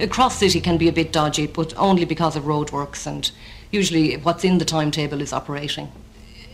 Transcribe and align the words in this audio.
Across 0.00 0.38
city 0.38 0.60
can 0.60 0.78
be 0.78 0.88
a 0.88 0.92
bit 0.92 1.12
dodgy, 1.12 1.48
but 1.48 1.76
only 1.76 2.04
because 2.04 2.36
of 2.36 2.44
roadworks 2.44 3.04
and 3.06 3.30
usually 3.72 4.16
what's 4.16 4.44
in 4.44 4.58
the 4.58 4.64
timetable 4.64 5.20
is 5.20 5.32
operating. 5.32 5.90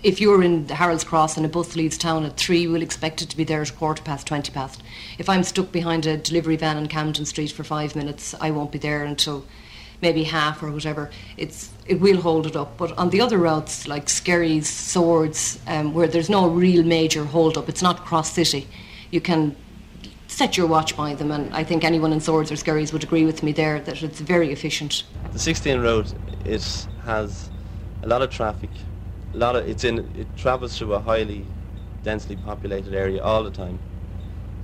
If 0.03 0.21
you're 0.21 0.43
in 0.43 0.69
Harold's 0.69 1.05
Cross 1.05 1.37
and 1.37 1.45
a 1.45 1.49
bus 1.49 1.77
leaves 1.77 1.99
town 1.99 2.25
at 2.25 2.37
three, 2.37 2.67
we'll 2.67 2.83
expect 2.83 3.23
it 3.23 3.29
to 3.31 3.37
be 3.37 3.45
there 3.45 3.63
at 3.63 3.77
quarter 3.77 4.03
past, 4.03 4.27
twenty 4.27 4.53
past. 4.53 4.83
If 5.19 5.29
I'm 5.29 5.43
stuck 5.43 5.73
behind 5.73 6.07
a 6.07 6.17
delivery 6.17 6.57
van 6.57 6.77
on 6.77 6.89
Camden 6.89 7.25
Street 7.25 7.53
for 7.53 7.65
five 7.65 7.95
minutes, 7.95 8.35
I 8.41 8.51
won't 8.51 8.73
be 8.73 8.79
there 8.79 9.05
until 9.05 9.45
maybe 10.01 10.25
half 10.25 10.63
or 10.63 10.71
whatever. 10.71 11.11
It's 11.37 11.71
it 11.87 12.01
will 12.01 12.21
hold 12.21 12.47
it 12.47 12.57
up. 12.57 12.77
But 12.77 12.97
on 12.99 13.11
the 13.11 13.21
other 13.21 13.39
routes 13.39 13.87
like 13.89 14.09
Skerries, 14.09 14.69
Swords, 14.69 15.59
um, 15.67 15.95
where 15.95 16.07
there's 16.07 16.31
no 16.31 16.49
real 16.49 16.83
major 16.83 17.25
hold 17.25 17.57
up, 17.57 17.69
it's 17.69 17.83
not 17.83 18.05
cross 18.05 18.33
city. 18.33 18.67
You 19.11 19.21
can 19.21 19.57
set 20.35 20.57
your 20.57 20.67
watch 20.67 20.97
by 20.97 21.15
them, 21.15 21.31
and 21.31 21.55
I 21.55 21.63
think 21.63 21.85
anyone 21.85 22.13
in 22.13 22.21
Swords 22.21 22.51
or 22.51 22.57
Skerries 22.57 22.93
would 22.93 23.05
agree 23.05 23.25
with 23.25 23.43
me 23.43 23.53
there 23.53 23.81
that 23.81 24.03
it's 24.03 24.21
very 24.21 24.51
efficient. 24.51 25.05
The 25.33 25.39
16 25.39 25.81
road 25.81 26.13
it 26.45 26.87
has 27.05 27.51
a 28.03 28.09
lot 28.09 28.21
of 28.21 28.31
traffic. 28.31 28.71
A 29.33 29.37
lot 29.37 29.57
of 29.57 29.69
it's 29.69 29.85
in 29.85 29.99
it 30.19 30.27
travels 30.37 30.77
through 30.77 30.95
a 30.95 31.01
highly 31.01 31.47
densely 32.03 32.37
populated 32.37 32.95
area 32.95 33.23
all 33.23 33.45
the 33.45 33.51
time. 33.51 33.79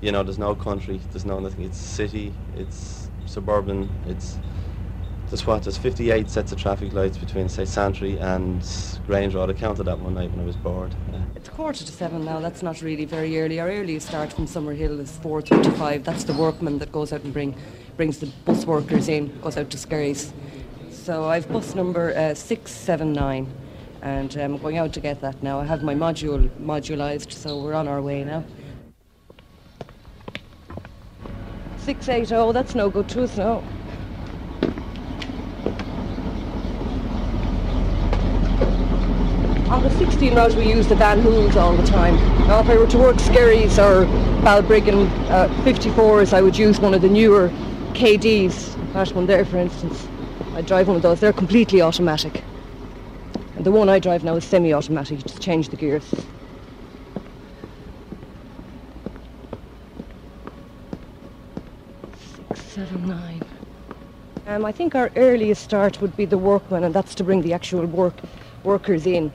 You 0.01 0.13
know, 0.13 0.23
there's 0.23 0.39
no 0.39 0.55
country, 0.55 1.01
there's 1.13 1.25
no 1.25 1.39
nothing. 1.39 1.65
It's 1.65 1.79
city, 1.79 2.35
it's 2.57 3.09
suburban, 3.27 3.89
it's 4.07 4.39
there's 5.29 5.47
what 5.47 5.63
there's 5.63 5.79
58 5.79 6.29
sets 6.29 6.51
of 6.51 6.59
traffic 6.59 6.93
lights 6.93 7.17
between 7.17 7.49
say 7.49 7.65
Santry 7.65 8.19
and 8.19 8.67
Grange 9.07 9.35
Road. 9.35 9.51
I 9.51 9.53
counted 9.53 9.85
that 9.85 10.01
one 10.01 10.15
night 10.15 10.31
when 10.33 10.41
I 10.41 10.45
was 10.45 10.57
bored. 10.57 10.93
Yeah. 11.13 11.23
Quarter 11.51 11.85
to 11.85 11.93
seven 11.93 12.25
now. 12.25 12.41
That's 12.41 12.63
not 12.63 12.81
really 12.81 13.05
very 13.05 13.39
early. 13.41 13.61
Our 13.61 13.69
earliest 13.69 14.09
start 14.09 14.33
from 14.33 14.47
Summerhill 14.47 15.01
is 15.01 15.19
4:35. 15.19 16.05
That's 16.05 16.25
the 16.25 16.33
workman 16.33 16.79
that 16.79 16.93
goes 16.93 17.13
out 17.13 17.23
and 17.25 17.33
bring 17.33 17.55
brings 17.97 18.19
the 18.19 18.27
bus 18.45 18.65
workers 18.65 19.09
in, 19.09 19.39
goes 19.41 19.57
out 19.57 19.69
to 19.71 19.77
Skerries. 19.77 20.33
So 20.91 21.25
I've 21.25 21.49
bus 21.53 21.75
number 21.75 22.17
uh, 22.17 22.35
679 22.35 23.47
and 24.03 24.37
I'm 24.37 24.55
um, 24.55 24.59
going 24.59 24.79
out 24.79 24.93
to 24.95 25.01
get 25.01 25.21
that 25.21 25.43
now. 25.43 25.61
I 25.61 25.65
have 25.65 25.83
my 25.83 25.95
module 25.95 26.49
modularized, 26.61 27.33
so 27.33 27.61
we're 27.63 27.75
on 27.75 27.89
our 27.89 28.01
way 28.01 28.25
now. 28.25 28.45
680, 31.79 32.53
that's 32.53 32.75
no 32.75 32.89
good 32.89 33.09
to 33.11 33.25
us, 33.25 33.37
no. 33.37 33.63
On 39.71 39.81
the 39.85 39.91
16 39.99 40.35
route 40.35 40.53
we 40.57 40.69
use 40.69 40.89
the 40.89 40.97
Van 40.97 41.21
Hools 41.21 41.55
all 41.55 41.77
the 41.77 41.87
time. 41.87 42.17
Now 42.49 42.59
if 42.59 42.69
I 42.69 42.77
were 42.77 42.89
to 42.89 42.99
work 42.99 43.21
Skerries 43.21 43.79
or 43.79 44.05
Balbriggan 44.43 45.07
uh, 45.31 45.47
54s 45.63 46.33
I 46.33 46.43
would 46.43 46.59
use 46.59 46.81
one 46.81 46.93
of 46.93 47.03
the 47.03 47.09
newer 47.09 47.51
KDs. 47.93 48.93
That 48.95 49.13
one 49.15 49.27
there 49.27 49.45
for 49.45 49.59
instance. 49.59 50.09
I 50.55 50.63
drive 50.63 50.89
one 50.89 50.97
of 50.97 51.03
those. 51.03 51.21
They're 51.21 51.33
completely 51.33 51.81
automatic. 51.81 52.43
And 53.55 53.65
the 53.65 53.71
one 53.71 53.89
I 53.89 54.01
drive 54.01 54.25
now 54.25 54.35
is 54.35 54.45
semi-automatic. 54.45 55.19
You 55.19 55.23
just 55.23 55.41
change 55.41 55.69
the 55.69 55.77
gears. 55.77 56.03
Six, 62.49 62.61
seven, 62.61 63.07
nine. 63.07 63.43
Um, 64.49 64.65
I 64.65 64.73
think 64.73 64.97
our 64.97 65.13
earliest 65.15 65.63
start 65.63 66.01
would 66.01 66.17
be 66.17 66.25
the 66.25 66.39
workmen, 66.39 66.83
and 66.83 66.93
that's 66.93 67.15
to 67.15 67.23
bring 67.23 67.43
the 67.43 67.53
actual 67.53 67.87
work 67.87 68.15
workers 68.65 69.07
in 69.07 69.33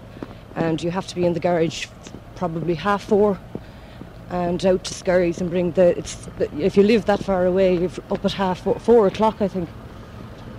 and 0.55 0.81
you 0.81 0.91
have 0.91 1.07
to 1.07 1.15
be 1.15 1.25
in 1.25 1.33
the 1.33 1.39
garage 1.39 1.87
probably 2.35 2.75
half 2.75 3.03
four 3.03 3.39
and 4.29 4.65
out 4.65 4.83
to 4.83 4.93
Skerries 4.93 5.39
and 5.39 5.49
bring 5.49 5.71
the 5.71 5.97
it's 5.97 6.27
if 6.57 6.75
you 6.75 6.83
live 6.83 7.05
that 7.05 7.23
far 7.23 7.45
away 7.45 7.77
you're 7.77 7.91
up 8.09 8.25
at 8.25 8.33
half 8.33 8.61
four, 8.61 8.79
four 8.79 9.07
o'clock 9.07 9.41
I 9.41 9.47
think. 9.47 9.69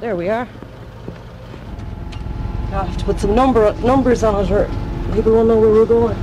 There 0.00 0.14
we 0.14 0.28
are. 0.28 0.48
I 2.66 2.84
have 2.84 2.96
to 2.98 3.04
put 3.04 3.18
some 3.18 3.34
number 3.34 3.72
numbers 3.80 4.22
on 4.22 4.44
it 4.44 4.50
or 4.50 4.66
people 5.14 5.32
won't 5.32 5.48
know 5.48 5.58
where 5.58 5.70
we're 5.70 5.86
going. 5.86 6.16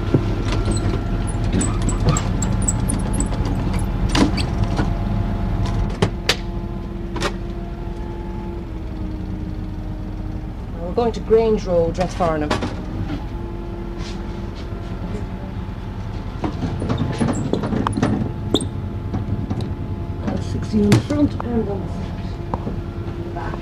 We're 10.80 10.94
going 10.94 11.12
to 11.14 11.20
Grange 11.22 11.66
Road, 11.66 11.96
Rathfarnham. 11.96 12.73
60 20.74 20.86
on 20.86 20.90
the 20.90 21.00
front 21.02 21.32
and 21.44 21.70
on 21.70 21.88
the. 21.88 21.94
Back. 23.36 23.60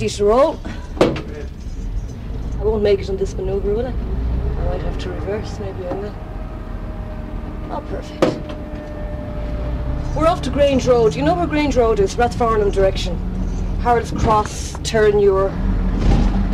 Ready 0.00 0.08
to 0.08 0.24
roll. 0.24 0.58
I 0.98 2.64
won't 2.64 2.82
make 2.82 3.00
it 3.00 3.10
on 3.10 3.18
this 3.18 3.34
manoeuvre, 3.34 3.74
will 3.74 3.86
I? 3.86 3.90
I 3.90 4.64
might 4.64 4.80
have 4.80 4.96
to 5.00 5.10
reverse, 5.10 5.58
maybe 5.58 5.86
I 5.86 5.92
will. 5.92 6.14
Oh, 7.70 7.84
perfect. 7.86 8.24
We're 10.16 10.26
off 10.26 10.40
to 10.42 10.50
Grange 10.50 10.86
Road. 10.86 11.14
You 11.14 11.22
know 11.22 11.34
where 11.34 11.46
Grange 11.46 11.76
Road 11.76 12.00
is? 12.00 12.14
Rathfarnham 12.14 12.72
direction. 12.72 13.14
Harold's 13.82 14.10
Cross, 14.12 14.72
Terenure. 14.78 15.50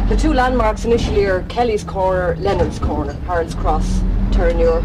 The 0.09 0.17
two 0.17 0.33
landmarks 0.33 0.85
initially 0.85 1.25
are 1.27 1.43
Kelly's 1.45 1.85
Corner, 1.85 2.35
Lennon's 2.41 2.81
Corner, 2.81 3.13
Harold's 3.27 3.55
Cross, 3.55 4.01
Terenure. 4.33 4.83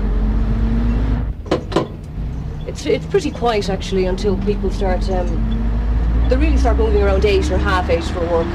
It's, 2.68 2.86
it's 2.86 3.08
pretty 3.08 3.32
quiet 3.32 3.72
actually 3.72 4.06
until 4.06 4.38
people 4.44 4.70
start 4.70 5.10
um, 5.10 5.51
they 6.32 6.38
really 6.38 6.56
start 6.56 6.78
moving 6.78 7.04
around 7.04 7.26
eight 7.26 7.52
or 7.52 7.58
half 7.58 7.90
eight 7.90 8.06
for 8.06 8.22
work. 8.22 8.48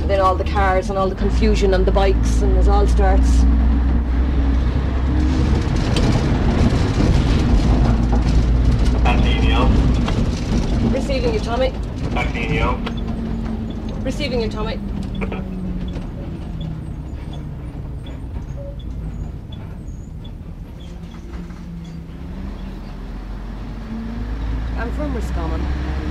And 0.00 0.08
then 0.08 0.18
all 0.18 0.34
the 0.34 0.44
cars 0.44 0.88
and 0.88 0.98
all 0.98 1.10
the 1.10 1.14
confusion 1.14 1.74
and 1.74 1.84
the 1.84 1.92
bikes 1.92 2.40
and 2.40 2.56
it 2.56 2.66
all 2.68 2.86
starts. 2.86 3.42
Receiving 10.90 11.34
you, 11.34 11.40
Tommy. 11.40 11.70
Receiving 14.02 14.40
you, 14.40 14.48
Tommy. 14.48 14.76
I'm 24.78 24.92
from 24.92 25.14
Roscommon. 25.14 25.60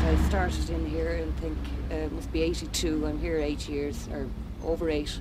I 0.06 0.16
started 0.28 0.65
in 0.76 0.86
here 0.86 1.14
and 1.14 1.36
think 1.40 1.58
uh, 1.92 1.96
it 1.96 2.12
must 2.12 2.32
be 2.32 2.44
82. 2.44 3.08
I'm 3.08 3.20
here 3.20 3.40
eight 3.40 3.68
years, 3.68 4.08
or 4.12 4.28
over 4.64 4.90
eight. 4.90 5.20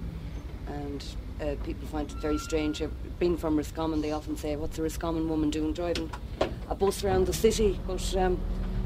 And 0.66 1.04
uh, 1.41 1.54
people 1.65 1.87
find 1.88 2.10
it 2.10 2.16
very 2.19 2.38
strange. 2.38 2.82
Been 3.19 3.37
from 3.37 3.56
Roscommon, 3.56 4.03
they 4.03 4.12
often 4.12 4.37
say, 4.37 4.56
what's 4.56 4.78
a 4.78 4.82
Roscommon 4.82 5.28
woman 5.28 5.50
doing 5.50 5.73
driving 5.73 6.11
a 6.69 6.75
bus 6.75 7.05
around 7.05 7.26
the 7.26 7.32
city? 7.32 7.78
But 7.87 8.17
um, 8.17 8.40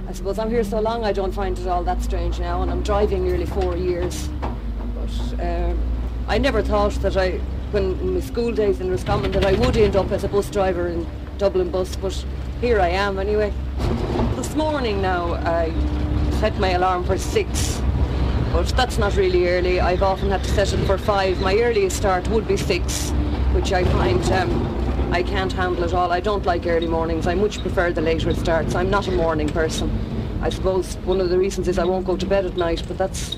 I 0.07 0.13
suppose 0.13 0.39
I'm 0.39 0.51
here 0.51 0.65
so 0.65 0.81
long 0.81 1.05
I 1.05 1.13
don't 1.13 1.33
find 1.33 1.59
it 1.59 1.67
all 1.67 1.83
that 1.85 2.03
strange 2.03 2.39
now, 2.39 2.63
and 2.63 2.71
I'm 2.71 2.83
driving 2.83 3.25
nearly 3.25 3.47
four 3.47 3.77
years. 3.77 4.29
But 4.41 5.41
uh, 5.41 5.75
I 6.29 6.39
never 6.39 6.63
thought 6.63 6.93
that 7.03 7.17
I, 7.17 7.39
when 7.71 7.99
in 8.01 8.15
my 8.15 8.21
school 8.21 8.53
days 8.53 8.81
in 8.81 8.91
Roscommon, 8.91 9.33
that 9.33 9.45
I 9.45 9.53
would 9.55 9.77
end 9.77 9.97
up 9.97 10.11
as 10.13 10.25
a 10.25 10.29
bus 10.29 10.51
driver 10.51 10.89
in 10.89 11.07
Dublin 11.39 11.71
bus, 11.71 11.97
but 11.97 12.25
here 12.61 12.81
I 12.81 12.89
am 12.89 13.19
anyway 13.19 13.53
this 14.39 14.55
morning 14.55 15.03
now 15.03 15.35
I 15.35 15.67
set 16.39 16.57
my 16.61 16.71
alarm 16.71 17.03
for 17.03 17.19
six, 17.19 17.83
but 18.53 18.69
that's 18.77 18.97
not 18.97 19.17
really 19.17 19.49
early. 19.49 19.81
I've 19.81 20.05
often 20.05 20.31
had 20.31 20.45
to 20.45 20.51
set 20.51 20.73
it 20.73 20.87
for 20.87 20.97
five. 20.97 21.41
My 21.41 21.57
earliest 21.57 21.97
start 21.97 22.29
would 22.29 22.47
be 22.47 22.57
six, 22.57 23.11
which 23.55 23.73
I 23.73 23.83
find 23.83 24.23
um, 24.31 25.13
I 25.13 25.25
can't 25.25 25.53
handle 25.53 25.83
at 25.83 25.93
all. 25.95 26.13
I 26.13 26.21
don't 26.21 26.47
like 26.47 26.65
early 26.65 26.87
mornings. 26.87 27.27
I 27.27 27.35
much 27.35 27.61
prefer 27.61 27.91
the 27.91 28.03
later 28.03 28.33
starts. 28.35 28.77
I'm 28.77 28.89
not 28.89 29.09
a 29.09 29.11
morning 29.11 29.49
person. 29.49 29.91
I 30.41 30.51
suppose 30.51 30.95
one 30.99 31.21
of 31.21 31.29
the 31.29 31.39
reasons 31.39 31.67
is 31.67 31.77
I 31.77 31.85
won't 31.85 32.07
go 32.07 32.17
to 32.17 32.27
bed 32.27 32.47
at 32.47 32.57
night, 32.57 32.85
but 32.87 32.97
that's 32.97 33.37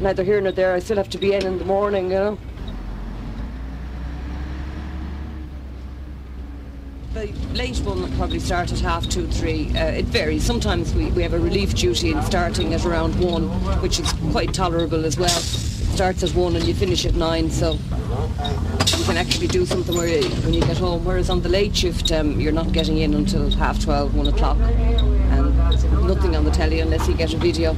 neither 0.00 0.24
here 0.24 0.40
nor 0.40 0.52
there. 0.52 0.72
I 0.72 0.78
still 0.78 0.96
have 0.96 1.10
to 1.10 1.18
be 1.18 1.34
in 1.34 1.44
in 1.44 1.58
the 1.58 1.66
morning, 1.66 2.04
you 2.04 2.16
know. 2.16 2.38
The 7.14 7.32
late 7.54 7.78
one 7.78 8.10
probably 8.16 8.38
start 8.38 8.72
at 8.72 8.80
half 8.80 9.08
two, 9.08 9.26
three. 9.28 9.70
Uh, 9.76 9.86
it 9.86 10.04
varies. 10.06 10.44
Sometimes 10.44 10.94
we, 10.94 11.10
we 11.12 11.22
have 11.22 11.32
a 11.32 11.38
relief 11.38 11.74
duty 11.74 12.10
in 12.10 12.22
starting 12.22 12.74
at 12.74 12.84
around 12.84 13.18
one, 13.20 13.48
which 13.80 13.98
is 13.98 14.12
quite 14.30 14.52
tolerable 14.52 15.04
as 15.04 15.16
well. 15.16 15.36
It 15.36 15.42
Starts 15.42 16.22
at 16.22 16.30
one 16.34 16.54
and 16.54 16.64
you 16.64 16.74
finish 16.74 17.04
at 17.06 17.14
nine, 17.14 17.50
so 17.50 17.72
you 17.72 19.04
can 19.04 19.16
actually 19.16 19.48
do 19.48 19.66
something 19.66 19.96
where 19.96 20.06
you, 20.06 20.28
when 20.42 20.54
you 20.54 20.60
get 20.60 20.76
home. 20.78 21.04
Whereas 21.04 21.28
on 21.30 21.42
the 21.42 21.48
late 21.48 21.74
shift, 21.74 22.12
um, 22.12 22.40
you're 22.40 22.52
not 22.52 22.72
getting 22.72 22.98
in 22.98 23.14
until 23.14 23.50
half 23.50 23.82
twelve, 23.82 24.14
one 24.14 24.28
o'clock, 24.28 24.58
and 24.58 25.56
nothing 26.06 26.36
on 26.36 26.44
the 26.44 26.50
telly 26.50 26.80
unless 26.80 27.08
you 27.08 27.14
get 27.14 27.34
a 27.34 27.36
video. 27.36 27.74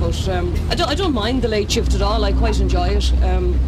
But 0.00 0.28
um, 0.28 0.54
I, 0.70 0.76
don't, 0.76 0.88
I 0.88 0.94
don't 0.94 1.12
mind 1.12 1.42
the 1.42 1.48
late 1.48 1.70
shift 1.70 1.94
at 1.94 2.00
all. 2.00 2.24
I 2.24 2.32
quite 2.32 2.60
enjoy 2.60 2.88
it. 2.88 3.12
Um, 3.24 3.58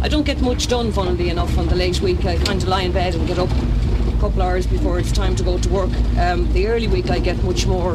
I 0.00 0.08
don't 0.08 0.24
get 0.24 0.40
much 0.40 0.68
done, 0.68 0.92
funnily 0.92 1.28
enough, 1.28 1.58
on 1.58 1.66
the 1.66 1.74
late 1.74 2.00
week. 2.00 2.24
I 2.24 2.38
kind 2.38 2.62
of 2.62 2.68
lie 2.68 2.82
in 2.82 2.92
bed 2.92 3.14
and 3.14 3.26
get 3.26 3.38
up 3.38 3.50
couple 4.20 4.42
hours 4.42 4.66
before 4.66 4.98
it's 4.98 5.12
time 5.12 5.34
to 5.34 5.42
go 5.42 5.58
to 5.58 5.68
work. 5.70 5.90
Um, 6.18 6.52
the 6.52 6.66
early 6.66 6.88
week, 6.88 7.10
I 7.10 7.20
get 7.20 7.42
much 7.42 7.66
more 7.66 7.92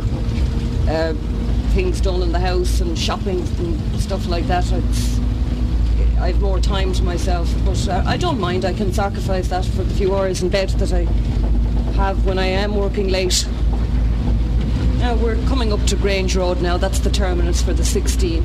uh, 0.90 1.14
things 1.76 2.02
done 2.02 2.24
in 2.24 2.32
the 2.32 2.40
house 2.40 2.82
and 2.82 2.98
shopping 2.98 3.42
and 3.60 4.02
stuff 4.02 4.26
like 4.26 4.48
that. 4.48 4.64
It's, 4.72 5.20
I 6.18 6.30
have 6.32 6.42
more 6.42 6.60
time 6.60 6.94
to 6.94 7.04
myself, 7.04 7.54
but 7.64 7.88
uh, 7.88 8.04
I 8.08 8.18
don't 8.18 8.40
mind. 8.40 8.66
I 8.66 8.74
can 8.74 8.92
sacrifice 8.92 9.50
that 9.50 9.66
for 9.66 9.84
the 9.84 9.94
few 9.94 10.16
hours 10.16 10.42
in 10.42 10.50
bed 10.50 10.70
that 10.70 10.92
I 10.94 11.04
have 11.94 12.26
when 12.26 12.40
I 12.40 12.48
am 12.48 12.76
working 12.76 13.10
late. 13.10 13.48
Now 14.98 15.14
we're 15.14 15.36
coming 15.46 15.72
up 15.72 15.84
to 15.86 15.96
Grange 15.96 16.36
Road 16.36 16.60
now. 16.60 16.78
That's 16.78 17.00
the 17.00 17.12
terminus 17.12 17.62
for 17.62 17.74
the 17.74 17.86
16, 17.86 18.42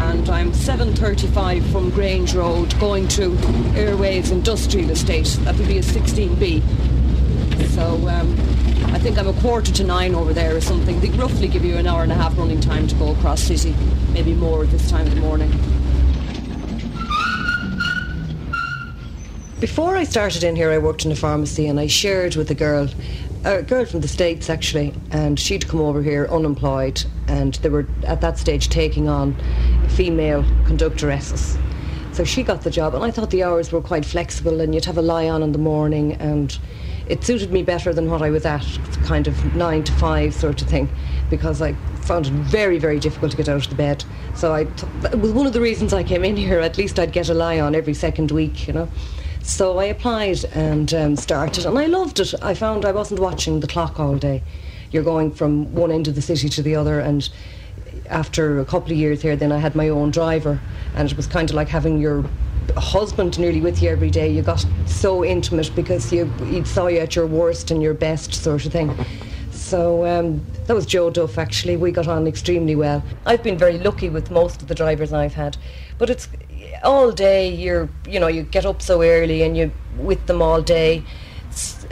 and 0.00 0.28
I'm 0.28 0.52
7:35 0.52 1.64
from 1.72 1.88
Grange 1.88 2.34
Road 2.34 2.78
going 2.78 3.08
to 3.08 3.38
Airways 3.74 4.30
Industrial 4.30 4.90
Estate. 4.90 5.38
That 5.44 5.56
would 5.56 5.66
be 5.66 5.78
a 5.78 5.82
16B. 5.82 6.85
So 7.76 8.08
um, 8.08 8.32
I 8.86 8.98
think 8.98 9.18
I'm 9.18 9.28
a 9.28 9.34
quarter 9.34 9.70
to 9.70 9.84
nine 9.84 10.14
over 10.14 10.32
there 10.32 10.56
or 10.56 10.62
something. 10.62 10.98
They 11.00 11.10
roughly 11.10 11.46
give 11.46 11.62
you 11.62 11.76
an 11.76 11.86
hour 11.86 12.02
and 12.02 12.10
a 12.10 12.14
half 12.14 12.38
running 12.38 12.58
time 12.58 12.86
to 12.86 12.94
go 12.94 13.12
across 13.12 13.42
city, 13.42 13.74
maybe 14.14 14.32
more 14.32 14.64
at 14.64 14.70
this 14.70 14.88
time 14.88 15.06
of 15.06 15.14
the 15.14 15.20
morning. 15.20 15.50
Before 19.60 19.94
I 19.94 20.04
started 20.04 20.42
in 20.42 20.56
here, 20.56 20.70
I 20.70 20.78
worked 20.78 21.04
in 21.04 21.12
a 21.12 21.14
pharmacy 21.14 21.66
and 21.66 21.78
I 21.78 21.86
shared 21.86 22.34
with 22.34 22.50
a 22.50 22.54
girl, 22.54 22.88
a 23.44 23.62
girl 23.62 23.84
from 23.84 24.00
the 24.00 24.08
States 24.08 24.48
actually, 24.48 24.94
and 25.10 25.38
she'd 25.38 25.68
come 25.68 25.80
over 25.80 26.02
here 26.02 26.26
unemployed 26.30 27.04
and 27.28 27.56
they 27.56 27.68
were 27.68 27.86
at 28.06 28.22
that 28.22 28.38
stage 28.38 28.70
taking 28.70 29.06
on 29.06 29.36
female 29.88 30.44
conductoresses. 30.64 31.60
So 32.14 32.24
she 32.24 32.42
got 32.42 32.62
the 32.62 32.70
job 32.70 32.94
and 32.94 33.04
I 33.04 33.10
thought 33.10 33.28
the 33.28 33.42
hours 33.42 33.70
were 33.70 33.82
quite 33.82 34.06
flexible 34.06 34.62
and 34.62 34.74
you'd 34.74 34.86
have 34.86 34.96
a 34.96 35.02
lie 35.02 35.28
on 35.28 35.42
in 35.42 35.52
the 35.52 35.58
morning 35.58 36.14
and 36.14 36.58
it 37.08 37.24
suited 37.24 37.52
me 37.52 37.62
better 37.62 37.92
than 37.92 38.10
what 38.10 38.22
I 38.22 38.30
was 38.30 38.44
at, 38.44 38.66
kind 39.04 39.26
of 39.28 39.54
nine 39.54 39.84
to 39.84 39.92
five 39.92 40.34
sort 40.34 40.60
of 40.62 40.68
thing, 40.68 40.88
because 41.30 41.62
I 41.62 41.74
found 42.02 42.26
it 42.26 42.32
very, 42.32 42.78
very 42.78 42.98
difficult 42.98 43.32
to 43.32 43.36
get 43.36 43.48
out 43.48 43.64
of 43.64 43.70
the 43.70 43.76
bed. 43.76 44.04
So 44.34 44.54
I 44.54 44.64
th- 44.64 44.92
that 45.00 45.18
was 45.18 45.32
one 45.32 45.46
of 45.46 45.52
the 45.52 45.60
reasons 45.60 45.92
I 45.92 46.02
came 46.02 46.24
in 46.24 46.36
here. 46.36 46.60
At 46.60 46.78
least 46.78 46.98
I'd 46.98 47.12
get 47.12 47.28
a 47.28 47.34
lie 47.34 47.60
on 47.60 47.74
every 47.74 47.94
second 47.94 48.30
week, 48.30 48.66
you 48.66 48.72
know. 48.72 48.88
So 49.42 49.78
I 49.78 49.84
applied 49.84 50.44
and 50.46 50.92
um, 50.92 51.16
started, 51.16 51.66
and 51.66 51.78
I 51.78 51.86
loved 51.86 52.18
it. 52.18 52.34
I 52.42 52.54
found 52.54 52.84
I 52.84 52.92
wasn't 52.92 53.20
watching 53.20 53.60
the 53.60 53.68
clock 53.68 54.00
all 54.00 54.16
day. 54.16 54.42
You're 54.90 55.04
going 55.04 55.32
from 55.32 55.72
one 55.72 55.92
end 55.92 56.08
of 56.08 56.14
the 56.16 56.22
city 56.22 56.48
to 56.48 56.62
the 56.62 56.74
other, 56.74 56.98
and 56.98 57.28
after 58.08 58.58
a 58.58 58.64
couple 58.64 58.92
of 58.92 58.98
years 58.98 59.22
here, 59.22 59.36
then 59.36 59.52
I 59.52 59.58
had 59.58 59.76
my 59.76 59.88
own 59.88 60.10
driver, 60.10 60.60
and 60.94 61.10
it 61.10 61.16
was 61.16 61.26
kind 61.26 61.48
of 61.48 61.54
like 61.54 61.68
having 61.68 61.98
your 61.98 62.24
husband 62.76 63.38
nearly 63.38 63.60
with 63.60 63.82
you 63.82 63.90
every 63.90 64.10
day. 64.10 64.30
You 64.30 64.42
got 64.42 64.64
so 64.86 65.24
intimate 65.24 65.70
because 65.74 66.12
you 66.12 66.26
he 66.46 66.64
saw 66.64 66.86
you 66.86 66.98
at 66.98 67.16
your 67.16 67.26
worst 67.26 67.70
and 67.70 67.82
your 67.82 67.94
best 67.94 68.34
sort 68.34 68.66
of 68.66 68.72
thing. 68.72 68.94
So 69.50 70.06
um, 70.06 70.44
that 70.66 70.74
was 70.74 70.86
Joe 70.86 71.10
Duff. 71.10 71.38
Actually, 71.38 71.76
we 71.76 71.90
got 71.90 72.06
on 72.06 72.26
extremely 72.26 72.76
well. 72.76 73.02
I've 73.24 73.42
been 73.42 73.58
very 73.58 73.78
lucky 73.78 74.08
with 74.08 74.30
most 74.30 74.62
of 74.62 74.68
the 74.68 74.74
drivers 74.74 75.12
I've 75.12 75.34
had, 75.34 75.56
but 75.98 76.10
it's 76.10 76.28
all 76.84 77.10
day. 77.10 77.52
You're 77.52 77.88
you 78.06 78.20
know 78.20 78.28
you 78.28 78.42
get 78.42 78.64
up 78.64 78.82
so 78.82 79.02
early 79.02 79.42
and 79.42 79.56
you 79.56 79.72
with 79.96 80.26
them 80.26 80.42
all 80.42 80.62
day. 80.62 81.02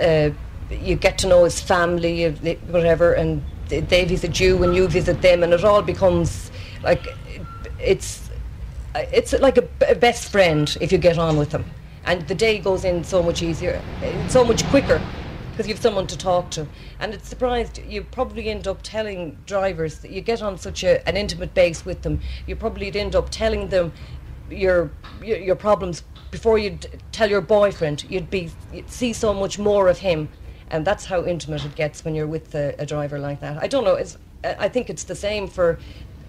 Uh, 0.00 0.30
you 0.70 0.96
get 0.96 1.18
to 1.18 1.26
know 1.26 1.44
his 1.44 1.60
family, 1.60 2.30
whatever, 2.68 3.12
and 3.12 3.42
they 3.68 4.04
visit 4.04 4.38
you 4.40 4.62
and 4.62 4.74
you 4.74 4.88
visit 4.88 5.22
them, 5.22 5.42
and 5.42 5.52
it 5.52 5.64
all 5.64 5.82
becomes 5.82 6.50
like 6.82 7.06
it's 7.78 8.23
Uh, 8.94 9.04
it's 9.12 9.32
like 9.32 9.58
a, 9.58 9.68
a 9.88 9.94
best 9.94 10.30
friend 10.30 10.76
if 10.80 10.92
you 10.92 10.98
get 10.98 11.18
on 11.18 11.36
with 11.36 11.50
them, 11.50 11.64
and 12.04 12.26
the 12.28 12.34
day 12.34 12.58
goes 12.58 12.84
in 12.84 13.02
so 13.02 13.22
much 13.22 13.42
easier, 13.42 13.82
uh, 14.02 14.28
so 14.28 14.44
much 14.44 14.64
quicker 14.66 15.00
because 15.50 15.68
you 15.68 15.74
have 15.74 15.82
someone 15.82 16.06
to 16.06 16.18
talk 16.18 16.50
to. 16.50 16.66
And 16.98 17.14
it's 17.14 17.28
surprised 17.28 17.80
you 17.88 18.02
probably 18.02 18.48
end 18.48 18.66
up 18.66 18.80
telling 18.82 19.38
drivers 19.46 19.98
that 19.98 20.10
you 20.10 20.20
get 20.20 20.42
on 20.42 20.58
such 20.58 20.82
a, 20.82 21.06
an 21.08 21.16
intimate 21.16 21.54
base 21.54 21.84
with 21.84 22.02
them. 22.02 22.20
You 22.46 22.56
probably 22.56 22.92
end 22.92 23.14
up 23.14 23.30
telling 23.30 23.68
them 23.68 23.92
your 24.50 24.90
your, 25.22 25.38
your 25.38 25.56
problems 25.56 26.02
before 26.30 26.58
you'd 26.58 26.86
tell 27.12 27.30
your 27.30 27.40
boyfriend. 27.40 28.04
You'd 28.08 28.30
be 28.30 28.50
you'd 28.72 28.90
see 28.90 29.12
so 29.12 29.32
much 29.32 29.58
more 29.58 29.88
of 29.88 29.98
him, 29.98 30.28
and 30.70 30.84
that's 30.84 31.04
how 31.04 31.24
intimate 31.24 31.64
it 31.64 31.74
gets 31.74 32.04
when 32.04 32.14
you're 32.14 32.26
with 32.26 32.54
a, 32.54 32.74
a 32.78 32.86
driver 32.86 33.18
like 33.18 33.40
that. 33.40 33.62
I 33.62 33.66
don't 33.66 33.84
know. 33.84 33.94
It's 33.94 34.18
I 34.44 34.68
think 34.68 34.90
it's 34.90 35.04
the 35.04 35.14
same 35.14 35.48
for 35.48 35.78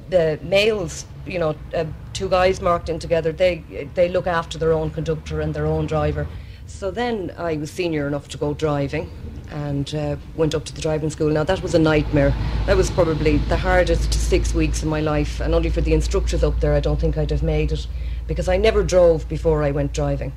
the 0.09 0.39
males. 0.41 1.05
You 1.25 1.39
know, 1.39 1.55
uh, 1.73 1.85
two 2.13 2.29
guys 2.29 2.61
marked 2.61 2.89
in 2.89 2.99
together. 2.99 3.31
They 3.31 3.89
they 3.95 4.09
look 4.09 4.27
after 4.27 4.57
their 4.57 4.73
own 4.73 4.91
conductor 4.91 5.41
and 5.41 5.53
their 5.53 5.65
own 5.65 5.87
driver. 5.87 6.27
So 6.67 6.91
then 6.91 7.31
I 7.37 7.57
was 7.57 7.71
senior 7.71 8.07
enough 8.07 8.27
to 8.29 8.37
go 8.37 8.53
driving 8.53 9.09
and 9.51 9.93
uh, 9.93 10.15
went 10.35 10.55
up 10.55 10.65
to 10.65 10.73
the 10.73 10.81
driving 10.81 11.09
school. 11.09 11.29
Now 11.29 11.43
that 11.43 11.61
was 11.61 11.75
a 11.75 11.79
nightmare. 11.79 12.33
That 12.65 12.77
was 12.77 12.89
probably 12.89 13.37
the 13.37 13.57
hardest 13.57 14.13
six 14.13 14.53
weeks 14.53 14.81
of 14.81 14.89
my 14.89 15.01
life, 15.01 15.39
and 15.39 15.53
only 15.53 15.69
for 15.69 15.81
the 15.81 15.93
instructors 15.93 16.43
up 16.43 16.59
there, 16.59 16.73
I 16.73 16.79
don't 16.79 16.99
think 16.99 17.17
I'd 17.17 17.31
have 17.31 17.43
made 17.43 17.71
it 17.71 17.87
because 18.27 18.47
I 18.47 18.57
never 18.57 18.83
drove 18.83 19.27
before 19.29 19.63
I 19.63 19.71
went 19.71 19.93
driving. 19.93 20.33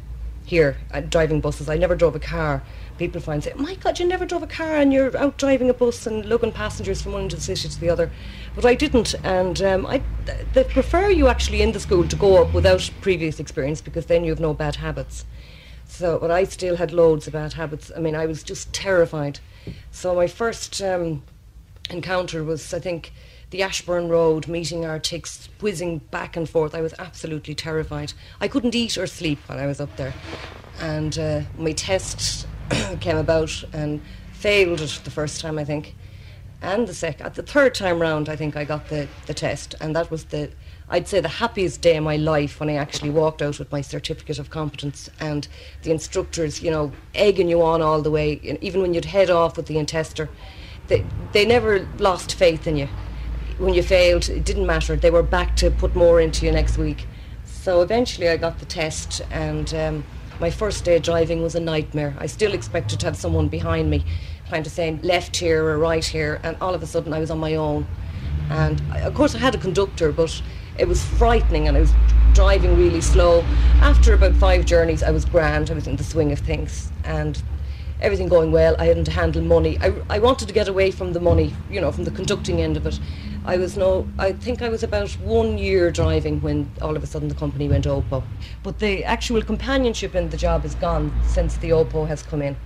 Here, 0.49 0.79
uh, 0.95 1.01
driving 1.01 1.43
buses, 1.43 1.69
I 1.69 1.77
never 1.77 1.95
drove 1.95 2.17
a 2.17 2.19
car. 2.19 2.63
People 2.97 3.21
find 3.21 3.45
say, 3.45 3.53
"My 3.55 3.75
God, 3.75 3.99
you 3.99 4.07
never 4.07 4.25
drove 4.25 4.43
a 4.43 4.47
car, 4.47 4.77
and 4.77 4.95
you're 4.95 5.15
out 5.15 5.37
driving 5.37 5.69
a 5.69 5.75
bus 5.75 6.07
and 6.07 6.25
lugging 6.25 6.53
passengers 6.53 7.03
from 7.03 7.13
one 7.13 7.25
end 7.25 7.35
of 7.35 7.41
the 7.41 7.45
city 7.45 7.69
to 7.69 7.79
the 7.79 7.91
other." 7.91 8.11
But 8.55 8.65
I 8.65 8.75
didn't, 8.75 9.15
and 9.23 9.61
um, 9.61 9.85
I 9.85 10.01
they 10.55 10.65
prefer 10.65 11.11
you 11.11 11.29
actually 11.29 11.61
in 11.61 11.73
the 11.73 11.81
school 11.81 12.09
to 12.09 12.17
go 12.17 12.43
up 12.43 12.55
without 12.55 12.91
previous 13.03 13.39
experience 13.39 13.83
because 13.83 14.07
then 14.07 14.25
you 14.25 14.31
have 14.31 14.41
no 14.41 14.55
bad 14.55 14.77
habits. 14.77 15.27
So, 15.87 16.19
but 16.19 16.31
I 16.31 16.45
still 16.45 16.77
had 16.77 16.93
loads 16.95 17.27
of 17.27 17.35
bad 17.35 17.53
habits. 17.53 17.93
I 17.95 18.01
mean, 18.01 18.17
I 18.17 18.25
was 18.25 18.43
just 18.43 18.73
terrified. 18.73 19.41
So 19.91 20.15
my 20.15 20.29
first 20.29 20.81
um, 20.81 21.25
encounter 21.91 22.43
was, 22.43 22.73
I 22.73 22.79
think, 22.79 23.13
the 23.51 23.63
Ashbourne 23.63 24.09
Road, 24.09 24.47
meeting 24.49 24.85
our 24.85 24.99
ticks, 24.99 25.49
whizzing 25.61 25.99
back 26.11 26.37
and 26.37 26.49
forth. 26.49 26.75
I 26.75 26.81
was 26.81 26.95
absolutely 26.99 27.55
terrified. 27.55 28.13
I 28.41 28.49
couldn't 28.49 28.75
eat 28.75 28.99
or 28.99 29.07
sleep 29.07 29.39
while 29.47 29.59
I 29.59 29.67
was 29.67 29.81
up 29.81 29.95
there. 29.97 30.15
And 30.81 31.19
uh, 31.19 31.41
my 31.57 31.73
test 31.73 32.47
came 33.01 33.17
about 33.17 33.65
and 33.73 34.01
failed 34.33 34.81
it 34.81 35.01
the 35.05 35.11
first 35.11 35.41
time, 35.41 35.59
I 35.59 35.65
think. 35.65 35.95
And 36.61 36.87
the 36.87 36.95
second, 36.95 37.35
the 37.35 37.43
third 37.43 37.75
time 37.75 38.01
round, 38.01 38.29
I 38.29 38.37
think 38.37 38.57
I 38.57 38.65
got 38.65 38.89
the, 38.89 39.09
the 39.27 39.35
test. 39.35 39.75
And 39.81 39.95
that 39.95 40.11
was 40.11 40.25
the 40.25 40.51
I'd 40.91 41.07
say 41.07 41.21
the 41.21 41.29
happiest 41.29 41.83
day 41.83 41.99
of 41.99 42.05
my 42.05 42.17
life 42.17 42.61
when 42.61 42.71
I 42.71 42.75
actually 42.75 43.11
walked 43.11 43.43
out 43.43 43.59
with 43.59 43.71
my 43.71 43.83
certificate 43.83 44.39
of 44.39 44.49
competence 44.49 45.11
and 45.21 45.47
the 45.83 45.91
instructors, 45.91 46.63
you 46.63 46.71
know, 46.71 46.93
egging 47.15 47.49
you 47.49 47.63
on 47.63 47.83
all 47.83 48.01
the 48.01 48.11
way, 48.11 48.41
even 48.63 48.81
when 48.81 48.95
you'd 48.95 49.05
head 49.05 49.29
off 49.29 49.59
with 49.59 49.67
the 49.67 49.79
intester. 49.79 50.31
They, 50.87 51.05
they 51.33 51.45
never 51.45 51.87
lost 51.99 52.35
faith 52.35 52.67
in 52.67 52.79
you. 52.79 52.89
When 53.59 53.75
you 53.75 53.83
failed, 53.83 54.29
it 54.29 54.45
didn't 54.45 54.67
matter. 54.67 54.95
They 54.95 55.11
were 55.11 55.25
back 55.25 55.57
to 55.57 55.71
put 55.73 55.97
more 55.97 56.21
into 56.21 56.47
you 56.47 56.53
next 56.53 56.79
week. 56.79 57.09
So 57.45 57.83
eventually 57.83 58.29
I 58.29 58.37
got 58.37 58.61
the 58.61 58.65
test 58.65 59.21
and 59.33 59.75
um, 59.75 60.05
my 60.39 60.49
first 60.49 60.85
day 60.85 61.01
driving 61.01 61.43
was 61.43 61.57
a 61.57 61.61
nightmare. 61.61 62.15
I 62.19 62.27
still 62.27 62.55
expected 62.55 63.01
to 63.01 63.07
have 63.07 63.17
someone 63.17 63.49
behind 63.49 63.91
me 63.91 64.05
trying 64.49 64.63
to 64.63 64.71
say 64.71 64.97
left 65.03 65.37
here 65.37 65.65
or 65.65 65.77
right 65.77 66.05
here 66.05 66.41
and 66.45 66.57
all 66.61 66.73
of 66.73 66.85
a 66.85 66.87
sudden 66.87 67.13
I 67.13 67.19
was 67.19 67.33
on 67.33 67.39
my 67.41 67.57
own. 67.57 67.85
And 68.49 68.81
I, 68.93 69.01
of 69.01 69.15
course 69.15 69.35
I 69.35 69.39
had 69.39 69.57
a 69.57 69.59
conductor 69.59 70.13
but 70.13 70.41
it 70.79 70.87
was 70.87 71.05
frightening 71.05 71.67
and 71.67 71.77
I 71.77 71.81
was 71.81 71.93
driving 72.35 72.77
really 72.77 73.01
slow. 73.01 73.43
After 73.81 74.15
about 74.15 74.35
five 74.35 74.67
journeys, 74.67 75.03
I 75.03 75.11
was 75.11 75.25
grand. 75.25 75.69
I 75.73 75.75
was 75.75 75.89
in 75.89 75.97
the 75.97 76.05
swing 76.05 76.31
of 76.31 76.39
things 76.39 76.93
and 77.03 77.43
everything 78.01 78.29
going 78.29 78.53
well. 78.53 78.77
I 78.79 78.87
hadn't 78.87 79.05
to 79.05 79.11
handle 79.11 79.43
money. 79.43 79.79
I, 79.81 79.93
I 80.09 80.19
wanted 80.21 80.47
to 80.49 80.55
get 80.55 80.69
away 80.69 80.93
from 80.93 81.13
the 81.13 81.21
money, 81.21 81.53
you 81.69 81.81
know, 81.81 81.91
from 81.91 82.05
the 82.05 82.13
conducting 82.13 82.61
end 82.61 82.77
of 82.77 82.87
it. 82.87 83.01
I 83.49 83.57
was 83.57 83.79
no, 83.79 84.07
I 84.19 84.33
think 84.33 84.61
I 84.61 84.69
was 84.69 84.83
about 84.83 85.11
one 85.13 85.57
year 85.57 85.91
driving 85.91 86.39
when 86.43 86.71
all 86.83 86.95
of 86.95 87.03
a 87.03 87.07
sudden 87.07 87.29
the 87.29 87.35
company 87.35 87.67
went 87.67 87.87
OPPO. 87.87 88.23
But 88.63 88.79
the 88.79 89.05
actual 89.05 89.41
companionship 89.41 90.15
in 90.15 90.29
the 90.29 90.37
job 90.37 90.67
is 90.67 90.75
gone 90.75 91.19
since 91.27 91.57
the 91.57 91.71
OPPO 91.71 92.09
has 92.09 92.23
come 92.23 92.43
in. 92.43 92.57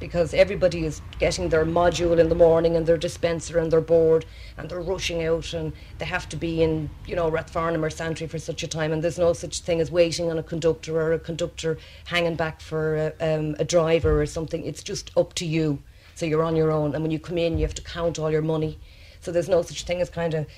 because 0.00 0.32
everybody 0.34 0.84
is 0.84 1.02
getting 1.18 1.50
their 1.50 1.66
module 1.66 2.18
in 2.18 2.30
the 2.30 2.34
morning 2.34 2.76
and 2.76 2.86
their 2.86 2.96
dispenser 2.96 3.58
and 3.58 3.70
their 3.70 3.82
board 3.82 4.24
and 4.56 4.68
they're 4.68 4.80
rushing 4.80 5.22
out 5.22 5.52
and 5.52 5.72
they 5.98 6.06
have 6.06 6.26
to 6.28 6.36
be 6.36 6.62
in, 6.62 6.88
you 7.06 7.14
know, 7.14 7.30
Rathfarnham 7.30 7.84
or 7.84 7.90
Santry 7.90 8.26
for 8.26 8.38
such 8.38 8.64
a 8.64 8.66
time 8.66 8.90
and 8.90 9.04
there's 9.04 9.18
no 9.18 9.32
such 9.34 9.60
thing 9.60 9.80
as 9.82 9.92
waiting 9.92 10.30
on 10.30 10.38
a 10.38 10.42
conductor 10.42 10.96
or 10.96 11.12
a 11.12 11.20
conductor 11.20 11.78
hanging 12.06 12.36
back 12.36 12.60
for 12.60 12.96
a, 12.96 13.08
um, 13.20 13.54
a 13.60 13.64
driver 13.64 14.20
or 14.20 14.26
something. 14.26 14.64
It's 14.64 14.82
just 14.82 15.12
up 15.16 15.34
to 15.34 15.46
you. 15.46 15.78
So 16.14 16.26
you're 16.26 16.42
on 16.42 16.56
your 16.56 16.72
own 16.72 16.94
and 16.94 17.02
when 17.04 17.12
you 17.12 17.20
come 17.20 17.38
in 17.38 17.58
you 17.58 17.64
have 17.64 17.74
to 17.74 17.82
count 17.82 18.18
all 18.18 18.30
your 18.30 18.42
money. 18.42 18.80
So 19.22 19.30
there's 19.30 19.48
no 19.48 19.62
such 19.62 19.84
thing 19.84 20.00
as 20.00 20.10
kind 20.10 20.34
of, 20.34 20.48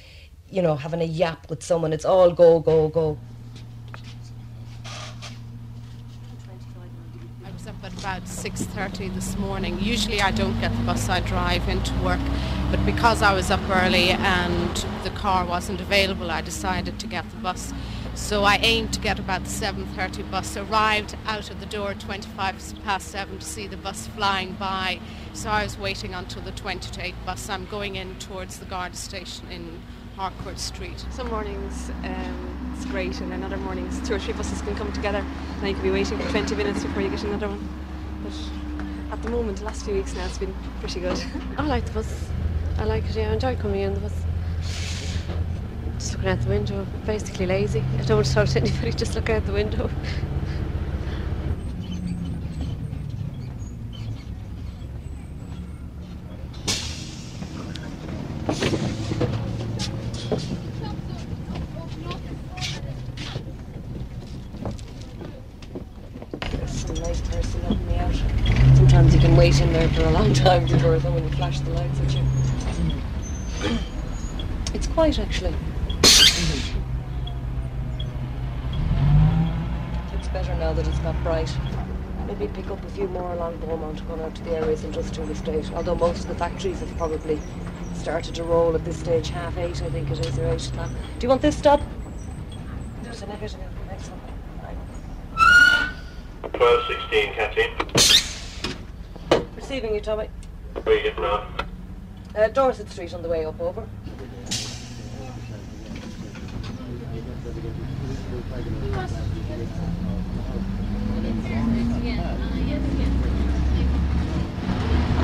you 0.51 0.63
know, 0.63 0.75
having 0.75 1.03
a 1.03 1.05
yap 1.05 1.51
with 1.51 1.63
someone. 1.63 1.93
It's 1.93 2.07
all 2.07 2.31
go, 2.31 2.61
go, 2.61 2.89
go. 2.89 3.19
I 7.45 7.51
was 7.51 7.67
up 7.67 7.75
at 7.85 7.93
about 7.93 8.25
6.30 8.25 9.15
this 9.15 9.37
morning. 9.37 9.79
Usually 9.81 10.23
I 10.23 10.31
don't 10.31 10.59
get 10.63 10.75
the 10.75 10.83
bus, 10.85 11.11
I 11.11 11.21
drive 11.21 11.69
into 11.69 11.93
work. 12.03 12.21
But 12.71 12.83
because 12.87 13.21
I 13.21 13.35
was 13.35 13.51
up 13.51 13.61
early 13.69 14.13
and 14.13 14.77
the 15.05 15.11
car 15.11 15.45
wasn't 15.45 15.83
available, 15.83 16.31
I 16.31 16.41
decided 16.41 16.99
to 17.01 17.07
get 17.07 17.29
the 17.29 17.37
bus. 17.37 17.75
So 18.15 18.45
I 18.45 18.57
aimed 18.59 18.93
to 18.95 19.01
get 19.01 19.19
about 19.19 19.43
the 19.43 19.51
7.30 19.51 20.31
bus, 20.31 20.57
arrived 20.57 21.17
out 21.27 21.51
of 21.51 21.59
the 21.59 21.67
door 21.67 21.91
at 21.91 22.01
25 22.01 22.85
past 22.85 23.09
7 23.09 23.39
to 23.39 23.45
see 23.45 23.67
the 23.67 23.77
bus 23.77 24.07
flying 24.07 24.53
by. 24.53 25.01
So 25.33 25.51
I 25.51 25.65
was 25.65 25.77
waiting 25.77 26.15
until 26.15 26.41
the 26.43 26.53
20 26.53 26.93
to 26.93 27.05
8 27.07 27.15
bus. 27.27 27.49
I'm 27.49 27.67
going 27.67 27.97
in 27.97 28.17
towards 28.21 28.61
the 28.61 28.67
guard 28.67 28.95
station 28.95 29.51
in 29.51 29.83
Harcourt 30.17 30.61
Street. 30.61 31.05
Some 31.11 31.29
mornings 31.29 31.91
um, 32.05 32.73
it's 32.77 32.85
great, 32.87 33.21
and 33.21 33.33
then 33.33 33.43
other 33.43 33.57
mornings 33.57 34.07
two 34.07 34.15
or 34.15 34.19
three 34.21 34.33
buses 34.35 34.63
can 34.63 34.77
come 34.77 34.93
together, 34.93 35.25
and 35.59 35.69
you 35.69 35.75
can 35.75 35.83
be 35.83 35.91
waiting 35.91 36.19
for 36.19 36.31
20 36.31 36.55
minutes 36.55 36.85
before 36.85 37.03
you 37.03 37.11
get 37.11 37.25
another 37.25 37.49
one. 37.49 37.69
But 38.23 39.13
at 39.13 39.23
the 39.23 39.31
moment, 39.31 39.59
the 39.59 39.65
last 39.65 39.85
few 39.85 39.95
weeks 39.95 40.15
now, 40.15 40.25
it's 40.27 40.39
been 40.39 40.55
pretty 40.79 41.01
good. 41.01 41.21
I 41.59 41.67
like 41.67 41.85
the 41.85 41.93
bus. 41.93 42.29
I 42.79 42.85
like 42.85 43.05
it. 43.07 43.17
Yeah, 43.17 43.31
I 43.31 43.35
enjoy 43.35 43.57
coming 43.57 43.81
in 43.81 43.95
the 43.95 44.01
bus. 44.01 44.15
Just 45.99 46.13
looking 46.13 46.29
out 46.29 46.41
the 46.41 46.49
window, 46.49 46.87
basically 47.07 47.47
lazy. 47.47 47.83
I 47.99 48.03
don't 48.03 48.17
want 48.17 48.27
to 48.27 48.35
talk 48.35 48.57
anybody. 48.57 48.93
Just 48.93 49.15
look 49.15 49.31
out 49.31 49.47
the 49.47 49.53
window. 49.53 49.91
Sometimes 68.75 69.15
you 69.15 69.21
can 69.21 69.37
wait 69.37 69.61
in 69.61 69.73
there 69.73 69.89
for 69.91 70.03
a 70.03 70.11
long 70.11 70.33
time 70.33 70.67
before 70.67 71.01
someone 71.01 71.23
will 71.23 71.31
flash 71.33 71.61
the 71.61 71.71
lights 71.71 72.01
at 72.01 72.15
you. 72.15 72.23
It's 74.75 74.87
quiet 74.89 75.19
actually. 75.19 75.55
It's 80.13 80.29
better 80.29 80.54
now 80.65 80.73
that 80.73 80.89
it's 80.89 81.01
not 81.01 81.15
bright. 81.23 81.55
Maybe 82.27 82.49
pick 82.49 82.71
up 82.71 82.83
a 82.83 82.89
few 82.93 83.07
more 83.09 83.35
along 83.35 83.59
Beaumont 83.59 84.09
going 84.09 84.23
out 84.23 84.35
to 84.37 84.43
the 84.45 84.53
Airways 84.53 84.83
industrial 84.83 85.31
estate, 85.31 85.71
although 85.75 85.95
most 85.95 86.23
of 86.23 86.29
the 86.29 86.35
factories 86.37 86.81
have 86.81 86.97
probably 86.97 87.39
started 87.93 88.35
to 88.37 88.45
roll 88.45 88.75
at 88.75 88.83
this 88.83 88.99
stage, 88.99 89.29
half 89.29 89.59
eight 89.59 89.83
I 89.83 89.91
think 89.91 90.11
it 90.11 90.25
is, 90.25 90.39
or 90.39 90.47
eight 90.47 90.67
o'clock. 90.67 90.89
Do 90.89 91.25
you 91.25 91.29
want 91.29 91.43
this 91.43 91.59
stop? 91.59 91.83
There's 93.03 93.21
an 93.21 93.29
next 93.29 93.59
one. 93.59 93.69
1216, 96.53 97.35
Kathleen. 97.35 97.71
Receiving 99.57 99.95
you, 99.95 100.01
Tommy. 100.01 100.31
Where 100.83 100.95
are 100.95 100.99
you 100.99 101.03
getting 101.03 101.25
off? 101.25 101.47
Uh, 102.35 102.49
Dorset 102.49 102.91
Street 102.91 103.13
on 103.13 103.21
the 103.21 103.29
way 103.29 103.45
up, 103.45 103.61
over. 103.61 103.87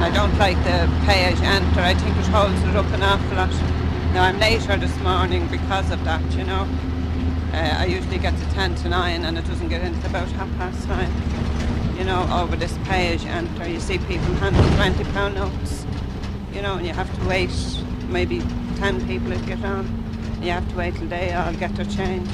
I 0.00 0.11
don't 0.11 0.37
like 0.38 0.57
the 0.64 0.88
as 1.12 1.40
enter. 1.42 1.80
I 1.80 1.95
think 1.95 2.16
it 2.16 2.26
holds 2.26 2.62
it 2.62 2.75
up 2.75 2.87
an 2.87 3.02
awful 3.02 3.37
lot. 3.37 3.50
Now 4.14 4.25
I'm 4.25 4.38
later 4.38 4.76
this 4.76 4.97
morning 5.00 5.47
because 5.49 5.90
of 5.90 6.02
that, 6.04 6.23
you 6.33 6.45
know. 6.45 6.66
Uh, 7.52 7.76
I 7.78 7.85
usually 7.85 8.19
get 8.19 8.37
to 8.37 8.45
10 8.52 8.76
to 8.76 8.88
9 8.88 9.25
and 9.25 9.37
it 9.37 9.45
doesn't 9.47 9.69
get 9.69 9.83
into 9.83 10.07
about 10.07 10.28
half 10.33 10.49
past 10.57 10.88
9 10.88 11.99
you 12.00 12.07
know, 12.07 12.26
over 12.33 12.57
this 12.57 12.76
page 12.85 13.26
and 13.26 13.47
you 13.71 13.78
see 13.78 13.99
people 13.99 14.33
handing 14.37 14.62
£20 14.62 15.35
notes, 15.35 15.85
you 16.50 16.62
know, 16.62 16.76
and 16.76 16.87
you 16.87 16.95
have 16.95 17.14
to 17.21 17.28
wait 17.28 17.50
maybe 18.09 18.40
10 18.76 19.07
people 19.07 19.30
to 19.30 19.38
get 19.45 19.62
on. 19.62 19.85
You 20.40 20.52
have 20.52 20.66
to 20.71 20.76
wait 20.76 20.95
till 20.95 21.09
they 21.09 21.35
all 21.35 21.52
get 21.52 21.76
their 21.76 21.85
change. 21.85 22.30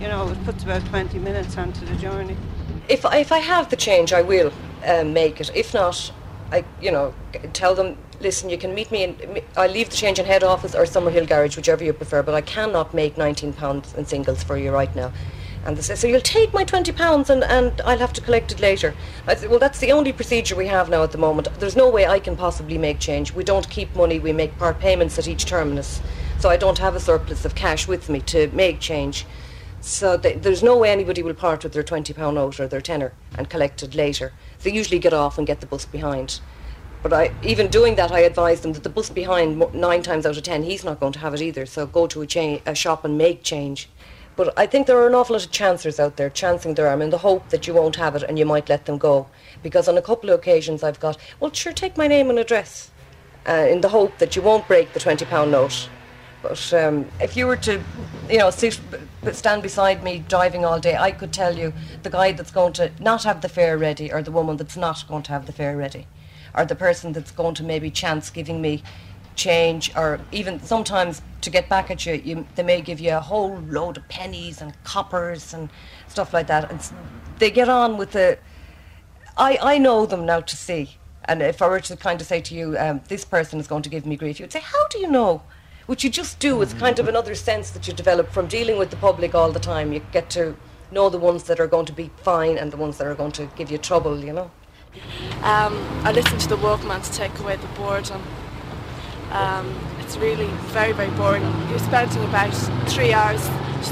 You 0.00 0.08
know, 0.08 0.28
it 0.28 0.44
puts 0.44 0.64
about 0.64 0.84
20 0.86 1.16
minutes 1.20 1.56
onto 1.56 1.86
the 1.86 1.94
journey. 1.94 2.36
If, 2.88 3.04
if 3.04 3.30
I 3.30 3.38
have 3.38 3.70
the 3.70 3.76
change, 3.76 4.12
I 4.12 4.22
will 4.22 4.52
um, 4.84 5.12
make 5.12 5.40
it. 5.40 5.52
If 5.54 5.74
not, 5.74 6.10
I, 6.52 6.64
you 6.82 6.90
know, 6.92 7.14
tell 7.54 7.74
them, 7.74 7.96
listen, 8.20 8.50
you 8.50 8.58
can 8.58 8.74
meet 8.74 8.90
me 8.90 9.04
in, 9.04 9.42
I 9.56 9.66
leave 9.66 9.88
the 9.88 9.96
change 9.96 10.18
in 10.18 10.26
head 10.26 10.44
office 10.44 10.74
or 10.74 10.84
Summerhill 10.84 11.26
Garage, 11.26 11.56
whichever 11.56 11.82
you 11.82 11.94
prefer, 11.94 12.22
but 12.22 12.34
I 12.34 12.42
cannot 12.42 12.92
make 12.92 13.16
£19 13.16 13.96
in 13.96 14.04
singles 14.04 14.42
for 14.42 14.58
you 14.58 14.70
right 14.70 14.94
now. 14.94 15.12
And 15.64 15.76
they 15.76 15.82
say, 15.82 15.94
so 15.94 16.06
you'll 16.06 16.20
take 16.20 16.52
my 16.52 16.64
£20 16.64 17.30
and, 17.30 17.44
and 17.44 17.80
I'll 17.82 17.98
have 17.98 18.12
to 18.14 18.20
collect 18.20 18.52
it 18.52 18.60
later. 18.60 18.94
I 19.26 19.34
said, 19.34 19.48
well, 19.48 19.60
that's 19.60 19.78
the 19.78 19.92
only 19.92 20.12
procedure 20.12 20.54
we 20.54 20.66
have 20.66 20.90
now 20.90 21.02
at 21.04 21.12
the 21.12 21.18
moment. 21.18 21.48
There's 21.58 21.76
no 21.76 21.88
way 21.88 22.06
I 22.06 22.18
can 22.18 22.36
possibly 22.36 22.76
make 22.76 22.98
change. 22.98 23.32
We 23.32 23.44
don't 23.44 23.68
keep 23.70 23.94
money, 23.96 24.18
we 24.18 24.32
make 24.32 24.58
part 24.58 24.78
payments 24.78 25.18
at 25.18 25.28
each 25.28 25.46
terminus. 25.46 26.02
So 26.38 26.50
I 26.50 26.58
don't 26.58 26.78
have 26.78 26.94
a 26.94 27.00
surplus 27.00 27.44
of 27.46 27.54
cash 27.54 27.88
with 27.88 28.10
me 28.10 28.20
to 28.22 28.48
make 28.48 28.78
change. 28.78 29.24
So 29.82 30.16
they, 30.16 30.34
there's 30.34 30.62
no 30.62 30.78
way 30.78 30.90
anybody 30.90 31.24
will 31.24 31.34
part 31.34 31.64
with 31.64 31.72
their 31.72 31.82
£20 31.82 32.34
note 32.34 32.60
or 32.60 32.68
their 32.68 32.80
tenner 32.80 33.12
and 33.36 33.50
collect 33.50 33.82
it 33.82 33.96
later. 33.96 34.32
They 34.62 34.70
usually 34.70 35.00
get 35.00 35.12
off 35.12 35.38
and 35.38 35.46
get 35.46 35.60
the 35.60 35.66
bus 35.66 35.84
behind. 35.84 36.38
But 37.02 37.12
I, 37.12 37.34
even 37.42 37.66
doing 37.66 37.96
that, 37.96 38.12
I 38.12 38.20
advise 38.20 38.60
them 38.60 38.74
that 38.74 38.84
the 38.84 38.88
bus 38.88 39.10
behind, 39.10 39.58
nine 39.74 40.04
times 40.04 40.24
out 40.24 40.36
of 40.36 40.44
ten, 40.44 40.62
he's 40.62 40.84
not 40.84 41.00
going 41.00 41.12
to 41.14 41.18
have 41.18 41.34
it 41.34 41.42
either. 41.42 41.66
So 41.66 41.84
go 41.84 42.06
to 42.06 42.22
a, 42.22 42.26
cha- 42.28 42.60
a 42.64 42.76
shop 42.76 43.04
and 43.04 43.18
make 43.18 43.42
change. 43.42 43.88
But 44.36 44.56
I 44.56 44.66
think 44.66 44.86
there 44.86 44.98
are 44.98 45.08
an 45.08 45.16
awful 45.16 45.34
lot 45.34 45.44
of 45.44 45.50
chancers 45.50 45.98
out 45.98 46.16
there 46.16 46.30
chancing 46.30 46.74
their 46.74 46.86
arm 46.86 47.02
in 47.02 47.10
the 47.10 47.18
hope 47.18 47.48
that 47.48 47.66
you 47.66 47.74
won't 47.74 47.96
have 47.96 48.14
it 48.14 48.22
and 48.22 48.38
you 48.38 48.46
might 48.46 48.68
let 48.68 48.86
them 48.86 48.98
go. 48.98 49.26
Because 49.64 49.88
on 49.88 49.98
a 49.98 50.02
couple 50.02 50.30
of 50.30 50.38
occasions 50.38 50.84
I've 50.84 51.00
got, 51.00 51.18
well, 51.40 51.52
sure, 51.52 51.72
take 51.72 51.96
my 51.96 52.06
name 52.06 52.30
and 52.30 52.38
address 52.38 52.92
uh, 53.48 53.66
in 53.68 53.80
the 53.80 53.88
hope 53.88 54.18
that 54.18 54.36
you 54.36 54.42
won't 54.42 54.68
break 54.68 54.92
the 54.92 55.00
£20 55.00 55.50
note. 55.50 55.88
But 56.42 56.72
um, 56.74 57.06
if 57.20 57.36
you 57.36 57.46
were 57.46 57.56
to, 57.58 57.80
you 58.28 58.38
know, 58.38 58.50
sit, 58.50 58.80
stand 59.32 59.62
beside 59.62 60.02
me 60.02 60.24
driving 60.28 60.64
all 60.64 60.80
day, 60.80 60.96
I 60.96 61.12
could 61.12 61.32
tell 61.32 61.56
you 61.56 61.72
the 62.02 62.10
guy 62.10 62.32
that's 62.32 62.50
going 62.50 62.72
to 62.74 62.90
not 62.98 63.22
have 63.22 63.40
the 63.40 63.48
fare 63.48 63.78
ready 63.78 64.12
or 64.12 64.22
the 64.22 64.32
woman 64.32 64.56
that's 64.56 64.76
not 64.76 65.06
going 65.06 65.22
to 65.24 65.32
have 65.32 65.46
the 65.46 65.52
fare 65.52 65.76
ready. 65.76 66.06
Or 66.54 66.66
the 66.66 66.74
person 66.74 67.12
that's 67.12 67.30
going 67.30 67.54
to 67.54 67.62
maybe 67.62 67.90
chance 67.90 68.28
giving 68.28 68.60
me 68.60 68.82
change 69.36 69.94
or 69.96 70.20
even 70.30 70.60
sometimes 70.60 71.22
to 71.40 71.48
get 71.48 71.68
back 71.68 71.90
at 71.90 72.04
you, 72.04 72.14
you 72.14 72.46
they 72.54 72.62
may 72.62 72.80
give 72.82 73.00
you 73.00 73.16
a 73.16 73.20
whole 73.20 73.58
load 73.60 73.96
of 73.96 74.06
pennies 74.08 74.60
and 74.60 74.72
coppers 74.84 75.54
and 75.54 75.70
stuff 76.08 76.34
like 76.34 76.48
that. 76.48 76.70
And 76.70 76.92
they 77.38 77.50
get 77.50 77.68
on 77.68 77.96
with 77.96 78.12
the 78.12 78.38
I, 79.36 79.58
I 79.62 79.78
know 79.78 80.04
them 80.04 80.26
now 80.26 80.40
to 80.40 80.56
see. 80.56 80.96
And 81.24 81.40
if 81.40 81.62
I 81.62 81.68
were 81.68 81.80
to 81.80 81.96
kind 81.96 82.20
of 82.20 82.26
say 82.26 82.40
to 82.42 82.54
you 82.54 82.76
um, 82.76 83.00
this 83.08 83.24
person 83.24 83.60
is 83.60 83.66
going 83.66 83.82
to 83.82 83.88
give 83.88 84.04
me 84.04 84.16
grief 84.16 84.40
you'd 84.40 84.52
say 84.52 84.60
how 84.60 84.88
do 84.88 84.98
you 84.98 85.08
know 85.08 85.42
which 85.86 86.04
you 86.04 86.10
just 86.10 86.38
do 86.38 86.60
it's 86.62 86.74
kind 86.74 86.98
of 86.98 87.08
another 87.08 87.34
sense 87.34 87.70
that 87.70 87.86
you 87.86 87.92
develop 87.92 88.30
from 88.30 88.46
dealing 88.46 88.78
with 88.78 88.90
the 88.90 88.96
public 88.96 89.34
all 89.34 89.50
the 89.52 89.60
time 89.60 89.92
you 89.92 90.00
get 90.12 90.30
to 90.30 90.56
know 90.90 91.08
the 91.08 91.18
ones 91.18 91.44
that 91.44 91.58
are 91.58 91.66
going 91.66 91.86
to 91.86 91.92
be 91.92 92.10
fine 92.18 92.58
and 92.58 92.72
the 92.72 92.76
ones 92.76 92.98
that 92.98 93.06
are 93.06 93.14
going 93.14 93.32
to 93.32 93.46
give 93.56 93.70
you 93.70 93.78
trouble 93.78 94.24
you 94.24 94.32
know 94.32 94.50
um, 95.42 95.74
I 96.04 96.12
listen 96.12 96.38
to 96.38 96.48
the 96.48 96.56
Walkman 96.56 97.02
to 97.04 97.12
take 97.12 97.38
away 97.38 97.56
the 97.56 97.66
boredom 97.68 98.22
um, 99.32 99.74
it's 99.98 100.18
really 100.18 100.46
very, 100.74 100.92
very 100.92 101.10
boring. 101.12 101.42
You're 101.70 101.78
spending 101.78 102.22
about 102.24 102.52
three 102.86 103.14
hours, 103.14 103.40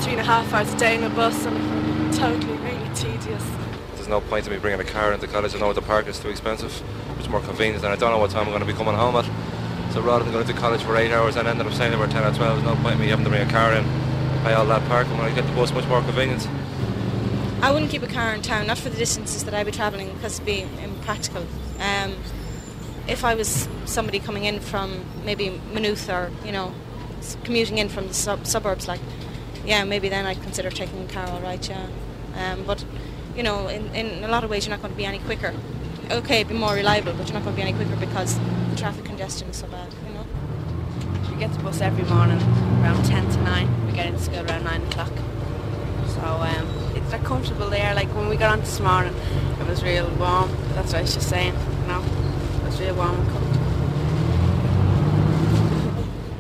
three 0.05 0.13
and 0.13 0.21
a 0.21 0.25
half 0.25 0.53
hours 0.53 0.71
a 0.75 0.77
day 0.77 0.97
in 0.97 1.03
a 1.03 1.09
bus 1.09 1.47
and 1.47 2.13
totally, 2.13 2.59
really 2.59 2.95
tedious. 2.95 3.43
There's 3.95 4.09
no 4.09 4.21
point 4.21 4.47
in 4.47 4.53
me 4.53 4.59
bringing 4.59 4.81
a 4.81 4.85
car 4.85 5.15
into 5.15 5.27
college. 5.27 5.55
I 5.55 5.59
know 5.59 5.73
the 5.73 5.81
park 5.81 6.09
is 6.09 6.19
too 6.19 6.29
expensive. 6.29 6.83
It's 7.19 7.29
more 7.29 7.41
convenient 7.41 7.83
and 7.83 7.93
I 7.93 7.97
don't 7.97 8.11
know 8.11 8.19
what 8.19 8.31
time 8.31 8.43
I'm 8.43 8.51
going 8.51 8.61
to 8.61 8.67
be 8.67 8.75
coming 8.75 8.95
home 8.95 9.17
at. 9.17 9.25
So 9.93 10.01
rather 10.01 10.23
than 10.23 10.33
going 10.33 10.47
to 10.47 10.53
college 10.53 10.83
for 10.83 10.97
eight 10.97 11.11
hours 11.11 11.37
I 11.37 11.45
ended 11.45 11.67
up 11.67 11.73
staying 11.73 11.91
there 11.91 12.07
for 12.07 12.11
10 12.11 12.23
or 12.23 12.37
12, 12.37 12.39
there's 12.39 12.77
no 12.77 12.81
point 12.81 12.95
in 12.95 13.01
me 13.01 13.09
having 13.09 13.25
to 13.25 13.31
bring 13.31 13.47
a 13.47 13.51
car 13.51 13.73
in, 13.73 13.85
pay 14.45 14.53
all 14.53 14.65
that 14.67 14.87
park, 14.89 15.09
and 15.09 15.19
when 15.19 15.31
I 15.31 15.35
get 15.35 15.45
the 15.47 15.53
bus, 15.53 15.73
much 15.73 15.87
more 15.87 16.01
convenient. 16.03 16.49
I 17.61 17.73
wouldn't 17.73 17.91
keep 17.91 18.03
a 18.03 18.07
car 18.07 18.33
in 18.33 18.41
town, 18.41 18.69
not 18.69 18.79
for 18.79 18.89
the 18.89 18.97
distances 18.97 19.45
that 19.45 19.53
I'd 19.53 19.67
be 19.67 19.73
travelling, 19.73 20.13
because 20.15 20.35
it'd 20.35 20.47
be 20.47 20.63
impractical. 20.83 21.45
Um, 21.81 22.15
if 23.09 23.25
I 23.25 23.35
was 23.35 23.69
somebody 23.85 24.21
coming 24.21 24.45
in 24.45 24.61
from 24.61 25.05
maybe 25.25 25.61
Maynooth 25.73 26.09
or 26.09 26.31
you 26.45 26.53
know 26.53 26.73
commuting 27.43 27.79
in 27.79 27.89
from 27.89 28.07
the 28.09 28.15
sub- 28.15 28.47
suburbs, 28.47 28.87
like 28.87 29.01
yeah, 29.65 29.85
maybe 29.85 30.09
then 30.09 30.25
I'd 30.25 30.41
consider 30.43 30.71
taking 30.71 31.03
a 31.03 31.09
car. 31.09 31.27
All 31.29 31.41
right, 31.41 31.69
yeah, 31.69 31.87
um, 32.37 32.65
but 32.65 32.85
you 33.37 33.43
know, 33.43 33.69
in, 33.69 33.95
in 33.95 34.25
a 34.25 34.29
lot 34.29 34.45
of 34.45 34.51
ways, 34.51 34.67
you're 34.67 34.75
not 34.75 34.83
going 34.83 34.93
to 34.93 34.97
be 34.97 35.05
any 35.05 35.19
quicker 35.19 35.53
okay, 36.11 36.43
be 36.45 36.55
more 36.55 36.75
reliable, 36.75 37.13
but 37.13 37.27
you're 37.27 37.35
not 37.35 37.45
going 37.45 37.57
to 37.57 37.63
be 37.63 37.69
any 37.69 37.73
quicker 37.73 37.97
because 37.97 38.39
the 38.71 38.77
traffic 38.77 39.05
congestion 39.05 39.49
is 39.49 39.57
so 39.57 39.67
bad, 39.69 39.93
you 40.07 40.15
know. 40.15 40.27
We 41.31 41.37
get 41.39 41.53
the 41.53 41.63
bus 41.63 41.81
every 41.81 42.05
morning 42.05 42.41
around 42.83 43.05
10 43.05 43.31
to 43.31 43.37
9. 43.43 43.87
We 43.87 43.93
get 43.93 44.07
into 44.07 44.21
school 44.21 44.45
around 44.45 44.65
9 44.65 44.83
o'clock. 44.83 45.13
So 46.09 46.21
um, 46.21 46.67
it's 46.97 47.11
they're 47.11 47.21
comfortable 47.21 47.71
there. 47.71 47.95
Like 47.95 48.09
when 48.15 48.29
we 48.29 48.37
got 48.37 48.53
on 48.53 48.61
this 48.61 48.81
morning, 48.81 49.15
it 49.61 49.67
was 49.69 49.83
real 49.83 50.09
warm. 50.17 50.51
That's 50.75 50.93
what 50.93 50.97
I 50.97 51.03
was 51.03 51.15
just 51.15 51.29
saying, 51.29 51.55
you 51.55 51.87
know. 51.87 52.03
It 52.57 52.65
was 52.65 52.81
real 52.81 52.97
warm 52.97 53.15
and 53.15 53.31
comfortable. 53.31 53.61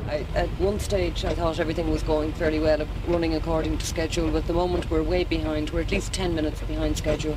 I, 0.09 0.27
at 0.35 0.49
one 0.59 0.81
stage, 0.81 1.25
I 1.25 1.35
thought 1.35 1.61
everything 1.61 1.91
was 1.91 2.03
going 2.03 2.33
fairly 2.33 2.59
well, 2.59 2.87
running 3.07 3.35
according 3.35 3.79
to 3.79 3.87
schedule. 3.87 4.31
But 4.31 4.39
at 4.39 4.47
the 4.49 4.53
moment, 4.53 4.91
we're 4.91 5.05
way 5.05 5.23
behind. 5.23 5.71
We're 5.71 5.83
at 5.83 5.93
least 5.93 6.12
10 6.12 6.35
minutes 6.35 6.61
behind 6.62 6.99
schedule. 6.99 7.37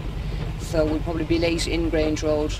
So 0.63 0.85
we'll 0.85 1.01
probably 1.01 1.25
be 1.25 1.37
late 1.37 1.67
in 1.67 1.89
Grange 1.91 2.23
Road 2.23 2.55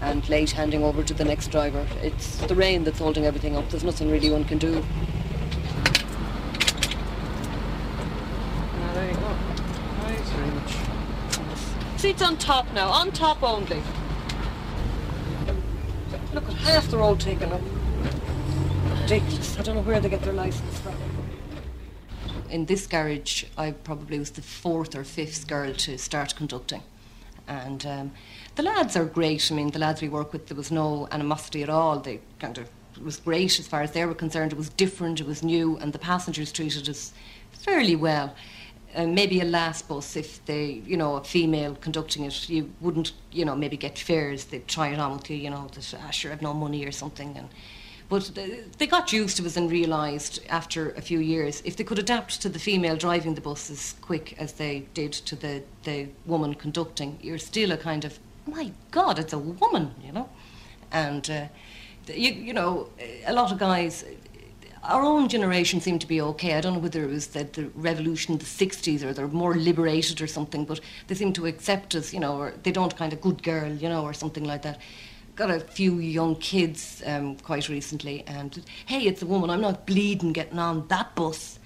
and 0.00 0.26
late 0.30 0.52
handing 0.52 0.82
over 0.82 1.02
to 1.02 1.12
the 1.12 1.24
next 1.26 1.48
driver. 1.48 1.86
It's 2.00 2.36
the 2.46 2.54
rain 2.54 2.84
that's 2.84 2.98
holding 2.98 3.26
everything 3.26 3.54
up. 3.54 3.68
There's 3.68 3.84
nothing 3.84 4.10
really 4.10 4.30
one 4.30 4.44
can 4.44 4.56
do. 4.56 4.82
Ah, 8.72 8.90
there 8.94 9.10
you 9.10 9.14
go. 9.14 9.36
Thanks 10.00 10.30
very 10.30 10.50
much. 10.52 12.00
Seats 12.00 12.22
on 12.22 12.38
top 12.38 12.72
now, 12.72 12.88
on 12.88 13.10
top 13.10 13.42
only. 13.42 13.82
Look 16.32 16.48
at 16.48 16.54
half 16.54 16.88
the 16.88 16.96
road 16.96 17.20
taken 17.20 17.52
up. 17.52 17.60
Ridiculous. 19.02 19.58
I 19.58 19.62
don't 19.62 19.74
know 19.74 19.82
where 19.82 20.00
they 20.00 20.08
get 20.08 20.22
their 20.22 20.32
license 20.32 20.78
from. 20.78 20.94
In 22.48 22.64
this 22.64 22.86
garage, 22.86 23.44
I 23.58 23.72
probably 23.72 24.18
was 24.18 24.30
the 24.30 24.40
fourth 24.40 24.94
or 24.96 25.04
fifth 25.04 25.46
girl 25.46 25.74
to 25.74 25.98
start 25.98 26.34
conducting. 26.36 26.82
And 27.50 27.84
um, 27.84 28.12
the 28.54 28.62
lads 28.62 28.96
are 28.96 29.04
great. 29.04 29.50
I 29.50 29.54
mean, 29.56 29.70
the 29.70 29.80
lads 29.80 30.00
we 30.00 30.08
work 30.08 30.32
with, 30.32 30.46
there 30.46 30.56
was 30.56 30.70
no 30.70 31.08
animosity 31.10 31.64
at 31.64 31.68
all. 31.68 31.98
They 31.98 32.20
kind 32.38 32.56
of, 32.58 32.68
it 32.96 33.02
was 33.02 33.16
great 33.16 33.58
as 33.58 33.66
far 33.66 33.82
as 33.82 33.90
they 33.90 34.04
were 34.06 34.14
concerned. 34.14 34.52
It 34.52 34.58
was 34.58 34.68
different, 34.68 35.20
it 35.20 35.26
was 35.26 35.42
new, 35.42 35.76
and 35.78 35.92
the 35.92 35.98
passengers 35.98 36.52
treated 36.52 36.88
us 36.88 37.12
fairly 37.50 37.96
well. 37.96 38.36
Uh, 38.94 39.06
maybe 39.06 39.40
a 39.40 39.44
last 39.44 39.88
bus, 39.88 40.14
if 40.14 40.44
they, 40.44 40.82
you 40.86 40.96
know, 40.96 41.16
a 41.16 41.24
female 41.24 41.74
conducting 41.80 42.24
it, 42.24 42.48
you 42.48 42.70
wouldn't, 42.80 43.12
you 43.32 43.44
know, 43.44 43.56
maybe 43.56 43.76
get 43.76 43.98
fares. 43.98 44.44
They'd 44.44 44.68
try 44.68 44.88
it 44.88 45.00
on 45.00 45.14
with 45.14 45.28
you, 45.28 45.36
you 45.36 45.50
know, 45.50 45.68
that, 45.74 45.94
ah, 46.04 46.10
sure, 46.10 46.32
I've 46.32 46.42
no 46.42 46.54
money 46.54 46.84
or 46.84 46.92
something. 46.92 47.36
And 47.36 47.48
but 48.10 48.32
they, 48.78 48.88
got 48.88 49.12
used 49.12 49.36
to 49.36 49.46
us 49.46 49.56
and 49.56 49.70
realised 49.70 50.40
after 50.48 50.90
a 50.90 51.00
few 51.00 51.20
years 51.20 51.62
if 51.64 51.76
they 51.76 51.84
could 51.84 51.98
adapt 51.98 52.42
to 52.42 52.48
the 52.48 52.58
female 52.58 52.96
driving 52.96 53.36
the 53.36 53.40
bus 53.40 53.70
as 53.70 53.94
quick 54.02 54.34
as 54.36 54.54
they 54.54 54.80
did 54.94 55.12
to 55.12 55.36
the, 55.36 55.62
the 55.84 56.08
woman 56.26 56.54
conducting, 56.54 57.16
you're 57.22 57.38
still 57.38 57.70
a 57.70 57.76
kind 57.76 58.04
of, 58.04 58.18
my 58.46 58.72
God, 58.90 59.20
it's 59.20 59.32
a 59.32 59.38
woman, 59.38 59.94
you 60.04 60.10
know? 60.10 60.28
And, 60.90 61.30
uh, 61.30 61.46
you, 62.08 62.32
you 62.32 62.52
know, 62.52 62.88
a 63.26 63.32
lot 63.32 63.52
of 63.52 63.58
guys, 63.58 64.04
our 64.82 65.04
own 65.04 65.28
generation 65.28 65.80
seemed 65.80 66.00
to 66.00 66.08
be 66.08 66.20
okay. 66.20 66.54
I 66.54 66.60
don't 66.60 66.72
know 66.72 66.78
whether 66.80 67.04
it 67.04 67.10
was 67.10 67.28
the, 67.28 67.44
the 67.44 67.70
revolution 67.76 68.32
in 68.32 68.38
the 68.38 68.44
60s 68.44 69.04
or 69.04 69.12
they're 69.12 69.28
more 69.28 69.54
liberated 69.54 70.20
or 70.20 70.26
something, 70.26 70.64
but 70.64 70.80
they 71.06 71.14
seem 71.14 71.32
to 71.34 71.46
accept 71.46 71.94
us, 71.94 72.12
you 72.12 72.18
know, 72.18 72.36
or 72.36 72.54
they 72.64 72.72
don't 72.72 72.96
kind 72.96 73.12
of 73.12 73.20
good 73.20 73.44
girl, 73.44 73.70
you 73.70 73.88
know, 73.88 74.02
or 74.02 74.12
something 74.12 74.42
like 74.42 74.62
that 74.62 74.80
got 75.40 75.50
a 75.50 75.58
few 75.58 75.98
young 76.00 76.36
kids 76.36 77.02
um, 77.06 77.34
quite 77.36 77.70
recently, 77.70 78.22
and 78.26 78.62
hey, 78.84 79.00
it's 79.00 79.22
a 79.22 79.26
woman. 79.26 79.48
I'm 79.48 79.62
not 79.62 79.86
bleeding 79.86 80.34
getting 80.34 80.58
on 80.58 80.86
that 80.88 81.14
bus. 81.14 81.58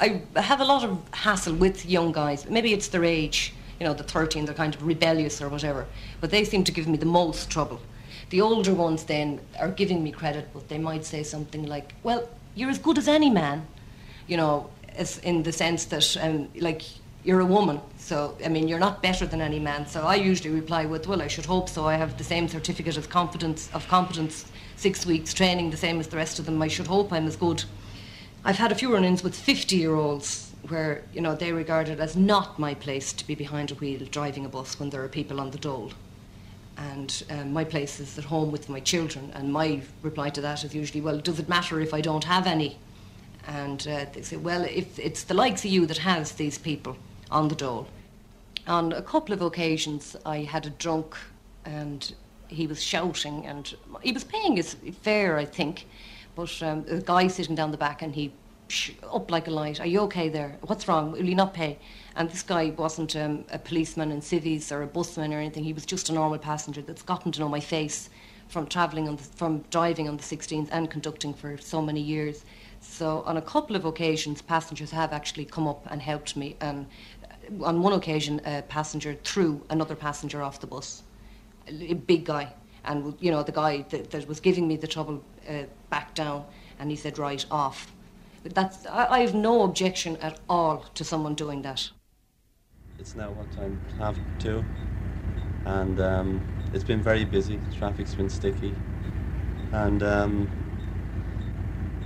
I, 0.00 0.22
I 0.34 0.40
have 0.40 0.62
a 0.62 0.64
lot 0.64 0.84
of 0.84 0.98
hassle 1.12 1.54
with 1.54 1.84
young 1.84 2.12
guys. 2.12 2.48
Maybe 2.48 2.72
it's 2.72 2.88
their 2.88 3.04
age, 3.04 3.52
you 3.78 3.86
know, 3.86 3.92
the 3.92 4.04
13, 4.04 4.46
they're 4.46 4.54
kind 4.54 4.74
of 4.74 4.82
rebellious 4.82 5.42
or 5.42 5.50
whatever. 5.50 5.84
But 6.22 6.30
they 6.30 6.44
seem 6.44 6.64
to 6.64 6.72
give 6.72 6.88
me 6.88 6.96
the 6.96 7.04
most 7.04 7.50
trouble. 7.50 7.78
The 8.30 8.40
older 8.40 8.72
ones 8.72 9.04
then 9.04 9.38
are 9.60 9.68
giving 9.68 10.02
me 10.02 10.10
credit, 10.10 10.48
but 10.54 10.68
they 10.70 10.78
might 10.78 11.04
say 11.04 11.22
something 11.22 11.66
like, 11.66 11.94
"Well, 12.02 12.26
you're 12.54 12.70
as 12.70 12.78
good 12.78 12.96
as 12.96 13.06
any 13.06 13.28
man," 13.28 13.66
you 14.26 14.38
know, 14.38 14.70
as 14.96 15.18
in 15.18 15.42
the 15.42 15.52
sense 15.52 15.84
that, 15.86 16.16
um, 16.22 16.48
like, 16.56 16.82
you're 17.24 17.40
a 17.40 17.46
woman, 17.46 17.80
so 17.96 18.36
I 18.44 18.48
mean, 18.48 18.68
you're 18.68 18.78
not 18.78 19.02
better 19.02 19.26
than 19.26 19.40
any 19.40 19.58
man. 19.58 19.86
So 19.86 20.02
I 20.02 20.16
usually 20.16 20.50
reply 20.50 20.84
with, 20.84 21.08
"Well, 21.08 21.22
I 21.22 21.26
should 21.26 21.46
hope 21.46 21.68
so. 21.70 21.86
I 21.86 21.94
have 21.94 22.18
the 22.18 22.24
same 22.24 22.48
certificate 22.48 22.98
of 22.98 23.08
competence 23.08 23.70
of 23.72 23.88
competence, 23.88 24.44
six 24.76 25.06
weeks 25.06 25.32
training, 25.32 25.70
the 25.70 25.76
same 25.76 25.98
as 26.00 26.08
the 26.08 26.16
rest 26.16 26.38
of 26.38 26.44
them. 26.44 26.60
I 26.60 26.68
should 26.68 26.86
hope 26.86 27.12
I'm 27.12 27.26
as 27.26 27.36
good." 27.36 27.64
I've 28.44 28.58
had 28.58 28.70
a 28.72 28.74
few 28.74 28.92
run-ins 28.92 29.24
with 29.24 29.34
50-year-olds 29.34 30.52
where 30.68 31.02
you 31.14 31.22
know 31.22 31.34
they 31.34 31.50
regard 31.52 31.88
it 31.88 31.98
as 31.98 32.14
not 32.14 32.58
my 32.58 32.74
place 32.74 33.10
to 33.14 33.26
be 33.26 33.34
behind 33.34 33.70
a 33.70 33.74
wheel 33.74 34.06
driving 34.10 34.44
a 34.44 34.50
bus 34.50 34.78
when 34.78 34.90
there 34.90 35.02
are 35.02 35.08
people 35.08 35.40
on 35.40 35.50
the 35.50 35.58
dole. 35.58 35.92
And 36.76 37.24
um, 37.30 37.52
my 37.54 37.64
place 37.64 38.00
is 38.00 38.18
at 38.18 38.24
home 38.24 38.50
with 38.50 38.68
my 38.68 38.80
children. 38.80 39.30
And 39.34 39.52
my 39.52 39.80
reply 40.02 40.28
to 40.30 40.40
that 40.42 40.64
is 40.64 40.74
usually, 40.74 41.00
well, 41.00 41.18
does 41.18 41.38
it 41.38 41.48
matter 41.48 41.80
if 41.80 41.94
I 41.94 42.00
don't 42.00 42.24
have 42.24 42.46
any? 42.46 42.76
And 43.46 43.86
uh, 43.86 44.06
they 44.12 44.22
say, 44.22 44.36
well, 44.36 44.64
if 44.64 44.98
it's 44.98 45.22
the 45.22 45.34
likes 45.34 45.64
of 45.64 45.70
you 45.70 45.86
that 45.86 45.98
has 45.98 46.32
these 46.32 46.58
people 46.58 46.96
on 47.34 47.48
the 47.48 47.54
dole. 47.54 47.86
On 48.66 48.92
a 48.92 49.02
couple 49.02 49.34
of 49.34 49.42
occasions, 49.42 50.16
I 50.24 50.38
had 50.38 50.64
a 50.64 50.70
drunk 50.70 51.16
and 51.66 52.14
he 52.48 52.66
was 52.66 52.82
shouting 52.82 53.44
and 53.44 53.74
he 54.00 54.12
was 54.12 54.24
paying 54.24 54.56
his 54.56 54.76
fare, 55.02 55.36
I 55.36 55.44
think. 55.44 55.86
But 56.34 56.62
um, 56.62 56.84
a 56.88 57.00
guy 57.00 57.26
sitting 57.26 57.54
down 57.54 57.72
the 57.72 57.76
back 57.76 58.00
and 58.00 58.14
he 58.14 58.32
up 59.12 59.30
like 59.30 59.46
a 59.46 59.50
light. 59.50 59.78
Are 59.78 59.86
you 59.86 60.00
okay 60.00 60.28
there? 60.30 60.56
What's 60.62 60.88
wrong? 60.88 61.12
Will 61.12 61.24
you 61.24 61.34
not 61.34 61.52
pay? 61.52 61.78
And 62.16 62.30
this 62.30 62.42
guy 62.42 62.70
wasn't 62.70 63.14
um, 63.14 63.44
a 63.50 63.58
policeman 63.58 64.10
in 64.10 64.22
civies 64.22 64.72
or 64.72 64.82
a 64.82 64.86
busman 64.86 65.34
or 65.34 65.38
anything. 65.38 65.64
He 65.64 65.74
was 65.74 65.84
just 65.84 66.08
a 66.08 66.14
normal 66.14 66.38
passenger 66.38 66.80
that's 66.80 67.02
gotten 67.02 67.30
to 67.32 67.40
know 67.40 67.48
my 67.48 67.60
face 67.60 68.08
from 68.48 68.66
travelling 68.66 69.08
on 69.08 69.16
the, 69.16 69.22
from 69.22 69.64
driving 69.70 70.08
on 70.08 70.16
the 70.16 70.22
16th 70.22 70.68
and 70.70 70.90
conducting 70.90 71.34
for 71.34 71.58
so 71.58 71.82
many 71.82 72.00
years. 72.00 72.44
So 72.80 73.22
on 73.26 73.36
a 73.36 73.42
couple 73.42 73.76
of 73.76 73.84
occasions, 73.84 74.42
passengers 74.42 74.90
have 74.90 75.12
actually 75.12 75.46
come 75.46 75.66
up 75.66 75.86
and 75.90 76.00
helped 76.00 76.36
me. 76.36 76.56
And 76.60 76.86
on 77.62 77.82
one 77.82 77.92
occasion, 77.92 78.40
a 78.44 78.62
passenger 78.62 79.16
threw 79.24 79.64
another 79.70 79.94
passenger 79.94 80.42
off 80.42 80.60
the 80.60 80.66
bus, 80.66 81.02
a 81.68 81.94
big 81.94 82.24
guy. 82.24 82.52
And, 82.84 83.14
you 83.18 83.30
know, 83.30 83.42
the 83.42 83.52
guy 83.52 83.84
that, 83.90 84.10
that 84.10 84.28
was 84.28 84.40
giving 84.40 84.68
me 84.68 84.76
the 84.76 84.86
trouble 84.86 85.24
uh, 85.48 85.64
backed 85.88 86.16
down 86.16 86.44
and 86.78 86.90
he 86.90 86.96
said, 86.96 87.18
right, 87.18 87.44
off. 87.50 87.92
That's, 88.42 88.86
I, 88.86 89.06
I 89.06 89.18
have 89.20 89.34
no 89.34 89.62
objection 89.62 90.16
at 90.18 90.38
all 90.48 90.84
to 90.94 91.04
someone 91.04 91.34
doing 91.34 91.62
that. 91.62 91.88
It's 92.98 93.16
now 93.16 93.30
what 93.30 93.50
time? 93.52 93.80
Half 93.98 94.18
two. 94.38 94.62
And 95.64 95.98
um, 96.00 96.42
it's 96.74 96.84
been 96.84 97.02
very 97.02 97.24
busy. 97.24 97.58
Traffic's 97.78 98.14
been 98.14 98.28
sticky. 98.28 98.74
And 99.72 100.02
um, 100.02 100.50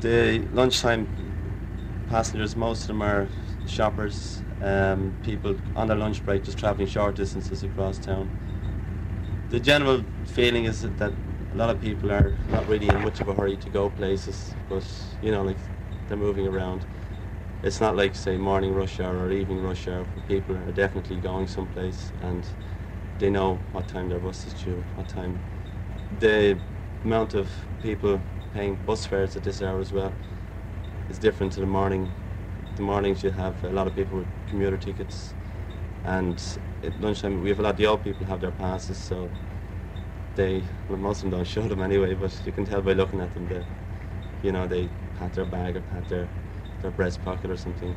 the 0.00 0.38
lunchtime 0.52 1.08
passengers, 2.08 2.54
most 2.54 2.82
of 2.82 2.88
them 2.88 3.02
are 3.02 3.26
shoppers, 3.66 4.42
um, 4.60 5.18
people 5.22 5.60
on 5.76 5.88
their 5.88 5.96
lunch 5.96 6.24
break 6.24 6.44
just 6.44 6.58
travelling 6.58 6.88
short 6.88 7.16
distances 7.16 7.62
across 7.62 7.98
town. 7.98 8.34
The 9.50 9.60
general 9.60 10.08
feeling 10.24 10.64
is 10.64 10.80
that, 10.82 10.98
that 10.98 11.18
a 11.50 11.56
lot 11.56 11.70
of 11.70 11.80
people 11.80 12.12
are 12.12 12.38
not 12.48 12.66
really 12.68 12.90
in 12.90 13.00
much 13.00 13.20
of 13.20 13.28
a 13.28 13.34
hurry 13.34 13.56
to 13.58 13.70
go 13.70 13.90
places, 13.90 14.56
but 14.68 15.16
you 15.20 15.30
know, 15.30 15.42
like 15.42 15.60
they're 16.06 16.18
moving 16.18 16.46
around. 16.46 16.86
It's 17.62 17.80
not 17.80 17.96
like 17.96 18.14
say 18.16 18.36
morning 18.38 18.72
rush 18.74 19.00
hour 19.00 19.18
or 19.18 19.32
evening 19.32 19.60
rush 19.60 19.88
hour. 19.88 20.04
Where 20.12 20.22
people 20.22 20.56
are 20.56 20.72
definitely 20.72 21.18
going 21.18 21.48
someplace 21.48 22.12
and 22.20 22.54
they 23.18 23.30
know 23.30 23.66
what 23.72 23.88
time 23.88 24.08
their 24.10 24.20
bus 24.20 24.46
is 24.46 24.54
due, 24.54 24.88
what 24.94 25.08
time. 25.08 25.44
The 26.10 26.62
amount 27.04 27.34
of 27.34 27.68
people 27.80 28.28
paying 28.52 28.76
bus 28.84 29.06
fares 29.06 29.36
at 29.36 29.44
this 29.44 29.62
hour 29.62 29.80
as 29.80 29.92
well 29.92 30.20
is 31.08 31.18
different 31.18 31.52
to 31.54 31.60
the 31.60 31.66
morning. 31.66 32.16
The 32.78 32.84
mornings 32.84 33.24
you 33.24 33.30
have 33.30 33.64
a 33.64 33.70
lot 33.70 33.88
of 33.88 33.96
people 33.96 34.18
with 34.18 34.28
commuter 34.48 34.76
tickets, 34.76 35.34
and 36.04 36.40
at 36.84 37.00
lunchtime 37.00 37.42
we 37.42 37.48
have 37.48 37.58
a 37.58 37.62
lot 37.62 37.70
of 37.70 37.76
the 37.76 37.86
old 37.86 38.04
people 38.04 38.24
have 38.26 38.40
their 38.40 38.52
passes, 38.52 38.96
so 38.96 39.28
they 40.36 40.62
well, 40.88 40.96
most 40.96 41.16
of 41.16 41.22
them 41.22 41.30
don't 41.40 41.44
show 41.44 41.66
them 41.66 41.82
anyway, 41.82 42.14
but 42.14 42.32
you 42.46 42.52
can 42.52 42.64
tell 42.64 42.80
by 42.80 42.92
looking 42.92 43.20
at 43.20 43.34
them 43.34 43.48
that 43.48 43.64
you 44.44 44.52
know 44.52 44.68
they 44.68 44.88
pat 45.18 45.32
their 45.32 45.44
bag 45.44 45.74
or 45.74 45.80
pat 45.80 46.08
their 46.08 46.28
their 46.80 46.92
breast 46.92 47.20
pocket 47.24 47.50
or 47.50 47.56
something. 47.56 47.96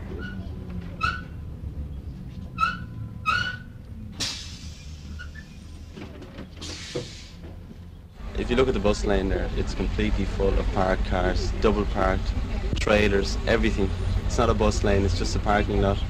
If 8.40 8.50
you 8.50 8.56
look 8.56 8.68
at 8.68 8.74
the 8.74 8.80
bus 8.80 9.06
lane 9.06 9.30
there, 9.30 9.48
it's 9.58 9.76
completely 9.76 10.26
full 10.26 10.58
of 10.58 10.66
parked 10.74 11.06
cars, 11.06 11.52
double 11.62 11.86
parked, 11.86 12.34
trailers, 12.80 13.38
everything. 13.46 13.88
It's 14.32 14.38
not 14.38 14.50
a 14.50 14.54
bus 14.54 14.82
lane, 14.86 15.04
it's 15.04 15.18
just 15.18 15.36
a 15.36 15.40
parking 15.40 15.82
lot. 15.82 16.02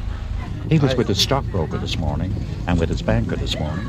He 0.70 0.78
was 0.78 0.94
with 0.94 1.08
his 1.08 1.20
stockbroker 1.20 1.80
this 1.80 1.98
morning, 1.98 2.32
and 2.68 2.80
with 2.80 2.88
his 2.88 3.02
banker 3.02 3.36
this 3.36 3.58
morning, 3.58 3.88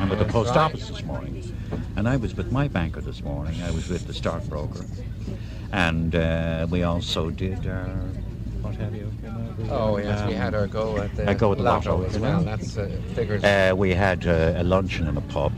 and 0.00 0.10
with 0.10 0.18
the 0.18 0.24
post 0.24 0.56
office 0.56 0.88
this 0.88 1.04
morning. 1.04 1.56
And 1.94 2.08
I 2.08 2.16
was 2.16 2.34
with 2.34 2.50
my 2.50 2.66
banker 2.66 3.00
this 3.00 3.22
morning. 3.22 3.62
I 3.62 3.70
was 3.70 3.88
with 3.88 4.08
the 4.08 4.12
stockbroker, 4.12 4.84
and 5.70 6.16
uh, 6.16 6.66
we 6.68 6.82
also 6.82 7.30
did 7.30 7.64
our 7.68 7.86
what 8.60 8.74
have 8.74 8.92
you? 8.92 9.08
you 9.22 9.28
know, 9.28 9.54
Oh 9.70 9.98
yes, 9.98 10.26
we 10.26 10.34
um, 10.34 10.40
had 10.40 10.54
our 10.56 10.66
go 10.66 10.96
at 10.96 11.14
the 11.14 11.30
a 11.30 11.34
go 11.36 11.52
at 11.52 11.58
the 11.58 11.62
lotto, 11.62 12.02
as 12.02 12.16
you 12.16 12.22
well. 12.22 12.42
That's 12.42 12.76
uh, 12.76 12.90
figures. 13.14 13.44
Uh, 13.44 13.72
we 13.76 13.94
had 13.94 14.26
uh, 14.26 14.54
a 14.56 14.64
luncheon 14.64 15.06
in 15.06 15.16
a 15.16 15.20
pub, 15.20 15.52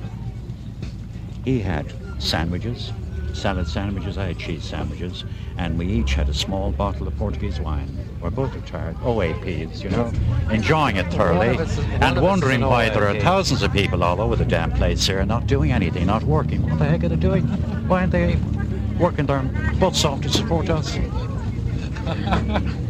He 1.47 1.61
had 1.61 1.91
sandwiches, 2.19 2.93
salad 3.35 3.69
sandwiches, 3.69 4.19
I 4.19 4.29
had 4.29 4.39
cheese 4.39 4.65
sandwiches, 4.65 5.25
and 5.57 5.79
we 5.79 5.87
each 5.87 6.15
had 6.15 6.29
a 6.29 6.35
small 6.35 6.73
bottle 6.73 7.07
of 7.07 7.17
Portuguese 7.17 7.61
wine. 7.61 7.89
We're 8.21 8.31
both 8.31 8.55
retired 8.55 8.97
oh, 9.03 9.17
OAPs, 9.17 9.83
you 9.83 9.91
know, 9.91 10.13
enjoying 10.51 10.97
it 10.97 11.13
thoroughly, 11.13 11.59
and 12.01 12.21
wondering 12.21 12.61
why 12.61 12.89
there 12.89 13.09
are 13.09 13.19
thousands 13.21 13.63
of 13.63 13.73
people 13.73 14.05
all 14.05 14.21
over 14.21 14.37
the 14.37 14.45
damn 14.45 14.71
place 14.73 15.07
here 15.07 15.25
not 15.25 15.47
doing 15.47 15.73
anything, 15.73 16.07
not 16.07 16.23
working. 16.23 16.63
What 16.63 16.79
the 16.79 16.85
heck 16.85 17.05
are 17.05 17.09
they 17.09 17.17
doing? 17.17 17.45
Why 17.89 18.01
aren't 18.01 18.13
they 18.13 18.37
working 18.99 19.27
their 19.27 19.43
butts 19.81 20.05
off 20.05 20.21
to 20.23 20.29
support 20.29 20.71
us? 20.71 20.97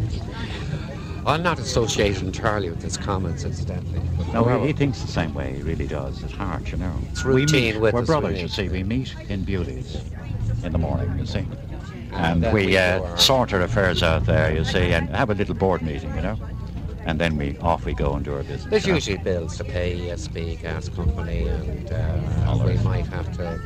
I'm 1.24 1.42
not 1.42 1.60
associated 1.60 2.24
entirely 2.24 2.68
with 2.68 2.82
his 2.82 2.96
comments, 2.96 3.44
incidentally. 3.44 4.00
No, 4.32 4.44
he, 4.60 4.68
he 4.68 4.72
thinks 4.72 5.00
the 5.00 5.08
same 5.08 5.32
way. 5.34 5.54
He 5.54 5.62
really 5.62 5.86
does. 5.86 6.24
At 6.24 6.32
heart, 6.32 6.72
you 6.72 6.78
know. 6.78 6.92
It's 7.10 7.24
we 7.24 7.46
meet, 7.46 7.78
with 7.78 7.94
We're 7.94 8.04
brothers, 8.04 8.30
really. 8.30 8.42
you 8.42 8.48
see. 8.48 8.68
We 8.68 8.82
meet 8.82 9.14
in 9.28 9.44
Bewley's 9.44 9.98
in 10.64 10.72
the 10.72 10.78
morning, 10.78 11.18
you 11.18 11.26
see. 11.26 11.46
And, 12.12 12.42
then 12.42 12.54
we, 12.54 12.66
we 12.66 12.76
uh, 12.76 13.16
sort 13.16 13.52
our 13.52 13.62
affairs 13.62 14.02
out 14.02 14.26
there, 14.26 14.54
you 14.54 14.64
see, 14.64 14.92
and 14.92 15.08
have 15.10 15.30
a 15.30 15.34
little 15.34 15.54
board 15.54 15.82
meeting, 15.82 16.14
you 16.14 16.22
know. 16.22 16.38
And 17.04 17.18
then 17.18 17.36
we 17.36 17.58
off 17.58 17.84
we 17.84 17.94
go 17.94 18.14
and 18.14 18.24
do 18.24 18.34
our 18.34 18.44
business. 18.44 18.66
There's 18.66 18.86
you 18.86 18.92
know. 18.92 18.96
usually 18.96 19.16
bills 19.18 19.56
to 19.56 19.64
pay 19.64 19.98
ESB 19.98 20.62
gas 20.62 20.88
company, 20.88 21.48
and 21.48 21.90
uh, 21.90 22.62
we 22.64 22.76
might 22.84 23.06
have 23.06 23.36
to 23.38 23.60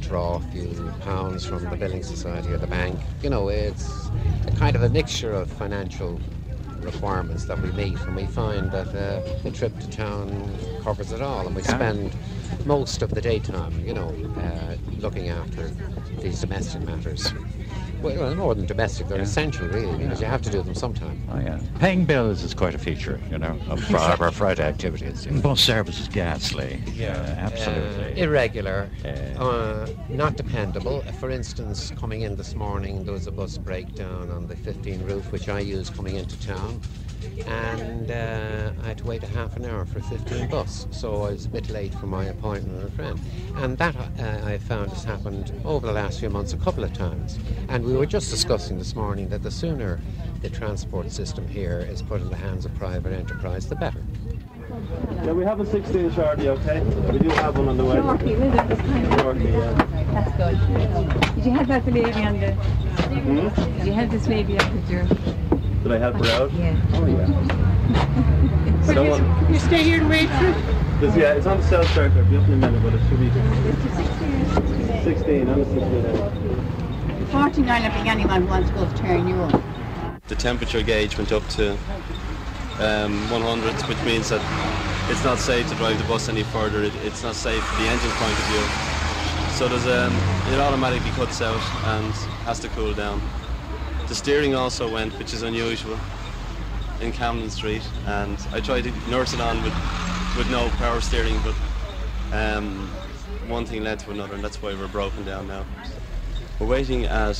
draw 0.00 0.36
a 0.36 0.40
few 0.52 0.92
pounds 1.00 1.46
from 1.46 1.64
the 1.64 1.76
building 1.76 2.02
society 2.02 2.50
or 2.50 2.58
the 2.58 2.66
bank. 2.66 2.98
You 3.22 3.30
know, 3.30 3.48
it's 3.48 4.08
a 4.46 4.52
kind 4.56 4.76
of 4.76 4.82
a 4.82 4.90
mixture 4.90 5.32
of 5.32 5.50
financial 5.50 6.20
requirements 6.80 7.46
that 7.46 7.60
we 7.62 7.72
meet, 7.72 7.98
and 8.00 8.14
we 8.14 8.26
find 8.26 8.70
that 8.72 8.88
uh, 8.88 9.20
the 9.42 9.50
trip 9.50 9.78
to 9.78 9.88
town 9.88 10.28
covers 10.82 11.10
it 11.12 11.22
all, 11.22 11.46
and 11.46 11.56
we 11.56 11.62
spend 11.62 12.14
most 12.66 13.00
of 13.00 13.10
the 13.10 13.20
daytime, 13.20 13.78
you 13.80 13.94
know, 13.94 14.14
uh, 14.36 14.76
looking 14.98 15.28
after 15.28 15.70
these 16.20 16.40
domestic 16.40 16.82
matters. 16.82 17.32
Well, 18.02 18.34
more 18.34 18.54
than 18.54 18.66
domestic, 18.66 19.08
they're 19.08 19.16
Yeah. 19.16 19.24
essential, 19.24 19.66
really, 19.68 19.96
because 19.96 20.20
you 20.20 20.26
have 20.26 20.42
to 20.42 20.50
do 20.50 20.60
them 20.62 20.74
sometime. 20.74 21.18
Oh 21.32 21.38
yeah, 21.38 21.58
paying 21.78 22.04
bills 22.04 22.42
is 22.42 22.52
quite 22.52 22.74
a 22.74 22.78
feature, 22.78 23.18
you 23.30 23.38
know, 23.38 23.58
of, 23.70 23.82
fri- 23.84 23.96
of 23.98 24.20
our 24.20 24.30
Friday 24.30 24.62
activities. 24.62 25.26
Bus 25.26 25.60
service 25.60 25.98
is 26.00 26.08
ghastly. 26.08 26.82
Yeah, 26.94 27.14
absolutely. 27.38 28.12
Uh, 28.20 28.24
irregular, 28.26 28.90
Uh, 29.04 29.42
uh, 29.42 29.86
not 30.10 30.36
dependable. 30.36 31.00
For 31.18 31.30
instance, 31.30 31.92
coming 31.98 32.20
in 32.22 32.36
this 32.36 32.54
morning, 32.54 33.04
there 33.04 33.14
was 33.14 33.26
a 33.26 33.32
bus 33.32 33.56
breakdown 33.56 34.30
on 34.30 34.46
the 34.48 34.56
15 34.56 35.02
route, 35.04 35.24
which 35.32 35.48
I 35.48 35.60
use 35.60 35.88
coming 35.88 36.16
into 36.16 36.38
town, 36.46 36.82
and 37.46 38.10
uh, 38.10 38.72
I 38.82 38.88
had 38.88 38.98
to 38.98 39.04
wait 39.04 39.22
a 39.22 39.26
half 39.26 39.56
an 39.56 39.64
hour 39.64 39.84
for 39.84 39.98
a 39.98 40.02
15 40.02 40.48
bus, 40.48 40.86
so 40.90 41.22
I 41.22 41.30
was 41.30 41.46
a 41.46 41.48
bit 41.48 41.68
late 41.70 41.94
for 41.94 42.06
my 42.06 42.24
appointment 42.26 42.82
with 42.82 42.92
a 42.92 42.96
friend. 42.96 43.20
And 43.56 43.78
that 43.78 43.96
uh, 43.96 44.46
I 44.46 44.58
found 44.58 44.90
has 44.90 45.04
happened 45.04 45.52
over 45.64 45.86
the 45.86 45.92
last 45.92 46.20
few 46.20 46.30
months 46.30 46.52
a 46.52 46.56
couple 46.56 46.84
of 46.84 46.92
times. 46.92 47.38
And 47.68 47.84
we 47.84 47.94
were 47.94 48.06
just 48.06 48.30
discussing 48.30 48.78
this 48.78 48.94
morning 48.94 49.28
that 49.28 49.42
the 49.42 49.50
sooner 49.50 50.00
the 50.42 50.50
transport 50.50 51.10
system 51.10 51.48
here 51.48 51.80
is 51.80 52.02
put 52.02 52.20
in 52.20 52.28
the 52.28 52.36
hands 52.36 52.64
of 52.66 52.74
private 52.74 53.12
enterprise, 53.12 53.66
the 53.66 53.76
better. 53.76 54.02
Yeah, 55.24 55.32
we 55.32 55.44
have 55.44 55.60
a 55.60 55.66
16 55.66 56.12
shorty, 56.12 56.48
okay? 56.48 56.80
We 56.80 57.18
do 57.18 57.28
have 57.30 57.56
one 57.56 57.68
on 57.68 57.76
the 57.76 57.84
way. 57.84 57.96
Shorty, 57.96 58.34
will 58.34 58.58
it? 58.58 58.68
This 58.68 58.80
kind 58.80 59.06
of- 59.06 59.20
Shorty, 59.20 59.44
yeah. 59.44 59.86
That's 60.12 60.36
good. 60.36 61.34
Did 61.34 61.44
you 61.44 61.50
have 61.52 61.68
that 61.68 61.86
lady 61.86 62.22
on 62.22 62.40
the? 62.40 62.52
Hmm? 62.52 63.78
Did 63.78 63.86
you 63.86 63.92
have 63.92 64.10
this 64.10 64.26
lady 64.26 64.58
up 64.58 64.72
with 64.72 64.90
your? 64.90 65.04
Did 65.84 65.92
I 65.92 65.98
help 65.98 66.16
her 66.16 66.32
out? 66.32 66.50
Yeah. 66.54 66.80
Oh, 66.94 67.04
yeah. 67.04 67.28
But 68.86 68.94
So 68.96 69.02
you, 69.02 69.52
you 69.52 69.58
stay 69.60 69.82
here 69.82 70.00
and 70.00 70.08
wait 70.08 70.30
for 70.30 70.46
it? 70.46 71.00
This, 71.00 71.14
yeah, 71.14 71.34
it's 71.34 71.44
on 71.46 71.58
the 71.58 71.64
south 71.64 71.86
circle. 71.92 72.18
It'll 72.20 72.30
be 72.30 72.36
up 72.38 72.46
in 72.48 72.54
a 72.54 72.56
minute, 72.56 72.82
but 72.82 72.94
it 72.94 73.00
should 73.08 73.20
be 73.20 73.30
16. 75.04 75.04
16, 75.04 75.48
I'm 75.48 75.60
a 75.60 75.64
16. 75.64 77.26
Forty-nine, 77.26 77.82
I 77.82 77.90
think 77.90 78.06
anyone 78.06 78.42
who 78.42 78.48
wants 78.48 78.70
to 78.70 78.74
go 78.76 78.88
to 78.88 78.94
Terenure 78.94 79.52
up. 79.52 79.62
The 80.28 80.34
temperature 80.36 80.82
gauge 80.82 81.18
went 81.18 81.32
up 81.32 81.46
to 81.60 81.72
um, 82.80 83.28
100, 83.30 83.74
which 83.86 84.02
means 84.04 84.30
that 84.30 84.40
it's 85.10 85.22
not 85.22 85.38
safe 85.38 85.68
to 85.68 85.74
drive 85.74 85.98
the 85.98 86.04
bus 86.08 86.30
any 86.30 86.44
further. 86.44 86.82
It, 86.82 86.94
it's 87.04 87.22
not 87.22 87.34
safe 87.34 87.62
from 87.62 87.84
the 87.84 87.90
engine 87.90 88.10
point 88.12 88.32
of 88.32 88.44
view. 88.48 88.64
So 89.52 89.68
there's 89.68 89.86
um, 89.86 90.14
it 90.50 90.58
automatically 90.58 91.10
cuts 91.10 91.42
out 91.42 91.60
and 91.84 92.12
has 92.48 92.58
to 92.60 92.68
cool 92.68 92.94
down. 92.94 93.20
The 94.08 94.14
steering 94.14 94.54
also 94.54 94.92
went, 94.92 95.18
which 95.18 95.32
is 95.32 95.42
unusual, 95.42 95.98
in 97.00 97.10
Camden 97.12 97.50
Street, 97.50 97.82
and 98.06 98.38
I 98.52 98.60
tried 98.60 98.84
to 98.84 98.92
nurse 99.10 99.32
it 99.32 99.40
on 99.40 99.62
with 99.62 99.74
with 100.36 100.50
no 100.50 100.68
power 100.78 101.00
steering, 101.00 101.40
but 101.42 101.54
um, 102.36 102.88
one 103.48 103.64
thing 103.64 103.82
led 103.82 104.00
to 104.00 104.10
another, 104.10 104.34
and 104.34 104.44
that's 104.44 104.60
why 104.60 104.74
we're 104.74 104.88
broken 104.88 105.24
down 105.24 105.46
now. 105.48 105.64
We're 106.58 106.66
waiting 106.66 107.06
at 107.06 107.38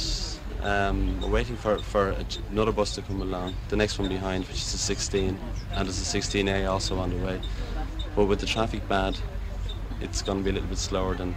um, 0.62 1.20
we're 1.20 1.29
waiting 1.29 1.57
for, 1.57 1.79
for 1.79 2.16
another 2.50 2.72
bus 2.72 2.94
to 2.94 3.03
come 3.03 3.20
along, 3.20 3.55
the 3.68 3.77
next 3.77 3.98
one 3.98 4.09
behind, 4.09 4.46
which 4.46 4.57
is 4.57 4.72
the 4.72 4.79
16, 4.79 5.38
and 5.72 5.87
there's 5.87 6.14
a 6.14 6.18
16A 6.18 6.70
also 6.70 6.98
on 6.98 7.11
the 7.11 7.24
way. 7.24 7.40
But 8.16 8.24
with 8.24 8.40
the 8.40 8.46
traffic 8.46 8.88
bad, 8.88 9.18
it's 10.00 10.22
going 10.22 10.38
to 10.38 10.44
be 10.44 10.50
a 10.50 10.53
little 10.55 10.68
bit 10.68 10.79
slower 10.79 11.14
than 11.14 11.37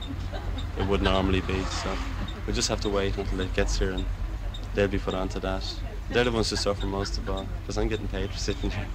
it 0.78 0.88
would 0.88 1.02
normally 1.02 1.42
be. 1.42 1.62
So 1.66 1.94
we 2.46 2.54
just 2.54 2.70
have 2.70 2.80
to 2.82 2.90
wait 2.90 3.18
until 3.18 3.42
it 3.42 3.54
gets 3.54 3.78
here, 3.78 3.92
and 3.92 4.06
they'll 4.78 4.88
be 4.88 5.00
put 5.00 5.16
onto 5.16 5.40
that. 5.40 5.64
They're 6.12 6.24
the 6.24 6.32
ones 6.32 6.52
who 6.52 6.56
suffer 6.56 6.86
most 6.86 7.18
of 7.18 7.28
all, 7.28 7.48
because 7.62 7.80
I'm 7.80 7.88
getting 7.88 8.08
paid 8.08 8.30
for 8.30 8.38
sitting 8.38 8.70
here. 8.70 8.86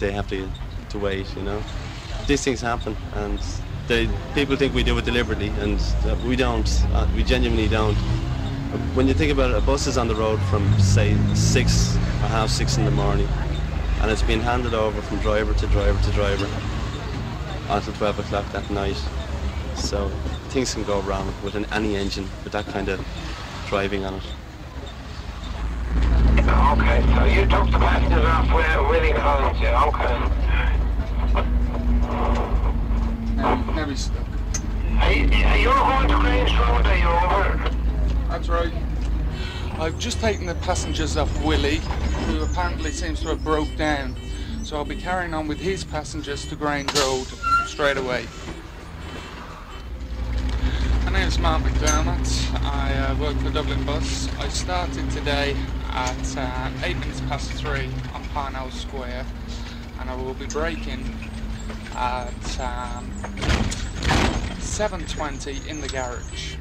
They 0.00 0.10
have 0.10 0.26
to 0.28 0.48
to 0.88 0.98
wait, 0.98 1.26
you 1.36 1.42
know. 1.42 1.62
These 2.26 2.42
things 2.42 2.60
happen, 2.62 2.96
and 3.14 3.38
they 3.88 4.08
people 4.34 4.56
think 4.56 4.74
we 4.74 4.82
do 4.82 4.96
it 4.96 5.04
deliberately, 5.04 5.48
and 5.60 5.78
uh, 6.06 6.16
we 6.26 6.34
don't. 6.34 6.68
Uh, 6.94 7.06
we 7.14 7.22
genuinely 7.22 7.68
don't. 7.68 7.94
When 8.96 9.06
you 9.06 9.12
think 9.12 9.30
about 9.30 9.50
it, 9.50 9.58
a 9.58 9.60
bus 9.60 9.86
is 9.86 9.98
on 9.98 10.08
the 10.08 10.14
road 10.14 10.40
from 10.50 10.64
say 10.80 11.14
six 11.34 11.94
or 12.22 12.28
half 12.28 12.48
six 12.48 12.78
in 12.78 12.86
the 12.86 12.90
morning, 12.90 13.28
and 14.00 14.10
it's 14.10 14.22
been 14.22 14.40
handed 14.40 14.72
over 14.72 15.02
from 15.02 15.18
driver 15.18 15.52
to 15.52 15.66
driver 15.66 16.02
to 16.02 16.10
driver 16.12 16.48
until 17.68 17.92
12 17.92 18.18
o'clock 18.18 18.46
that 18.52 18.68
night. 18.70 19.00
So 19.74 20.08
things 20.48 20.72
can 20.72 20.84
go 20.84 21.00
wrong 21.00 21.32
with 21.44 21.54
an, 21.54 21.66
any 21.66 21.96
engine 21.96 22.28
with 22.44 22.54
that 22.54 22.66
kind 22.66 22.88
of 22.88 22.98
driving 23.68 24.06
on 24.06 24.14
it. 24.14 24.41
Okay, 26.52 27.02
so 27.14 27.24
you 27.24 27.46
took 27.46 27.70
the 27.70 27.78
passengers 27.78 28.24
off 28.26 28.52
where 28.52 28.82
Willie 28.82 29.12
Collins, 29.14 29.58
yeah, 29.58 29.84
okay. 29.86 30.18
Now 33.74 33.86
he's 33.86 34.00
stuck. 34.04 34.26
Are 35.00 35.12
you, 35.12 35.24
are 35.46 35.56
you 35.56 35.68
going 35.68 36.08
to 36.08 36.16
Grange 36.16 36.52
Road, 36.52 36.86
are 36.86 36.96
you 36.98 37.08
over? 37.08 37.70
That's 38.28 38.48
right. 38.50 38.72
I've 39.78 39.98
just 39.98 40.20
taken 40.20 40.44
the 40.44 40.54
passengers 40.56 41.16
off 41.16 41.42
Willie, 41.42 41.78
who 42.26 42.42
apparently 42.42 42.90
seems 42.90 43.20
to 43.20 43.28
have 43.28 43.42
broke 43.42 43.74
down. 43.76 44.14
So 44.62 44.76
I'll 44.76 44.84
be 44.84 44.96
carrying 44.96 45.32
on 45.32 45.48
with 45.48 45.58
his 45.58 45.84
passengers 45.84 46.46
to 46.48 46.54
Grange 46.54 46.92
Road 46.94 47.26
straight 47.66 47.96
away. 47.96 48.26
My 51.06 51.12
name's 51.12 51.38
Mark 51.38 51.62
McDermott. 51.62 52.62
I 52.62 52.92
uh, 52.94 53.16
work 53.16 53.36
for 53.38 53.50
Dublin 53.50 53.84
Bus. 53.84 54.28
I 54.38 54.48
started 54.48 55.10
today 55.10 55.56
at 55.94 56.36
uh, 56.38 56.70
8 56.82 56.96
minutes 56.98 57.20
past 57.22 57.52
3 57.52 57.88
on 58.14 58.24
Parnell 58.32 58.70
Square 58.70 59.26
and 60.00 60.08
I 60.08 60.16
will 60.16 60.32
be 60.34 60.46
breaking 60.46 61.04
at 61.94 62.60
um, 62.60 63.10
7.20 64.58 65.66
in 65.66 65.82
the 65.82 65.88
garage. 65.88 66.56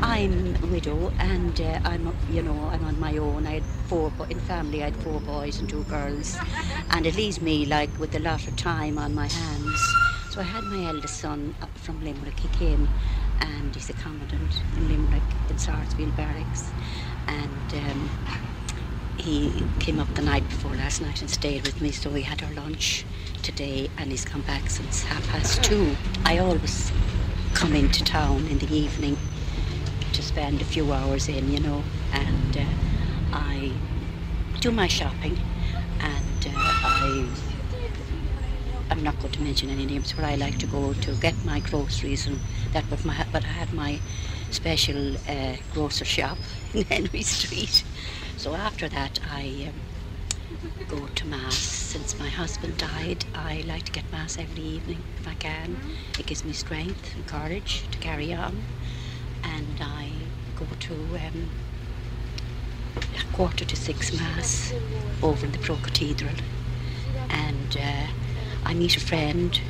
I'm 0.00 0.56
a 0.62 0.66
widow 0.68 1.12
and 1.18 1.60
uh, 1.60 1.80
I'm, 1.84 2.16
you 2.30 2.42
know, 2.42 2.58
I'm 2.72 2.84
on 2.86 2.98
my 2.98 3.18
own. 3.18 3.46
I 3.46 3.54
had 3.54 3.64
four, 3.88 4.10
in 4.30 4.40
family 4.40 4.82
I 4.82 4.86
had 4.86 4.96
four 4.96 5.20
boys 5.20 5.60
and 5.60 5.68
two 5.68 5.84
girls. 5.84 6.38
And 6.90 7.06
it 7.06 7.14
leaves 7.14 7.42
me 7.42 7.66
like 7.66 7.90
with 7.98 8.14
a 8.14 8.20
lot 8.20 8.48
of 8.48 8.56
time 8.56 8.96
on 8.96 9.14
my 9.14 9.26
hands. 9.26 9.94
So 10.30 10.40
I 10.40 10.44
had 10.44 10.64
my 10.64 10.86
eldest 10.86 11.20
son 11.20 11.54
up 11.60 11.76
from 11.76 12.02
Limerick. 12.02 12.40
He 12.40 12.48
came 12.48 12.88
and 13.40 13.74
he's 13.74 13.90
a 13.90 13.92
commandant 13.94 14.62
in 14.78 14.88
Limerick 14.88 15.22
in 15.50 15.58
Sarsfield 15.58 16.16
Barracks. 16.16 16.70
And 17.26 17.74
um, 17.74 18.10
he 19.18 19.52
came 19.78 20.00
up 20.00 20.12
the 20.14 20.22
night 20.22 20.48
before 20.48 20.72
last 20.72 21.00
night 21.02 21.20
and 21.20 21.30
stayed 21.30 21.62
with 21.66 21.80
me. 21.80 21.90
So 21.90 22.10
we 22.10 22.22
had 22.22 22.42
our 22.42 22.52
lunch 22.52 23.04
today 23.42 23.90
and 23.98 24.10
he's 24.10 24.24
come 24.24 24.42
back 24.42 24.70
since 24.70 25.02
half 25.02 25.26
past 25.28 25.62
two. 25.62 25.94
I 26.24 26.38
always 26.38 26.92
come 27.54 27.74
into 27.74 28.02
town 28.04 28.46
in 28.46 28.58
the 28.58 28.72
evening 28.74 29.16
to 30.12 30.22
spend 30.22 30.60
a 30.60 30.64
few 30.64 30.92
hours 30.92 31.28
in, 31.28 31.50
you 31.50 31.60
know, 31.60 31.82
and 32.12 32.56
uh, 32.56 32.64
I 33.32 33.72
do 34.60 34.70
my 34.70 34.86
shopping, 34.86 35.38
and 36.00 36.46
uh, 36.46 36.52
I 36.54 37.28
I'm 38.90 39.02
not 39.02 39.18
going 39.20 39.32
to 39.32 39.40
mention 39.40 39.70
any 39.70 39.86
names 39.86 40.16
where 40.16 40.26
I 40.26 40.34
like 40.34 40.58
to 40.58 40.66
go 40.66 40.92
to 40.92 41.12
get 41.14 41.34
my 41.44 41.60
groceries 41.60 42.26
and 42.26 42.38
that, 42.72 42.84
but 42.90 43.04
my 43.04 43.26
but 43.32 43.42
I 43.42 43.48
had 43.48 43.72
my 43.72 43.98
special 44.50 45.16
uh, 45.28 45.56
grocer 45.72 46.04
shop 46.04 46.38
in 46.74 46.84
Henry 46.84 47.22
Street. 47.22 47.84
So 48.42 48.56
after 48.56 48.88
that, 48.88 49.20
I 49.30 49.68
um, 49.68 50.72
go 50.88 51.06
to 51.06 51.26
Mass. 51.28 51.54
Since 51.54 52.18
my 52.18 52.28
husband 52.28 52.76
died, 52.76 53.24
I 53.36 53.62
like 53.68 53.84
to 53.84 53.92
get 53.92 54.10
Mass 54.10 54.36
every 54.36 54.64
evening 54.64 55.00
if 55.16 55.28
I 55.28 55.34
can. 55.34 55.76
It 56.18 56.26
gives 56.26 56.44
me 56.44 56.52
strength 56.52 57.14
and 57.14 57.24
courage 57.24 57.84
to 57.92 57.98
carry 57.98 58.34
on. 58.34 58.60
And 59.44 59.76
I 59.80 60.10
go 60.56 60.66
to 60.80 60.92
um, 60.92 61.50
a 62.96 63.32
quarter 63.32 63.64
to 63.64 63.76
six 63.76 64.12
Mass 64.18 64.74
over 65.22 65.46
in 65.46 65.52
the 65.52 65.58
Pro 65.58 65.76
Cathedral. 65.76 66.34
And 67.30 67.76
uh, 67.80 68.06
I 68.64 68.74
meet 68.74 68.96
a 68.96 69.00
friend 69.00 69.60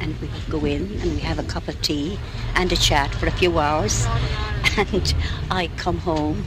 and 0.00 0.20
we 0.20 0.28
go 0.50 0.64
in 0.64 0.90
and 1.02 1.12
we 1.14 1.20
have 1.20 1.38
a 1.38 1.44
cup 1.44 1.68
of 1.68 1.80
tea 1.82 2.18
and 2.56 2.72
a 2.72 2.76
chat 2.76 3.14
for 3.14 3.28
a 3.28 3.32
few 3.32 3.60
hours. 3.60 4.08
And 4.76 5.14
I 5.50 5.68
come 5.76 5.98
home 5.98 6.44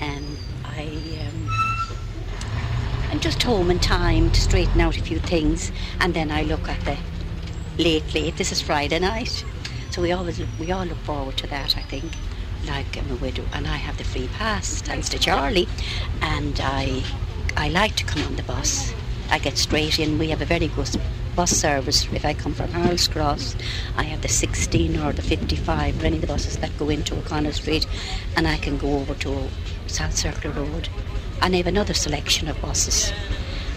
and 0.00 0.36
I 0.76 0.88
um, 1.26 1.48
I'm 3.10 3.13
just 3.24 3.42
home 3.42 3.70
in 3.70 3.78
time 3.78 4.30
to 4.30 4.38
straighten 4.38 4.82
out 4.82 4.98
a 4.98 5.02
few 5.02 5.18
things, 5.18 5.72
and 5.98 6.12
then 6.12 6.30
I 6.30 6.42
look 6.42 6.68
at 6.68 6.78
the 6.84 6.94
late, 7.82 8.12
late. 8.12 8.36
This 8.36 8.52
is 8.52 8.60
Friday 8.60 8.98
night, 8.98 9.46
so 9.90 10.02
we 10.02 10.12
always 10.12 10.42
we 10.60 10.70
all 10.70 10.84
look 10.84 10.98
forward 10.98 11.38
to 11.38 11.46
that. 11.46 11.74
I 11.74 11.80
think. 11.80 12.04
Like 12.66 12.98
I'm 12.98 13.10
a 13.10 13.14
widow, 13.16 13.44
and 13.54 13.66
I 13.66 13.76
have 13.76 13.96
the 13.96 14.04
free 14.04 14.28
pass 14.28 14.82
thanks 14.82 15.08
to 15.08 15.18
Charlie, 15.18 15.68
and 16.20 16.60
I 16.62 17.02
I 17.56 17.70
like 17.70 17.96
to 17.96 18.04
come 18.04 18.22
on 18.24 18.36
the 18.36 18.42
bus. 18.42 18.92
I 19.30 19.38
get 19.38 19.56
straight 19.56 19.98
in. 19.98 20.18
We 20.18 20.28
have 20.28 20.42
a 20.42 20.44
very 20.44 20.68
good 20.68 20.90
bus 21.34 21.50
service. 21.50 22.06
If 22.12 22.26
I 22.26 22.34
come 22.34 22.52
from 22.52 22.68
Harold's 22.72 23.08
Cross, 23.08 23.56
I 23.96 24.02
have 24.02 24.20
the 24.20 24.28
16 24.28 24.98
or 25.00 25.14
the 25.14 25.22
55, 25.22 26.02
or 26.02 26.06
any 26.06 26.16
of 26.16 26.20
the 26.20 26.26
buses 26.26 26.58
that 26.58 26.76
go 26.78 26.90
into 26.90 27.16
O'Connell 27.16 27.52
Street, 27.52 27.86
and 28.36 28.46
I 28.46 28.58
can 28.58 28.76
go 28.76 28.96
over 28.98 29.14
to 29.14 29.48
South 29.86 30.14
Circular 30.14 30.54
Road. 30.62 30.90
And 31.44 31.52
I 31.54 31.58
have 31.58 31.66
another 31.66 31.92
selection 31.92 32.48
of 32.48 32.58
buses. 32.62 33.12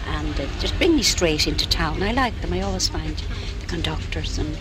And 0.06 0.40
uh, 0.40 0.46
just 0.58 0.74
bring 0.78 0.96
me 0.96 1.02
straight 1.02 1.46
into 1.46 1.68
town. 1.68 2.02
I 2.02 2.12
like 2.12 2.40
them. 2.40 2.54
I 2.54 2.62
always 2.62 2.88
find 2.88 3.14
the 3.60 3.66
conductors 3.66 4.38
and 4.38 4.56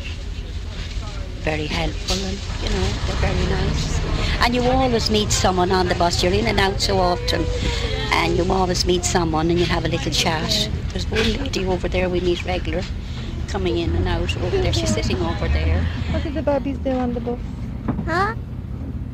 very 1.38 1.68
helpful 1.68 2.18
and, 2.28 2.38
you 2.62 2.70
know, 2.70 2.88
they're 3.06 3.32
very 3.32 3.46
nice. 3.50 4.00
And 4.44 4.54
you 4.54 4.62
always 4.64 5.10
meet 5.10 5.32
someone 5.32 5.72
on 5.72 5.88
the 5.88 5.96
bus. 5.96 6.22
You're 6.22 6.34
in 6.34 6.48
and 6.48 6.60
out 6.60 6.82
so 6.82 6.98
often. 6.98 7.46
And 8.12 8.36
you 8.36 8.52
always 8.52 8.86
meet 8.86 9.06
someone 9.06 9.50
and 9.50 9.58
you 9.58 9.64
have 9.64 9.86
a 9.86 9.88
little 9.88 10.12
chat. 10.12 10.70
There's 10.90 11.10
one 11.10 11.24
lady 11.42 11.66
over 11.66 11.88
there 11.88 12.10
we 12.10 12.20
meet 12.20 12.44
regular, 12.44 12.84
coming 13.48 13.78
in 13.78 13.96
and 13.96 14.06
out 14.10 14.36
over 14.36 14.58
there. 14.58 14.74
She's 14.74 14.94
sitting 14.94 15.22
over 15.22 15.48
there. 15.48 15.82
What 16.12 16.24
do 16.24 16.32
the 16.32 16.42
babies 16.42 16.78
do 16.80 16.92
on 16.92 17.14
the 17.14 17.22
bus? 17.22 17.40
Huh? 18.06 18.36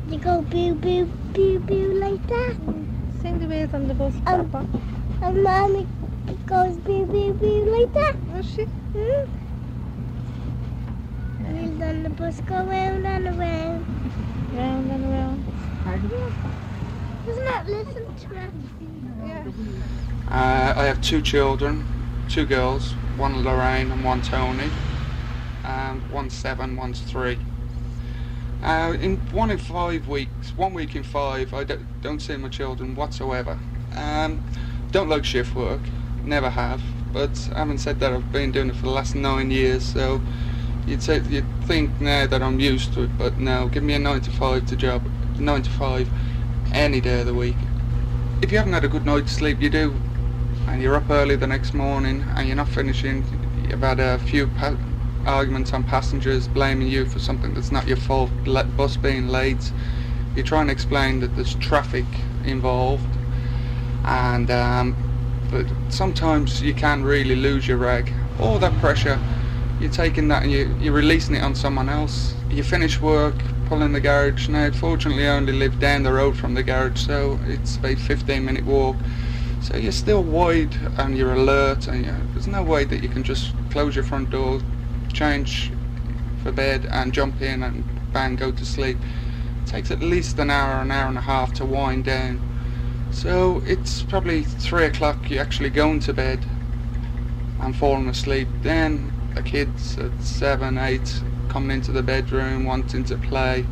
They 0.08 0.16
go 0.16 0.42
boo 0.42 0.74
boo 0.74 1.04
boo 1.32 1.60
boo 1.60 1.92
like 1.94 2.26
that. 2.26 2.83
Sing 3.24 3.38
the 3.38 3.46
ways 3.46 3.72
on 3.72 3.88
the 3.88 3.94
bus, 3.94 4.12
Um, 4.26 4.50
Papa. 4.50 4.66
And 5.22 5.42
mommy 5.42 5.86
goes 6.44 6.76
boo 6.76 7.06
boo 7.06 7.32
boo 7.32 7.64
like 7.74 7.90
that. 7.94 8.14
Does 8.34 8.44
she? 8.54 8.64
Hmm? 8.64 9.24
Wheels 11.50 11.80
on 11.80 12.02
the 12.02 12.10
bus 12.10 12.40
go 12.42 12.56
round 12.66 13.06
and 13.06 13.26
around. 13.28 13.86
Round 14.52 14.90
and 14.90 15.04
around. 15.06 15.40
Doesn't 17.24 17.44
that 17.46 17.66
listen 17.66 18.14
to 18.14 18.28
me? 18.28 18.40
Uh, 20.28 20.74
I 20.76 20.84
have 20.84 21.00
two 21.00 21.22
children, 21.22 21.86
two 22.28 22.44
girls, 22.44 22.92
one 23.16 23.42
Lorraine 23.42 23.90
and 23.90 24.04
one 24.04 24.20
Tony. 24.20 24.68
Um, 25.64 26.02
one's 26.12 26.34
seven, 26.34 26.76
one's 26.76 27.00
three. 27.00 27.38
Uh, 28.64 28.96
in 28.98 29.18
one 29.30 29.50
in 29.50 29.58
five 29.58 30.08
weeks, 30.08 30.52
one 30.56 30.72
week 30.72 30.96
in 30.96 31.02
five, 31.02 31.52
I 31.52 31.64
don't, 31.64 32.00
don't 32.00 32.20
see 32.20 32.34
my 32.38 32.48
children 32.48 32.96
whatsoever. 32.96 33.58
Um, 33.94 34.42
don't 34.90 35.10
like 35.10 35.26
shift 35.26 35.54
work, 35.54 35.82
never 36.24 36.48
have. 36.48 36.80
But 37.12 37.36
having 37.54 37.76
said 37.76 38.00
that, 38.00 38.14
I've 38.14 38.32
been 38.32 38.52
doing 38.52 38.70
it 38.70 38.76
for 38.76 38.82
the 38.82 38.90
last 38.90 39.14
nine 39.14 39.50
years, 39.50 39.84
so 39.84 40.18
you'd 40.86 41.02
say 41.02 41.20
you'd 41.28 41.44
think 41.64 42.00
now 42.00 42.26
that 42.26 42.42
I'm 42.42 42.58
used 42.58 42.94
to 42.94 43.02
it. 43.02 43.18
But 43.18 43.38
no, 43.38 43.68
give 43.68 43.82
me 43.82 43.92
a 43.92 43.98
nine 43.98 44.22
to 44.22 44.30
five 44.30 44.64
to 44.66 44.76
job, 44.76 45.06
nine 45.38 45.62
to 45.62 45.70
five, 45.70 46.08
any 46.72 47.02
day 47.02 47.20
of 47.20 47.26
the 47.26 47.34
week. 47.34 47.56
If 48.40 48.50
you 48.50 48.56
haven't 48.56 48.72
had 48.72 48.84
a 48.84 48.88
good 48.88 49.04
night's 49.04 49.32
sleep, 49.32 49.60
you 49.60 49.68
do, 49.68 49.94
and 50.68 50.80
you're 50.80 50.96
up 50.96 51.10
early 51.10 51.36
the 51.36 51.46
next 51.46 51.74
morning, 51.74 52.24
and 52.34 52.46
you're 52.46 52.56
not 52.56 52.68
finishing. 52.68 53.24
You've 53.68 53.80
had 53.80 54.00
a 54.00 54.18
few 54.20 54.46
arguments 55.26 55.72
on 55.72 55.84
passengers 55.84 56.48
blaming 56.48 56.88
you 56.88 57.06
for 57.06 57.18
something 57.18 57.54
that's 57.54 57.72
not 57.72 57.86
your 57.86 57.96
fault, 57.96 58.30
le- 58.46 58.64
bus 58.64 58.96
being 58.96 59.28
late. 59.28 59.72
You 60.36 60.42
try 60.42 60.60
and 60.60 60.70
explain 60.70 61.20
that 61.20 61.34
there's 61.36 61.54
traffic 61.56 62.04
involved, 62.44 63.06
and 64.04 64.50
um, 64.50 64.96
but 65.50 65.66
sometimes 65.88 66.60
you 66.60 66.74
can 66.74 67.04
really 67.04 67.36
lose 67.36 67.68
your 67.68 67.76
rag. 67.78 68.12
All 68.40 68.58
that 68.58 68.76
pressure, 68.80 69.18
you're 69.80 69.90
taking 69.92 70.28
that 70.28 70.42
and 70.42 70.52
you, 70.52 70.74
you're 70.80 70.92
releasing 70.92 71.36
it 71.36 71.42
on 71.42 71.54
someone 71.54 71.88
else. 71.88 72.34
You 72.50 72.62
finish 72.62 73.00
work, 73.00 73.34
pull 73.66 73.82
in 73.82 73.92
the 73.92 74.00
garage. 74.00 74.48
Now, 74.48 74.70
fortunately, 74.70 75.26
I 75.26 75.36
only 75.36 75.52
live 75.52 75.78
down 75.78 76.02
the 76.02 76.12
road 76.12 76.36
from 76.36 76.54
the 76.54 76.62
garage, 76.62 77.00
so 77.00 77.38
it's 77.46 77.76
about 77.76 77.98
15 77.98 78.44
minute 78.44 78.64
walk. 78.64 78.96
So 79.62 79.76
you're 79.76 79.92
still 79.92 80.22
wide 80.22 80.74
and 80.98 81.16
you're 81.16 81.32
alert, 81.32 81.86
and 81.86 82.04
you 82.04 82.14
there's 82.32 82.46
no 82.46 82.62
way 82.62 82.84
that 82.84 83.02
you 83.02 83.08
can 83.08 83.22
just 83.22 83.54
close 83.70 83.94
your 83.94 84.04
front 84.04 84.30
door, 84.30 84.60
change 85.14 85.72
for 86.42 86.52
bed, 86.52 86.86
and 86.90 87.12
jump 87.12 87.40
in 87.40 87.62
and 87.62 87.84
bang 88.12 88.36
go 88.36 88.52
to 88.52 88.64
sleep. 88.64 88.98
It 89.62 89.66
takes 89.66 89.90
at 89.90 90.00
least 90.00 90.38
an 90.38 90.50
hour, 90.50 90.82
an 90.82 90.90
hour 90.90 91.08
and 91.08 91.16
a 91.16 91.22
half 91.22 91.54
to 91.54 91.64
wind 91.64 92.04
down. 92.04 92.40
So 93.10 93.62
it's 93.64 94.02
probably 94.02 94.42
three 94.42 94.84
o'clock. 94.84 95.30
You're 95.30 95.40
actually 95.40 95.70
going 95.70 96.00
to 96.00 96.12
bed 96.12 96.44
and 97.60 97.74
falling 97.74 98.08
asleep. 98.08 98.48
Then 98.62 99.12
the 99.34 99.42
kids 99.42 99.96
at 99.98 100.22
seven, 100.22 100.78
eight 100.78 101.22
coming 101.48 101.70
into 101.70 101.92
the 101.92 102.02
bedroom 102.02 102.64
wanting 102.64 103.04
to 103.04 103.16
play, 103.16 103.64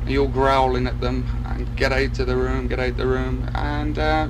and 0.00 0.10
you're 0.10 0.28
growling 0.28 0.86
at 0.86 1.00
them 1.00 1.24
and 1.46 1.76
get 1.76 1.92
out 1.92 2.18
of 2.18 2.26
the 2.26 2.36
room, 2.36 2.66
get 2.66 2.80
out 2.80 2.90
of 2.90 2.96
the 2.96 3.06
room. 3.06 3.48
And 3.54 3.98
uh, 3.98 4.26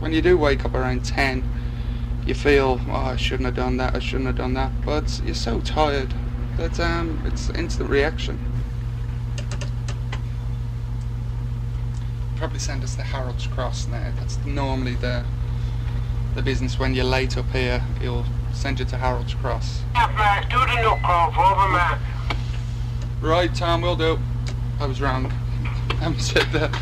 when 0.00 0.12
you 0.12 0.22
do 0.22 0.36
wake 0.36 0.64
up 0.64 0.74
around 0.74 1.04
ten, 1.04 1.48
you 2.26 2.34
feel, 2.34 2.80
oh, 2.88 2.92
I 2.92 3.16
shouldn't 3.16 3.46
have 3.46 3.56
done 3.56 3.76
that, 3.78 3.94
I 3.94 3.98
shouldn't 3.98 4.26
have 4.26 4.36
done 4.36 4.54
that. 4.54 4.72
But 4.84 5.20
you're 5.24 5.34
so 5.34 5.60
tired 5.60 6.12
that 6.56 6.78
um, 6.80 7.22
it's 7.26 7.50
instant 7.50 7.90
reaction. 7.90 8.38
Probably 12.36 12.58
send 12.58 12.82
us 12.84 12.94
to 12.96 13.02
Harold's 13.02 13.46
Cross 13.46 13.88
now. 13.88 14.12
That's 14.16 14.38
normally 14.44 14.94
the 14.94 15.24
the 16.34 16.42
business 16.42 16.78
when 16.80 16.94
you're 16.94 17.04
late 17.04 17.36
up 17.36 17.48
here. 17.50 17.78
He'll 18.00 18.26
send 18.52 18.80
you 18.80 18.84
to 18.86 18.96
Harold's 18.96 19.34
Cross. 19.34 19.82
The. 23.20 23.26
Right, 23.26 23.54
Tom, 23.54 23.80
we'll 23.82 23.96
do. 23.96 24.18
I 24.80 24.86
was 24.86 25.00
wrong. 25.00 25.32
I 26.00 26.12
said 26.16 26.46
that. 26.52 26.72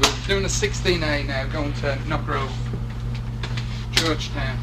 We're 0.00 0.26
doing 0.26 0.44
a 0.44 0.48
16A 0.48 1.26
now, 1.26 1.46
going 1.46 1.72
to 1.74 1.98
Knockgrove, 2.06 2.50
Georgetown. 3.92 4.58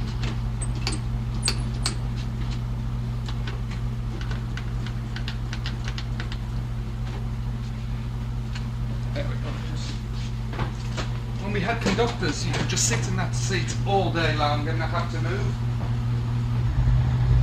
There 9.13 9.23
we 9.23 9.35
go. 9.35 9.49
Just- 9.71 9.93
Conductors, 11.95 12.45
you 12.45 12.51
could 12.51 12.67
just 12.67 12.89
sit 12.89 13.07
in 13.07 13.15
that 13.15 13.33
seat 13.33 13.73
all 13.87 14.11
day 14.11 14.35
long 14.35 14.67
and 14.67 14.77
not 14.79 14.89
have 14.89 15.09
to 15.15 15.21
move. 15.23 15.47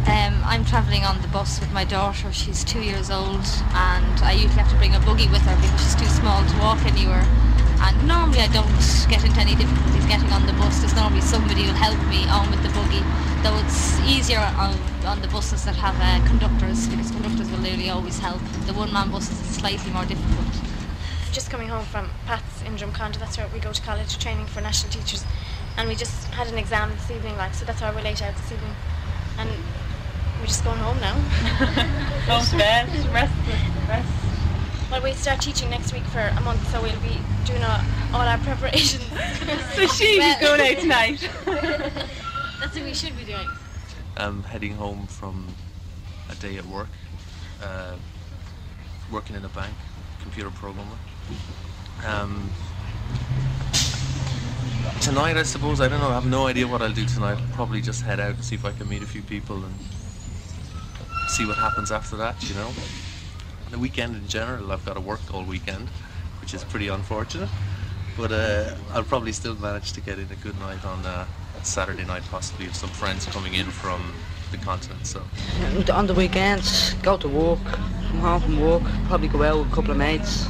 Um, 0.05 0.37
I'm 0.45 0.62
travelling 0.67 1.05
on 1.05 1.23
the 1.23 1.29
bus 1.29 1.59
with 1.59 1.73
my 1.73 1.85
daughter. 1.85 2.31
She's 2.33 2.62
two 2.62 2.83
years 2.83 3.11
old, 3.11 3.49
and 3.73 4.21
I 4.21 4.33
usually 4.37 4.61
have 4.61 4.69
to 4.69 4.77
bring 4.77 4.95
a 4.95 5.01
buggy 5.01 5.25
with 5.33 5.41
her 5.49 5.57
because 5.57 5.81
she's 5.81 5.97
too 5.97 6.12
small 6.21 6.45
to 6.45 6.59
walk 6.59 6.85
anywhere. 6.85 7.25
And 7.81 7.97
normally 8.07 8.41
I 8.45 8.49
don't 8.53 8.69
get 9.09 9.25
into 9.25 9.41
any 9.41 9.55
difficulties 9.57 10.05
getting 10.05 10.29
on 10.29 10.45
the 10.45 10.53
bus. 10.61 10.85
There's 10.85 10.95
normally 10.97 11.23
somebody 11.23 11.65
who'll 11.65 11.73
help 11.73 11.97
me 12.12 12.29
on 12.29 12.51
with 12.51 12.61
the 12.61 12.69
buggy. 12.77 13.01
Though 13.41 13.57
it's 13.57 14.05
easier 14.05 14.45
on, 14.61 14.77
on 15.09 15.23
the 15.23 15.29
buses 15.29 15.65
that 15.65 15.77
have 15.77 15.97
uh, 15.97 16.21
conductors 16.29 16.93
because 16.93 17.11
conductors 17.11 17.51
will 17.51 17.65
nearly 17.65 17.88
always 17.88 18.19
help. 18.19 18.43
The 18.69 18.75
one-man 18.75 19.11
buses 19.11 19.41
is 19.41 19.57
slightly 19.57 19.91
more 19.97 20.05
difficult. 20.05 20.72
Just 21.33 21.51
coming 21.51 21.68
home 21.68 21.85
from 21.87 22.11
Pat's 22.27 22.62
in 22.62 22.77
Drumcondra. 22.77 23.18
That's 23.18 23.38
where 23.38 23.49
we 23.49 23.59
go 23.59 23.73
to 23.73 23.83
college 23.83 24.18
training 24.18 24.47
for 24.47 24.61
national 24.61 24.92
teachers, 24.92 25.25
and 25.77 25.88
we 25.88 25.95
just 25.95 26.27
had 26.29 26.47
an 26.49 26.59
exam 26.59 26.90
this 26.90 27.11
evening, 27.11 27.37
like 27.38 27.55
so. 27.55 27.64
That's 27.64 27.81
why 27.81 27.90
we're 27.90 28.03
late 28.03 28.23
out 28.23 28.37
this 28.37 28.53
evening, 28.53 28.75
and 29.38 29.49
we're 30.40 30.47
just 30.47 30.62
going 30.62 30.79
home 30.79 31.01
now. 31.01 31.14
Going 32.27 32.45
to 32.45 32.57
bed, 32.57 32.88
rest, 33.12 33.33
rest. 33.88 34.09
Well, 34.90 35.03
we 35.03 35.12
start 35.14 35.40
teaching 35.40 35.71
next 35.71 35.92
week 35.92 36.05
for 36.05 36.21
a 36.21 36.40
month, 36.42 36.71
so 36.71 36.83
we'll 36.83 37.01
be 37.01 37.18
doing 37.47 37.62
all, 37.64 37.81
all 38.12 38.21
our 38.21 38.38
preparations. 38.38 39.05
So 39.75 39.87
she's 39.87 40.37
going 40.38 40.61
out 40.61 40.81
tonight. 40.81 41.29
That's 41.45 42.77
what 42.77 42.85
we 42.85 42.92
should 42.92 43.16
be 43.16 43.25
doing. 43.25 43.49
I'm 44.18 44.42
heading 44.42 44.75
home 44.75 45.07
from 45.07 45.49
a 46.31 46.35
day 46.35 46.59
at 46.59 46.66
work, 46.66 46.88
uh, 47.62 47.97
working 49.11 49.35
in 49.35 49.45
a 49.45 49.49
bank, 49.49 49.75
computer 50.21 50.51
programmer. 50.51 50.99
Um, 52.07 52.51
Tonight, 55.01 55.37
I 55.37 55.42
suppose, 55.42 55.81
I 55.81 55.88
don't 55.88 56.01
know, 56.01 56.11
I 56.11 56.14
have 56.14 56.27
no 56.27 56.47
idea 56.47 56.68
what 56.68 56.81
I'll 56.81 56.92
do 56.92 57.05
tonight. 57.05 57.37
I'll 57.37 57.55
probably 57.55 57.81
just 57.81 58.03
head 58.03 58.21
out 58.21 58.35
and 58.35 58.45
see 58.45 58.55
if 58.55 58.64
I 58.64 58.71
can 58.71 58.88
meet 58.88 59.03
a 59.03 59.07
few 59.07 59.23
people 59.23 59.57
and 59.57 59.75
see 61.27 61.45
what 61.45 61.57
happens 61.57 61.90
after 61.90 62.16
that, 62.18 62.40
you 62.49 62.55
know. 62.55 62.71
The 63.73 63.81
weekend 63.81 64.14
in 64.14 64.29
general, 64.29 64.71
I've 64.71 64.85
got 64.85 64.95
to 64.95 65.01
work 65.01 65.21
all 65.35 65.42
weekend, 65.42 65.88
which 66.40 66.55
is 66.55 66.62
pretty 66.62 66.87
unfortunate. 66.87 67.49
But 68.16 68.31
uh, 68.31 68.75
I'll 68.92 69.03
probably 69.03 69.33
still 69.33 69.57
manage 69.57 69.92
to 69.95 70.01
get 70.01 70.21
in 70.21 70.31
a 70.31 70.37
good 70.37 70.57
night 70.61 70.85
on 70.85 71.05
uh, 71.05 71.27
Saturday 71.64 72.05
night, 72.05 72.23
possibly, 72.31 72.66
with 72.66 72.77
some 72.77 72.90
friends 72.90 73.27
coming 73.27 73.55
in 73.55 73.66
from 73.66 74.12
the 74.53 74.59
continent. 74.59 75.05
So 75.07 75.25
on 75.92 76.07
the 76.07 76.14
weekends, 76.14 76.95
go 77.03 77.16
to 77.16 77.29
work, 77.29 77.59
come 77.64 78.21
home 78.21 78.40
from 78.40 78.61
work, 78.61 78.83
probably 79.07 79.29
go 79.29 79.42
out 79.42 79.59
with 79.59 79.73
a 79.73 79.75
couple 79.75 79.90
of 79.90 79.97
mates. 79.97 80.47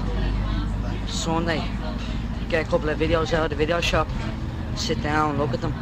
Sunday, 1.12 1.62
get 2.48 2.66
a 2.66 2.70
couple 2.70 2.88
of 2.88 2.98
videos 2.98 3.32
out 3.34 3.44
of 3.44 3.50
the 3.50 3.56
video 3.56 3.80
shop, 3.80 4.08
sit 4.74 5.00
down, 5.02 5.38
look 5.38 5.52
at 5.52 5.60
them, 5.60 5.74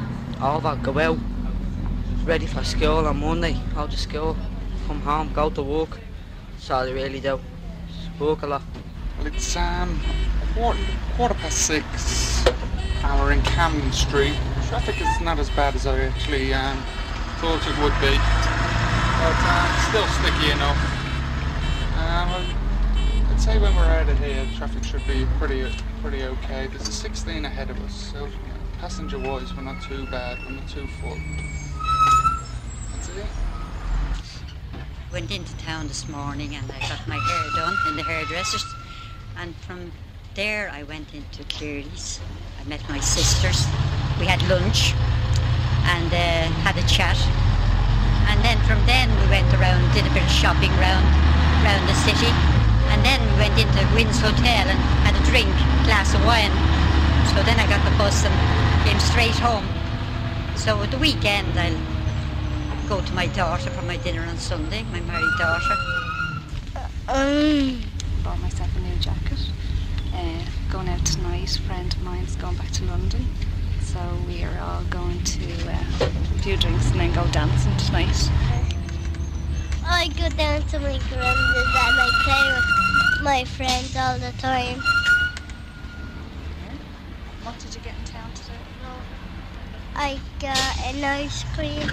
over, 0.42 0.78
go 0.82 0.98
out, 0.98 1.18
ready 2.24 2.46
for 2.46 2.64
school 2.64 3.06
on 3.06 3.20
Monday, 3.20 3.56
go 3.74 3.86
to 3.86 3.96
school, 3.96 4.36
come 4.86 5.00
home, 5.00 5.32
go 5.32 5.48
to 5.48 5.62
work. 5.62 6.00
That's 6.52 6.70
all 6.70 6.84
they 6.84 6.92
really 6.92 7.20
do. 7.20 7.40
Just 7.88 8.20
work 8.20 8.42
a 8.42 8.48
lot. 8.48 8.62
Well, 9.18 9.28
it's 9.28 9.56
um, 9.56 10.00
quarter, 10.54 10.78
quarter 11.16 11.34
past 11.34 11.58
six, 11.58 12.44
and 13.04 13.20
we're 13.20 13.32
in 13.32 13.42
Camden 13.42 13.92
Street. 13.92 14.36
Traffic 14.68 15.00
is 15.00 15.20
not 15.22 15.38
as 15.38 15.48
bad 15.50 15.74
as 15.76 15.86
I 15.86 16.00
actually 16.00 16.52
um, 16.52 16.76
thought 17.38 17.62
it 17.66 17.78
would 17.78 17.94
be, 18.00 18.14
but 19.22 19.38
uh, 19.46 19.88
still 19.88 20.06
sticky 20.08 20.50
enough. 20.50 20.89
I'd 23.40 23.44
say 23.44 23.58
when 23.58 23.74
we're 23.74 23.84
out 23.84 24.06
of 24.06 24.18
here, 24.18 24.46
traffic 24.54 24.84
should 24.84 25.06
be 25.06 25.26
pretty 25.38 25.64
pretty 26.02 26.24
okay. 26.24 26.66
There's 26.66 26.86
a 26.86 26.92
16 26.92 27.46
ahead 27.46 27.70
of 27.70 27.80
us, 27.84 28.12
so 28.12 28.28
passenger-wise, 28.80 29.56
we're 29.56 29.62
not 29.62 29.80
too 29.82 30.04
bad. 30.10 30.36
We're 30.44 30.56
not 30.56 30.68
too 30.68 30.86
full. 31.00 31.16
That's 32.92 33.08
it. 33.08 33.24
Went 35.10 35.30
into 35.30 35.56
town 35.56 35.88
this 35.88 36.06
morning 36.06 36.54
and 36.54 36.70
I 36.70 36.80
got 36.80 37.08
my 37.08 37.16
hair 37.16 37.44
done 37.56 37.74
in 37.88 37.96
the 37.96 38.02
hairdressers. 38.02 38.62
And 39.38 39.56
from 39.56 39.90
there 40.34 40.68
I 40.70 40.82
went 40.82 41.14
into 41.14 41.42
Clerys. 41.44 42.20
I 42.60 42.68
met 42.68 42.86
my 42.90 43.00
sisters. 43.00 43.64
We 44.20 44.26
had 44.26 44.42
lunch 44.50 44.92
and 45.88 46.12
uh, 46.12 46.52
had 46.60 46.76
a 46.76 46.86
chat. 46.86 47.16
And 48.28 48.44
then 48.44 48.58
from 48.68 48.84
then 48.84 49.08
we 49.22 49.30
went 49.30 49.48
around, 49.54 49.80
did 49.94 50.04
a 50.04 50.12
bit 50.12 50.24
of 50.24 50.30
shopping 50.30 50.70
around, 50.72 51.06
around 51.64 51.88
the 51.88 51.94
city. 52.04 52.59
And 52.90 53.04
then 53.04 53.20
we 53.22 53.32
went 53.38 53.58
into 53.58 53.80
Wynn's 53.94 54.20
Hotel 54.20 54.66
and 54.68 54.78
had 55.06 55.14
a 55.14 55.24
drink, 55.30 55.48
a 55.48 55.84
glass 55.86 56.14
of 56.14 56.24
wine. 56.26 56.52
So 57.34 57.42
then 57.42 57.58
I 57.58 57.66
got 57.68 57.82
the 57.88 57.96
bus 57.96 58.24
and 58.24 58.34
came 58.84 59.00
straight 59.00 59.38
home. 59.38 59.66
So 60.56 60.82
at 60.82 60.90
the 60.90 60.98
weekend 60.98 61.58
I'll 61.58 62.88
go 62.88 63.00
to 63.00 63.12
my 63.14 63.26
daughter 63.28 63.70
for 63.70 63.82
my 63.82 63.96
dinner 63.98 64.22
on 64.22 64.36
Sunday, 64.36 64.82
my 64.90 65.00
married 65.00 65.36
daughter. 65.38 65.76
Um, 67.08 67.82
bought 68.22 68.40
myself 68.40 68.68
a 68.76 68.80
new 68.80 68.96
jacket. 68.96 69.38
Uh, 70.14 70.44
going 70.70 70.88
out 70.88 71.04
tonight. 71.06 71.56
A 71.56 71.62
friend 71.62 71.92
of 71.92 72.02
mine's 72.02 72.36
going 72.36 72.56
back 72.56 72.70
to 72.72 72.84
London, 72.84 73.26
so 73.80 73.98
we 74.26 74.44
are 74.44 74.58
all 74.60 74.82
going 74.90 75.22
to 75.24 75.44
uh, 75.70 75.84
a 76.00 76.38
few 76.42 76.56
drinks 76.56 76.90
and 76.90 77.00
then 77.00 77.12
go 77.14 77.26
dancing 77.32 77.76
tonight. 77.78 78.30
I 79.84 80.08
go 80.08 80.28
down 80.36 80.62
to 80.68 80.78
my 80.78 80.98
grandma's 81.08 81.74
and 81.74 82.00
I 82.00 82.10
play 82.24 82.54
with 82.54 82.79
my 83.22 83.44
friends 83.44 83.94
all 83.96 84.18
the 84.18 84.32
time. 84.38 84.80
What 87.42 87.58
did 87.58 87.74
you 87.74 87.80
get 87.82 87.94
in 87.98 88.04
town 88.06 88.32
today? 88.32 88.54
I 89.94 90.18
got 90.40 90.78
an 90.86 91.04
ice 91.04 91.44
cream. 91.54 91.86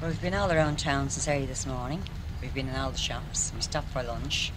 Well, 0.00 0.10
we've 0.10 0.22
been 0.22 0.32
all 0.32 0.50
around 0.50 0.78
town 0.78 1.10
since 1.10 1.28
early 1.28 1.44
this 1.44 1.66
morning. 1.66 2.02
We've 2.40 2.54
been 2.54 2.68
in 2.68 2.76
all 2.76 2.90
the 2.90 2.98
shops. 2.98 3.52
We 3.54 3.60
stopped 3.60 3.88
for 3.88 4.02
lunch 4.02 4.52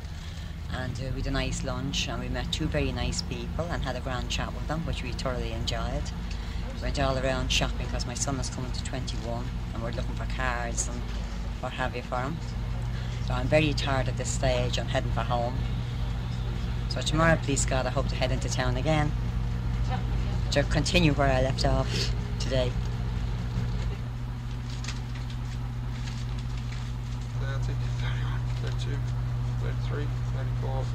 and 0.73 0.93
uh, 0.93 1.09
we 1.13 1.21
had 1.21 1.27
a 1.27 1.31
nice 1.31 1.65
lunch 1.65 2.07
and 2.07 2.21
we 2.21 2.29
met 2.29 2.53
two 2.53 2.67
very 2.67 2.93
nice 2.93 3.21
people 3.23 3.65
and 3.65 3.83
had 3.83 3.97
a 3.97 4.01
grand 4.01 4.29
chat 4.29 4.53
with 4.53 4.65
them, 4.67 4.85
which 4.85 5.03
we 5.03 5.11
thoroughly 5.11 5.51
enjoyed. 5.51 6.03
We 6.75 6.83
went 6.83 6.99
all 7.01 7.17
around 7.17 7.51
shopping 7.51 7.85
because 7.85 8.05
my 8.05 8.13
son 8.13 8.39
is 8.39 8.49
coming 8.49 8.71
to 8.71 8.83
21 8.85 9.43
and 9.73 9.83
we're 9.83 9.91
looking 9.91 10.15
for 10.15 10.25
cars 10.33 10.87
and 10.87 11.01
what 11.59 11.73
have 11.73 11.97
you 11.97 12.01
for 12.01 12.19
him. 12.19 12.37
So 13.27 13.33
I'm 13.33 13.47
very 13.47 13.73
tired 13.73 14.07
at 14.07 14.15
this 14.15 14.29
stage. 14.29 14.79
I'm 14.79 14.87
heading 14.87 15.11
for 15.11 15.21
home. 15.21 15.55
So 16.97 17.03
tomorrow, 17.03 17.37
please 17.43 17.63
God, 17.63 17.85
I 17.85 17.91
hope 17.91 18.07
to 18.07 18.15
head 18.15 18.31
into 18.31 18.49
town 18.49 18.75
again 18.75 19.11
to 20.49 20.63
continue 20.63 21.13
where 21.13 21.31
I 21.31 21.43
left 21.43 21.63
off 21.63 22.11
today. 22.39 22.71
30, 27.39 27.73
31, 28.01 28.39
32, 28.63 28.97
33, 29.61 30.07
34, 30.33 30.85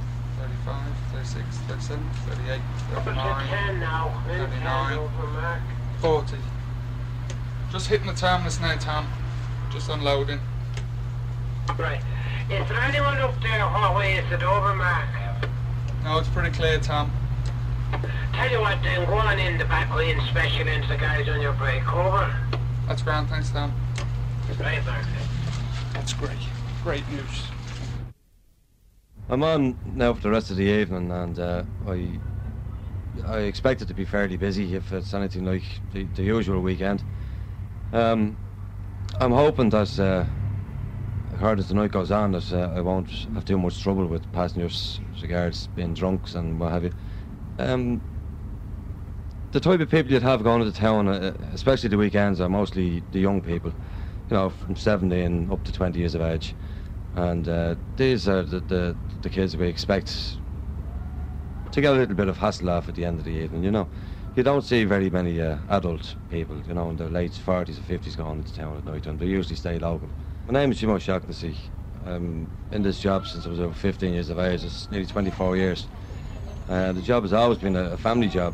35, 0.41 0.97
36, 1.13 1.57
37, 1.69 2.11
38, 2.27 2.61
39, 3.05 3.47
39, 4.27 5.63
40. 6.01 6.37
Just 7.71 7.87
hitting 7.87 8.09
the 8.09 8.15
terminus 8.15 8.59
now, 8.61 8.77
Tom. 8.77 9.07
Just 9.71 9.89
unloading. 9.89 10.41
Right. 11.79 12.03
Is 12.51 12.69
there 12.69 12.81
anyone 12.81 13.19
up 13.19 13.41
there? 13.41 13.65
What 13.69 13.95
way 13.95 14.15
is 14.15 14.33
it 14.33 14.43
over, 14.43 14.75
Mark? 14.75 15.22
No, 16.05 16.19
it's 16.19 16.29
pretty 16.29 16.51
clear, 16.51 16.79
Tom. 16.79 17.13
Tell 18.33 18.51
you 18.51 18.61
what, 18.61 18.83
then, 18.83 19.07
go 19.07 19.15
on 19.15 19.39
in 19.39 19.59
the 19.59 19.65
back 19.67 19.95
way 19.95 20.11
and 20.11 20.23
special 20.23 20.67
into 20.67 20.89
the 20.89 20.97
guys 20.97 21.29
on 21.29 21.41
your 21.41 21.53
break. 21.53 21.87
Over. 21.93 22.35
That's 22.89 23.03
grand, 23.03 23.29
thanks, 23.29 23.51
Tom. 23.51 23.73
Right, 24.59 24.85
Mark. 24.85 25.05
That's 25.93 26.13
great. 26.15 26.37
Great 26.83 27.09
news. 27.11 27.47
I'm 29.29 29.43
on 29.43 29.79
now 29.95 30.15
for 30.15 30.21
the 30.21 30.31
rest 30.31 30.51
of 30.51 30.57
the 30.57 30.65
evening, 30.65 31.11
and 31.11 31.39
uh, 31.39 31.63
I 31.87 32.19
I 33.27 33.39
expect 33.41 33.83
it 33.83 33.89
to 33.89 33.95
be 33.95 34.05
fairly 34.05 34.37
busy 34.37 34.75
if 34.75 34.93
it's 34.93 35.15
anything 35.15 35.45
like 35.45 35.63
the, 35.93 36.05
the 36.17 36.23
usual 36.23 36.61
weekend. 36.61 37.05
Um, 37.93 38.37
I'm 39.21 39.33
hoping 39.33 39.69
that 39.71 39.99
uh, 40.01 40.25
hard 41.43 41.59
as 41.59 41.67
the 41.67 41.75
night 41.75 41.91
goes 41.91 42.13
on, 42.13 42.31
that 42.33 42.53
uh, 42.53 42.73
I 42.75 42.81
won't 42.81 43.11
have 43.35 43.45
too 43.45 43.59
much 43.59 43.83
trouble 43.83 44.07
with 44.07 44.33
passengers, 44.33 45.01
regards 45.21 45.67
being 45.75 45.93
drunks 45.93 46.37
and 46.37 46.59
what 46.59 46.71
have 46.71 46.85
you. 46.85 46.93
Um, 47.59 48.01
the 49.51 49.59
type 49.59 49.81
of 49.81 49.91
people 49.91 50.13
you'd 50.13 50.23
have 50.23 50.45
going 50.45 50.61
to 50.61 50.71
the 50.71 50.79
town, 50.79 51.09
uh, 51.09 51.35
especially 51.53 51.89
the 51.89 51.99
weekends, 51.99 52.41
are 52.41 52.49
mostly 52.49 53.03
the 53.11 53.19
young 53.19 53.41
people, 53.43 53.71
you 54.31 54.37
know, 54.37 54.51
from 54.51 54.77
17 54.77 55.51
up 55.51 55.65
to 55.65 55.73
20 55.73 55.99
years 55.99 56.15
of 56.15 56.21
age. 56.21 56.55
And 57.17 57.49
uh, 57.49 57.75
these 57.97 58.29
are 58.29 58.43
the, 58.43 58.61
the, 58.61 58.97
the 59.23 59.29
kids 59.29 59.57
we 59.57 59.67
expect 59.67 60.39
to 61.73 61.81
get 61.81 61.93
a 61.93 61.97
little 61.97 62.15
bit 62.15 62.29
of 62.29 62.39
hassle 62.39 62.71
off 62.71 62.89
at 62.89 62.95
the 62.95 63.05
end 63.05 63.19
of 63.19 63.25
the 63.25 63.33
evening, 63.33 63.65
you 63.65 63.73
know. 63.73 63.89
You 64.37 64.45
don't 64.45 64.65
see 64.65 64.85
very 64.85 65.11
many 65.11 65.43
uh, 65.43 65.57
adult 65.69 66.15
people, 66.31 66.57
you 66.69 66.73
know, 66.73 66.89
in 66.91 66.97
their 66.97 67.11
late 67.11 67.33
40s 67.33 67.79
or 67.79 67.99
50s 67.99 68.17
going 68.17 68.39
into 68.39 68.55
town 68.55 68.77
at 68.79 68.85
night, 68.85 69.07
and 69.07 69.19
they 69.19 69.27
usually 69.27 69.57
stay 69.57 69.79
local. 69.79 70.09
My 70.47 70.55
name 70.55 70.73
is 70.73 70.81
Jim 70.81 70.91
O'Shaughnessy. 70.91 71.57
I'm 72.05 72.51
in 72.73 72.83
this 72.83 72.99
job 72.99 73.29
since 73.29 73.47
I 73.47 73.49
was 73.49 73.61
over 73.61 73.73
15 73.73 74.13
years 74.13 74.29
of 74.29 74.41
age. 74.41 74.65
It's 74.65 74.91
nearly 74.91 75.07
24 75.07 75.57
years. 75.57 75.87
Uh, 76.69 76.91
the 76.91 77.01
job 77.01 77.23
has 77.23 77.33
always 77.33 77.59
been 77.59 77.77
a, 77.77 77.97
family 77.97 78.27
job. 78.27 78.53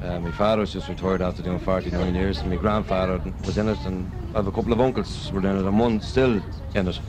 Uh, 0.00 0.20
my 0.20 0.30
father 0.30 0.60
was 0.60 0.72
just 0.72 0.88
retired 0.88 1.20
after 1.20 1.42
doing 1.42 1.58
49 1.58 2.14
years, 2.14 2.38
and 2.38 2.48
my 2.50 2.56
grandfather 2.56 3.20
was 3.44 3.58
in 3.58 3.68
it, 3.68 3.78
and 3.84 4.08
I 4.32 4.36
have 4.36 4.46
a 4.46 4.52
couple 4.52 4.72
of 4.72 4.80
uncles 4.80 5.32
were 5.32 5.40
in 5.40 5.46
it, 5.46 5.66
and 5.66 5.78
one 5.80 6.00
still 6.00 6.40
in 6.76 6.86
it. 6.86 7.00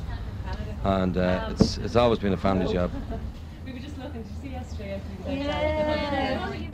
And 0.83 1.15
uh, 1.15 1.49
it's, 1.51 1.77
it's 1.77 1.95
always 1.95 2.17
been 2.17 2.33
a 2.33 2.37
family 2.37 2.73
job. 2.73 2.89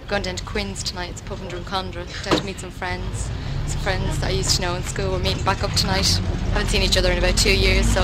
Going 0.07 0.23
down 0.23 0.35
to 0.35 0.43
Quinn's 0.45 0.83
tonight, 0.83 1.09
it's 1.09 1.21
pub 1.21 1.39
and 1.41 1.51
Drumcondra, 1.51 2.23
down 2.23 2.39
to 2.39 2.45
meet 2.45 2.59
some 2.59 2.71
friends. 2.71 3.29
Some 3.67 3.81
friends 3.81 4.19
that 4.19 4.27
I 4.27 4.29
used 4.31 4.55
to 4.55 4.61
know 4.61 4.75
in 4.75 4.83
school. 4.83 5.11
We're 5.11 5.19
meeting 5.19 5.43
back 5.43 5.63
up 5.63 5.71
tonight. 5.73 6.07
Haven't 6.53 6.69
seen 6.69 6.81
each 6.81 6.95
other 6.97 7.11
in 7.11 7.17
about 7.17 7.37
two 7.37 7.55
years, 7.55 7.87
so 7.87 8.01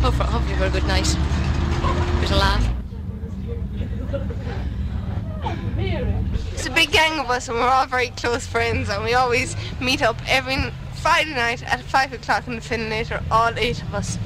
hopefully, 0.00 0.28
hopefully 0.28 0.56
for 0.56 0.66
a 0.66 0.70
good 0.70 0.86
night. 0.86 1.06
Bit 2.20 2.30
of 2.30 2.36
laugh. 2.36 2.70
It's 6.52 6.66
a 6.66 6.70
big 6.70 6.92
gang 6.92 7.18
of 7.18 7.30
us 7.30 7.48
and 7.48 7.58
we're 7.58 7.68
all 7.68 7.86
very 7.86 8.10
close 8.10 8.46
friends 8.46 8.88
and 8.88 9.04
we 9.04 9.14
always 9.14 9.56
meet 9.80 10.00
up 10.00 10.16
every 10.28 10.56
Friday 10.94 11.34
night 11.34 11.62
at 11.64 11.80
5 11.80 12.12
o'clock 12.14 12.46
in 12.46 12.54
the 12.54 12.60
Finlater, 12.60 13.22
all 13.30 13.52
eight 13.58 13.82
of 13.82 13.94
us, 13.94 14.16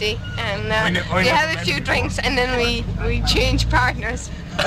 you 0.00 0.16
see. 0.16 0.20
And 0.38 0.72
uh, 0.72 0.74
I 0.74 0.90
know- 0.90 1.02
I 1.10 1.16
we 1.18 1.24
know 1.24 1.30
have 1.34 1.56
a 1.56 1.64
few 1.64 1.74
menu. 1.74 1.84
drinks 1.86 2.18
and 2.18 2.36
then 2.36 2.56
we, 2.56 2.84
we 3.06 3.22
change 3.26 3.68
partners. 3.70 4.30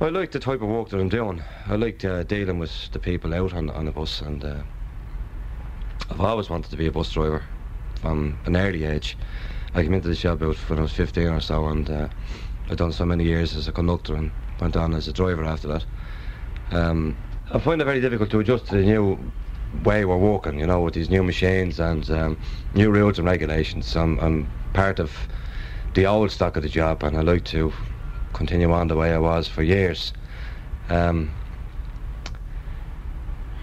I 0.00 0.08
like 0.10 0.32
the 0.32 0.40
type 0.40 0.60
of 0.60 0.68
work 0.68 0.90
that 0.90 1.00
I'm 1.00 1.08
doing. 1.08 1.42
I 1.66 1.76
like 1.76 2.04
uh, 2.04 2.24
dealing 2.24 2.58
with 2.58 2.90
the 2.92 2.98
people 2.98 3.32
out 3.32 3.54
on, 3.54 3.70
on 3.70 3.86
the 3.86 3.92
bus, 3.92 4.20
and 4.20 4.44
uh, 4.44 4.56
I've 6.10 6.20
always 6.20 6.50
wanted 6.50 6.70
to 6.72 6.76
be 6.76 6.86
a 6.86 6.92
bus 6.92 7.10
driver 7.12 7.42
from 8.02 8.36
an 8.44 8.56
early 8.56 8.84
age. 8.84 9.16
I 9.72 9.82
came 9.82 9.94
into 9.94 10.08
the 10.08 10.14
job 10.14 10.42
about 10.42 10.56
when 10.68 10.78
I 10.78 10.82
was 10.82 10.92
15 10.92 11.28
or 11.28 11.40
so, 11.40 11.66
and 11.68 11.88
uh, 11.88 12.08
I've 12.68 12.76
done 12.76 12.92
so 12.92 13.06
many 13.06 13.24
years 13.24 13.56
as 13.56 13.66
a 13.66 13.72
conductor, 13.72 14.14
and 14.14 14.30
went 14.60 14.76
on 14.76 14.92
as 14.94 15.08
a 15.08 15.12
driver 15.12 15.44
after 15.44 15.68
that. 15.68 15.86
Um, 16.70 17.16
I 17.52 17.58
find 17.58 17.80
it 17.80 17.84
very 17.84 18.00
difficult 18.00 18.30
to 18.30 18.40
adjust 18.40 18.66
to 18.66 18.76
the 18.76 18.82
new 18.82 19.18
way 19.82 20.04
we're 20.04 20.16
walking, 20.16 20.58
you 20.58 20.66
know, 20.66 20.80
with 20.80 20.94
these 20.94 21.10
new 21.10 21.22
machines 21.22 21.80
and 21.80 22.08
um, 22.10 22.38
new 22.74 22.90
rules 22.90 23.18
and 23.18 23.26
regulations. 23.26 23.96
I'm, 23.96 24.18
I'm 24.20 24.50
part 24.72 24.98
of 24.98 25.12
the 25.94 26.06
old 26.06 26.30
stock 26.30 26.56
of 26.56 26.62
the 26.62 26.68
job 26.68 27.02
and 27.02 27.16
I 27.16 27.20
like 27.22 27.44
to 27.46 27.72
continue 28.32 28.70
on 28.72 28.88
the 28.88 28.96
way 28.96 29.12
I 29.12 29.18
was 29.18 29.48
for 29.48 29.62
years. 29.62 30.12
Um, 30.88 31.30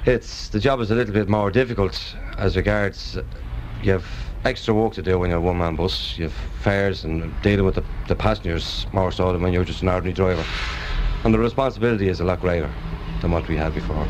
it's 0.05 0.49
the 0.49 0.59
job 0.59 0.81
is 0.81 0.89
a 0.89 0.95
little 0.95 1.13
bit 1.13 1.29
more 1.29 1.51
difficult 1.51 2.15
as 2.37 2.55
regards 2.55 3.17
you 3.83 3.91
have 3.91 4.05
extra 4.45 4.73
work 4.73 4.93
to 4.93 5.01
do 5.01 5.19
when 5.19 5.29
you're 5.29 5.39
a 5.39 5.41
one-man 5.41 5.75
bus. 5.75 6.17
You 6.17 6.23
have 6.25 6.33
fares 6.61 7.03
and 7.03 7.31
dealing 7.41 7.65
with 7.65 7.75
the, 7.75 7.83
the 8.07 8.15
passengers 8.15 8.87
more 8.93 9.11
so 9.11 9.31
than 9.31 9.41
when 9.41 9.53
you're 9.53 9.65
just 9.65 9.81
an 9.81 9.89
ordinary 9.89 10.13
driver. 10.13 10.43
And 11.23 11.33
the 11.33 11.39
responsibility 11.39 12.07
is 12.07 12.19
a 12.19 12.23
lot 12.23 12.41
greater 12.41 12.71
than 13.21 13.31
what 13.31 13.47
we 13.47 13.55
had 13.55 13.75
before. 13.75 14.07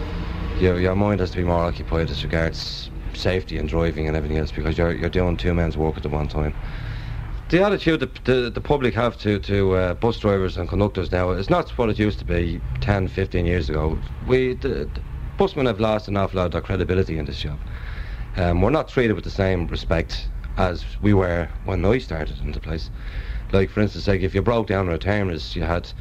Your, 0.61 0.79
your 0.79 0.93
mind 0.93 1.21
has 1.21 1.31
to 1.31 1.37
be 1.37 1.43
more 1.43 1.63
occupied 1.63 2.11
as 2.11 2.23
regards 2.23 2.91
safety 3.15 3.57
and 3.57 3.67
driving 3.67 4.07
and 4.07 4.15
everything 4.15 4.37
else 4.37 4.51
because 4.51 4.77
you're, 4.77 4.93
you're 4.93 5.09
doing 5.09 5.35
two 5.35 5.55
men's 5.55 5.75
work 5.75 5.97
at 5.97 6.03
the 6.03 6.09
one 6.09 6.27
time. 6.27 6.53
The 7.49 7.63
attitude 7.63 8.01
that 8.01 8.25
the, 8.25 8.51
the 8.51 8.61
public 8.61 8.93
have 8.93 9.17
to, 9.21 9.39
to 9.39 9.73
uh, 9.73 9.93
bus 9.95 10.19
drivers 10.19 10.57
and 10.57 10.69
conductors 10.69 11.11
now 11.11 11.31
is 11.31 11.49
not 11.49 11.71
what 11.79 11.89
it 11.89 11.97
used 11.97 12.19
to 12.19 12.25
be 12.25 12.61
10, 12.79 13.07
15 13.07 13.43
years 13.47 13.71
ago. 13.71 13.97
We, 14.27 14.53
the, 14.53 14.85
the 14.85 15.01
busmen 15.35 15.65
have 15.65 15.79
lost 15.79 16.07
an 16.07 16.15
awful 16.15 16.37
lot 16.37 16.45
of 16.45 16.51
their 16.51 16.61
credibility 16.61 17.17
in 17.17 17.25
this 17.25 17.39
job. 17.39 17.57
Um, 18.37 18.61
we're 18.61 18.69
not 18.69 18.87
treated 18.87 19.13
with 19.13 19.23
the 19.23 19.31
same 19.31 19.65
respect 19.65 20.29
as 20.57 20.85
we 21.01 21.15
were 21.15 21.49
when 21.65 21.83
I 21.83 21.97
started 21.97 22.39
in 22.39 22.51
the 22.51 22.59
place. 22.59 22.91
Like, 23.51 23.71
for 23.71 23.81
instance, 23.81 24.07
like 24.07 24.21
if 24.21 24.35
you 24.35 24.43
broke 24.43 24.67
down 24.67 24.87
on 24.87 24.93
a 24.93 24.99
terminus, 24.99 25.55
you 25.55 25.63
had 25.63 25.91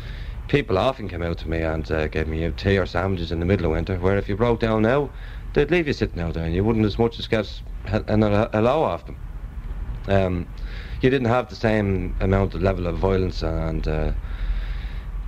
people 0.51 0.79
often 0.79 1.09
came 1.09 1.23
out 1.23 1.39
to 1.39 1.49
me 1.49 1.63
and 1.63 1.89
uh, 1.93 2.09
gave 2.09 2.27
me 2.27 2.51
tea 2.57 2.77
or 2.77 2.85
sandwiches 2.85 3.31
in 3.31 3.39
the 3.39 3.47
middle 3.47 3.67
of 3.67 3.73
winter, 3.73 3.97
where 3.99 4.19
if 4.19 4.29
you 4.29 4.37
broke 4.37 4.59
down 4.59 4.83
now, 4.83 5.09
they'd 5.53 5.71
leave 5.71 5.87
you 5.87 5.93
sitting 5.93 6.21
out 6.21 6.35
there 6.35 6.45
and 6.45 6.53
you 6.53 6.65
wouldn't 6.65 6.85
as 6.85 6.99
much 6.99 7.21
as 7.21 7.29
get 7.29 7.63
an 7.87 8.23
hello 8.23 8.83
off 8.83 9.07
them. 9.07 9.17
Um, 10.09 10.49
you 11.01 11.09
didn't 11.09 11.29
have 11.29 11.49
the 11.49 11.55
same 11.55 12.17
amount 12.19 12.55
of 12.55 12.63
level 12.63 12.89
of 12.89 12.99
violence 12.99 13.43
and 13.43 13.87
uh, 13.87 14.11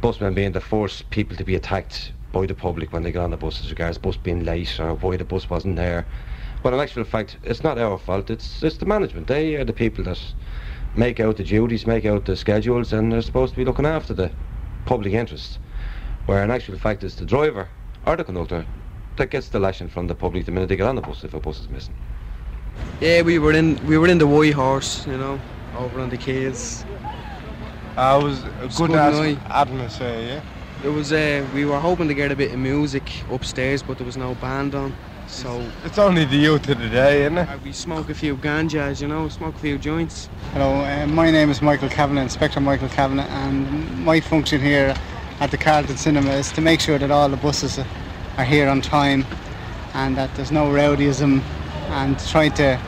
busmen 0.00 0.34
being 0.34 0.50
the 0.50 0.60
first 0.60 1.08
people 1.10 1.36
to 1.36 1.44
be 1.44 1.54
attacked 1.54 2.12
by 2.32 2.44
the 2.44 2.54
public 2.54 2.92
when 2.92 3.04
they 3.04 3.12
got 3.12 3.22
on 3.22 3.30
the 3.30 3.36
bus 3.36 3.60
as 3.60 3.70
regards 3.70 3.98
bus 3.98 4.16
being 4.16 4.44
late 4.44 4.80
or 4.80 4.94
why 4.94 5.16
the 5.16 5.24
bus 5.24 5.48
wasn't 5.48 5.76
there. 5.76 6.04
Well, 6.64 6.74
in 6.74 6.80
actual 6.80 7.04
fact, 7.04 7.36
it's 7.44 7.62
not 7.62 7.78
our 7.78 7.96
fault. 7.96 8.28
It's 8.28 8.60
it's 8.64 8.78
the 8.78 8.86
management. 8.86 9.28
They 9.28 9.54
are 9.54 9.64
the 9.64 9.72
people 9.72 10.02
that 10.04 10.20
make 10.96 11.20
out 11.20 11.36
the 11.36 11.44
duties, 11.44 11.86
make 11.86 12.06
out 12.06 12.24
the 12.24 12.34
schedules, 12.34 12.92
and 12.92 13.12
they're 13.12 13.22
supposed 13.22 13.52
to 13.52 13.56
be 13.56 13.64
looking 13.64 13.86
after 13.86 14.14
the 14.14 14.32
public 14.84 15.12
interest. 15.12 15.58
Where 16.26 16.42
in 16.44 16.50
actual 16.50 16.78
fact, 16.78 17.02
it's 17.04 17.16
the 17.16 17.24
driver 17.24 17.68
or 18.06 18.16
the 18.16 18.24
conductor 18.24 18.64
that 19.16 19.30
gets 19.30 19.48
the 19.48 19.58
lashing 19.58 19.88
from 19.88 20.06
the 20.06 20.14
public 20.14 20.46
the 20.46 20.52
minute 20.52 20.68
they 20.68 20.76
get 20.76 20.86
on 20.86 20.94
the 20.96 21.02
bus 21.02 21.24
if 21.24 21.34
a 21.34 21.40
bus 21.40 21.60
is 21.60 21.68
missing. 21.68 21.94
Yeah, 23.00 23.22
we 23.22 23.38
were 23.38 23.52
in 23.52 23.84
we 23.86 23.98
were 23.98 24.08
in 24.08 24.18
the 24.18 24.26
White 24.26 24.54
Horse, 24.54 25.06
you 25.06 25.18
know, 25.18 25.40
over 25.76 26.00
on 26.00 26.10
the 26.10 26.16
Quays. 26.16 26.84
I 27.96 28.16
was 28.16 28.42
a 28.42 28.64
It's 28.64 28.78
good 28.78 28.88
good 28.90 28.98
as- 28.98 29.18
night. 29.18 29.38
atmosphere, 29.50 30.20
yeah. 30.20 30.88
It 30.88 30.88
was 30.88 31.12
uh, 31.12 31.46
we 31.54 31.64
were 31.64 31.78
hoping 31.78 32.08
to 32.08 32.14
get 32.14 32.32
a 32.32 32.36
bit 32.36 32.52
of 32.52 32.58
music 32.58 33.02
upstairs, 33.30 33.82
but 33.82 33.98
there 33.98 34.06
was 34.06 34.16
no 34.16 34.34
band 34.36 34.74
on. 34.74 34.92
So 35.32 35.66
It's 35.84 35.98
only 35.98 36.26
the 36.26 36.36
youth 36.36 36.68
of 36.68 36.78
the 36.78 36.88
day, 36.90 37.22
isn't 37.22 37.38
it? 37.38 37.48
uh, 37.48 37.56
we 37.64 37.72
smoke 37.72 38.10
a 38.10 38.14
few 38.14 38.36
ganjas, 38.36 39.00
you 39.00 39.08
know, 39.08 39.28
smoke 39.30 39.54
a 39.54 39.58
few 39.58 39.78
joints. 39.78 40.28
Hello, 40.52 40.84
uh, 40.84 41.06
my 41.06 41.30
name 41.30 41.48
is 41.50 41.62
Michael 41.62 41.88
Kavanagh, 41.88 42.22
Inspector 42.22 42.60
Michael 42.60 42.90
Kavanagh, 42.90 43.26
and 43.28 44.04
my 44.04 44.20
function 44.20 44.60
here 44.60 44.94
at 45.40 45.50
the 45.50 45.56
Carlton 45.56 45.96
Cinema 45.96 46.30
is 46.32 46.52
to 46.52 46.60
make 46.60 46.80
sure 46.80 46.98
that 46.98 47.10
all 47.10 47.30
the 47.30 47.38
buses 47.38 47.78
are 48.36 48.44
here 48.44 48.68
on 48.68 48.82
time 48.82 49.24
and 49.94 50.16
that 50.18 50.32
there's 50.36 50.52
no 50.52 50.66
rowdyism 50.66 51.40
and 51.90 52.18
try 52.28 52.48
to 52.50 52.78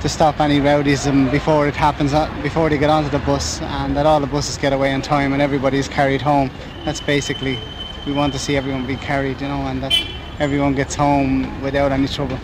to 0.00 0.08
stop 0.08 0.40
any 0.40 0.58
rowdyism 0.58 1.30
before 1.30 1.68
it 1.68 1.76
happens, 1.76 2.12
uh, 2.12 2.28
before 2.42 2.68
they 2.68 2.76
get 2.78 2.90
onto 2.90 3.08
the 3.10 3.20
bus, 3.20 3.60
and 3.62 3.94
that 3.96 4.04
all 4.04 4.18
the 4.18 4.26
buses 4.26 4.58
get 4.58 4.72
away 4.72 4.92
on 4.92 5.00
time 5.00 5.32
and 5.32 5.40
everybody 5.40 5.78
is 5.78 5.86
carried 5.86 6.20
home. 6.20 6.50
That's 6.84 7.00
basically, 7.00 7.56
we 8.04 8.12
want 8.12 8.32
to 8.32 8.38
see 8.40 8.56
everyone 8.56 8.84
be 8.84 8.96
carried, 8.96 9.40
you 9.40 9.46
know, 9.46 9.60
and 9.68 9.80
that 9.80 9.92
everyone 10.42 10.74
gets 10.74 10.96
home 10.96 11.62
without 11.62 11.92
any 11.92 12.08
trouble. 12.08 12.36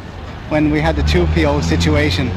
When 0.51 0.71
we 0.71 0.81
had 0.81 0.95
the 0.95 1.03
2PO 1.03 1.65
situation, 1.65 2.29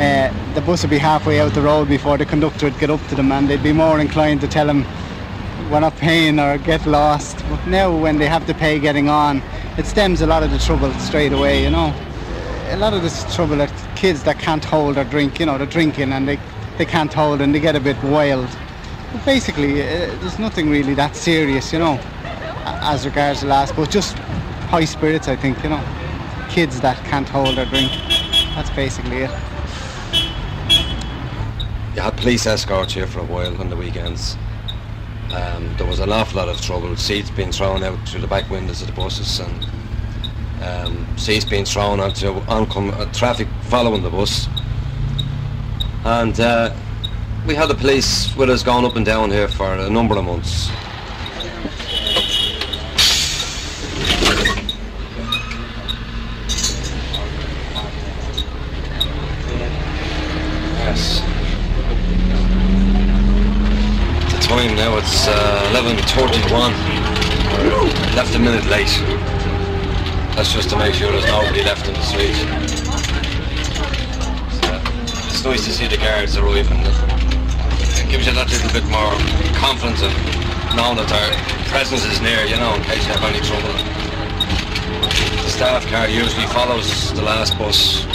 uh, 0.00 0.32
the 0.54 0.62
bus 0.62 0.80
would 0.82 0.88
be 0.88 0.96
halfway 0.96 1.40
out 1.40 1.52
the 1.52 1.60
road 1.60 1.90
before 1.90 2.16
the 2.16 2.24
conductor 2.24 2.70
would 2.70 2.78
get 2.78 2.88
up 2.88 3.06
to 3.08 3.14
them 3.14 3.30
and 3.30 3.46
they'd 3.46 3.62
be 3.62 3.74
more 3.74 4.00
inclined 4.00 4.40
to 4.40 4.48
tell 4.48 4.66
him 4.66 4.82
we're 5.70 5.80
not 5.80 5.94
paying 5.96 6.40
or 6.40 6.56
get 6.56 6.86
lost. 6.86 7.36
But 7.50 7.66
now 7.66 7.94
when 7.94 8.16
they 8.16 8.26
have 8.26 8.46
to 8.46 8.54
pay 8.54 8.78
getting 8.78 9.10
on, 9.10 9.42
it 9.76 9.84
stems 9.84 10.22
a 10.22 10.26
lot 10.26 10.42
of 10.42 10.50
the 10.50 10.58
trouble 10.58 10.90
straight 10.94 11.34
away, 11.34 11.62
you 11.62 11.70
know. 11.70 11.94
A 12.70 12.78
lot 12.78 12.94
of 12.94 13.02
this 13.02 13.34
trouble 13.36 13.60
are 13.60 13.68
kids 13.96 14.22
that 14.22 14.38
can't 14.38 14.64
hold 14.64 14.96
or 14.96 15.04
drink, 15.04 15.38
you 15.38 15.44
know, 15.44 15.58
they're 15.58 15.66
drinking 15.66 16.14
and 16.14 16.26
they, 16.26 16.38
they 16.78 16.86
can't 16.86 17.12
hold 17.12 17.42
and 17.42 17.54
they 17.54 17.60
get 17.60 17.76
a 17.76 17.80
bit 17.80 18.02
wild. 18.04 18.48
But 19.12 19.22
basically, 19.26 19.82
uh, 19.82 19.86
there's 20.22 20.38
nothing 20.38 20.70
really 20.70 20.94
that 20.94 21.14
serious, 21.14 21.74
you 21.74 21.78
know, 21.78 22.00
as 22.64 23.04
regards 23.04 23.42
the 23.42 23.48
last, 23.48 23.76
but 23.76 23.90
just 23.90 24.16
high 24.74 24.84
spirits, 24.84 25.28
I 25.28 25.36
think, 25.36 25.62
you 25.62 25.70
know. 25.70 25.80
Kids 26.50 26.80
that 26.80 26.96
can't 27.04 27.28
hold 27.28 27.56
their 27.56 27.66
drink. 27.66 27.92
That's 28.56 28.70
basically 28.70 29.18
it. 29.18 29.30
You 31.94 32.02
had 32.02 32.16
police 32.16 32.44
escorts 32.44 32.92
here 32.92 33.06
for 33.06 33.20
a 33.20 33.24
while 33.24 33.56
on 33.60 33.70
the 33.70 33.76
weekends. 33.76 34.36
Um, 35.32 35.72
there 35.76 35.86
was 35.86 36.00
an 36.00 36.10
awful 36.10 36.38
lot 36.38 36.48
of 36.48 36.60
trouble. 36.60 36.96
Seats 36.96 37.30
being 37.30 37.52
thrown 37.52 37.84
out 37.84 38.00
through 38.08 38.22
the 38.22 38.26
back 38.26 38.50
windows 38.50 38.80
of 38.80 38.88
the 38.88 38.94
buses 38.94 39.38
and 39.38 39.68
um, 40.60 41.06
seats 41.16 41.44
being 41.44 41.64
thrown 41.64 42.00
onto 42.00 42.34
oncom- 42.46 42.98
uh, 42.98 43.04
traffic 43.12 43.46
following 43.68 44.02
the 44.02 44.10
bus. 44.10 44.48
And 46.04 46.40
uh, 46.40 46.74
we 47.46 47.54
had 47.54 47.66
the 47.66 47.76
police 47.76 48.34
with 48.34 48.50
us 48.50 48.64
going 48.64 48.84
up 48.84 48.96
and 48.96 49.06
down 49.06 49.30
here 49.30 49.46
for 49.46 49.72
a 49.72 49.88
number 49.88 50.16
of 50.16 50.24
months. 50.24 50.68
Yes. 60.94 61.20
The 64.30 64.38
time 64.46 64.76
it's 64.98 65.26
uh, 65.26 65.72
11.31. 65.72 66.70
Left 68.14 68.34
a 68.34 68.38
minute 68.38 68.64
late. 68.66 68.92
That's 70.36 70.52
just 70.52 70.70
to 70.70 70.76
make 70.76 70.94
sure 70.94 71.10
there's 71.10 71.26
nobody 71.26 71.62
left 71.62 71.88
in 71.88 71.94
the 71.94 72.02
street. 72.02 72.36
It's 75.30 75.44
nice 75.44 75.64
to 75.64 75.72
see 75.72 75.88
the 75.88 75.96
guards 75.96 76.36
arriving. 76.36 76.78
It 76.80 78.10
gives 78.10 78.26
you 78.26 78.34
that 78.34 78.50
little 78.50 78.70
bit 78.70 78.84
more 78.90 79.14
confidence 79.58 80.02
of 80.02 80.12
knowing 80.76 80.98
that 80.98 81.08
their 81.08 81.32
presence 81.70 82.04
is 82.04 82.20
near, 82.20 82.44
you 82.44 82.56
know, 82.56 82.74
in 82.74 82.82
case 82.82 83.06
you 83.06 83.14
have 83.14 83.24
any 83.24 83.40
trouble. 83.42 83.72
The 85.42 85.50
staff 85.50 85.86
car 85.88 86.08
usually 86.08 86.46
follows 86.46 87.12
the 87.14 87.22
last 87.22 87.58
bus 87.58 88.06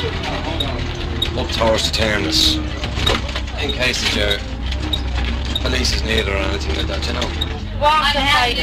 up 1.37 1.49
towards 1.51 1.89
the 1.89 1.97
terminus 1.97 2.55
in 3.59 3.71
case 3.71 4.01
that 4.01 4.15
your 4.15 4.48
police 5.61 5.93
is 5.95 6.03
needed 6.03 6.27
or 6.27 6.37
anything 6.37 6.75
like 6.75 6.87
that, 6.87 7.05
you 7.07 7.13
know. 7.13 7.27
Walk 7.79 8.13
the 8.13 8.19
side. 8.19 8.59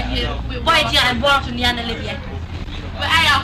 Why 0.65 0.83
did 0.83 0.95
you 0.95 1.23
walk 1.23 1.49
in 1.49 1.57
the 1.57 1.65
end 1.65 1.81
of 1.81 1.87
Libya? 1.87 2.19
Where 2.99 3.09
are 3.09 3.25
you? 3.25 3.39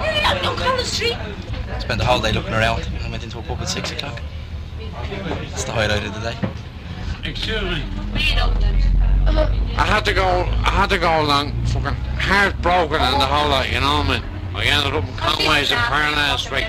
Yeah, 0.00 0.40
look 0.42 0.60
on 0.66 0.76
the 0.76 0.84
street. 0.84 1.16
Spent 1.78 1.98
the 1.98 2.04
whole 2.04 2.20
day 2.20 2.32
looking 2.32 2.52
around 2.52 2.88
and 3.00 3.10
went 3.10 3.22
into 3.22 3.38
a 3.38 3.42
pub 3.42 3.58
at 3.60 3.68
six 3.68 3.92
o'clock. 3.92 4.20
That's 5.10 5.64
the 5.64 5.72
highlight 5.72 6.04
of 6.04 6.14
the 6.14 6.20
day. 6.20 6.36
Excuse 7.24 7.62
me. 7.62 7.84
I 9.76 9.86
had 9.86 10.04
to 10.04 10.12
go. 10.12 10.26
I 10.26 10.70
had 10.70 10.90
to 10.90 10.98
go 10.98 11.22
along, 11.22 11.52
fucking 11.66 11.94
heartbroken 12.18 13.00
and 13.00 13.20
the 13.20 13.26
whole 13.26 13.48
lot. 13.48 13.70
You 13.70 13.80
know 13.80 13.98
what 13.98 14.08
I 14.08 14.20
mean? 14.20 14.24
I 14.54 14.64
ended 14.64 14.94
up 14.94 15.04
in 15.08 15.16
Conway's 15.16 15.70
and 15.70 15.80
Parnell 15.80 16.38
Street. 16.38 16.66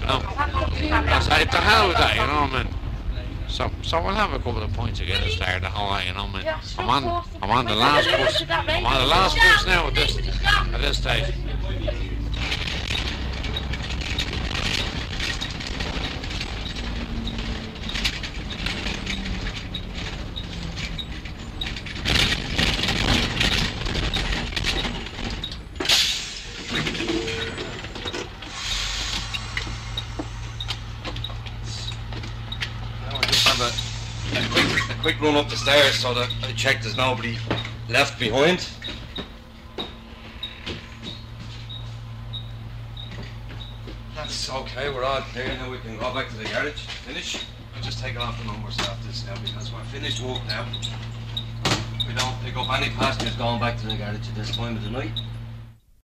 You 0.00 0.06
know, 0.06 0.22
I 0.26 1.20
said 1.20 1.50
to 1.52 1.56
hell 1.58 1.88
with 1.88 1.96
that. 1.96 2.14
You 2.16 2.26
know 2.26 2.42
what 2.42 2.52
I 2.52 2.64
mean? 2.64 2.74
So, 3.54 3.70
so 3.82 4.02
we'll 4.02 4.14
have 4.14 4.32
a 4.32 4.38
couple 4.38 4.60
of 4.64 4.72
points 4.72 4.98
to 4.98 5.06
get 5.06 5.22
us 5.22 5.38
there. 5.38 5.60
The 5.60 5.68
whole 5.68 5.86
lot. 5.86 6.04
You 6.04 6.12
know 6.14 6.24
what 6.24 6.44
I 6.44 6.44
mean? 6.44 6.54
I'm 6.76 7.04
on. 7.04 7.24
I'm 7.40 7.50
on 7.52 7.64
the 7.66 7.76
last 7.76 8.08
bus. 8.10 8.42
I'm 8.50 8.84
on 8.84 9.00
the 9.00 9.06
last 9.06 9.36
bus 9.36 9.64
now 9.66 9.86
at 9.86 9.94
this 9.94 10.18
at 10.18 10.80
this 10.80 10.98
stage. 10.98 11.32
Now 33.04 33.18
I 33.18 33.22
just 33.26 33.46
have 33.46 33.60
a, 33.60 33.70
a 34.38 34.48
quick, 34.50 34.96
a 34.96 35.00
quick 35.02 35.20
run 35.34 35.44
up 35.44 35.50
the 35.50 35.56
stairs 35.56 35.96
so 35.96 36.14
that 36.14 36.30
I 36.44 36.52
check 36.52 36.80
there's 36.80 36.96
nobody 36.96 37.36
left 37.88 38.20
behind. 38.20 38.68
That's 44.14 44.48
okay, 44.48 44.90
we're 44.90 45.02
all 45.02 45.22
clear 45.32 45.48
now. 45.48 45.72
We 45.72 45.78
can 45.78 45.98
go 45.98 46.14
back 46.14 46.28
to 46.28 46.36
the 46.36 46.44
garage. 46.44 46.78
Finish. 47.04 47.44
I'll 47.74 47.82
just 47.82 47.98
take 47.98 48.16
off 48.16 48.38
the 48.38 48.44
numbers 48.44 48.78
after 48.78 49.08
this 49.08 49.26
now 49.26 49.34
because 49.40 49.72
we're 49.72 49.82
finished 49.84 50.22
work 50.22 50.40
now. 50.46 50.66
We 52.06 52.14
don't 52.14 52.40
pick 52.44 52.56
up 52.56 52.70
any 52.70 52.90
passengers 52.90 53.34
going 53.34 53.58
back 53.58 53.76
to 53.78 53.86
the 53.88 53.96
garage 53.96 54.28
at 54.28 54.34
this 54.36 54.56
time 54.56 54.76
of 54.76 54.84
the 54.84 54.90
night. 54.90 55.20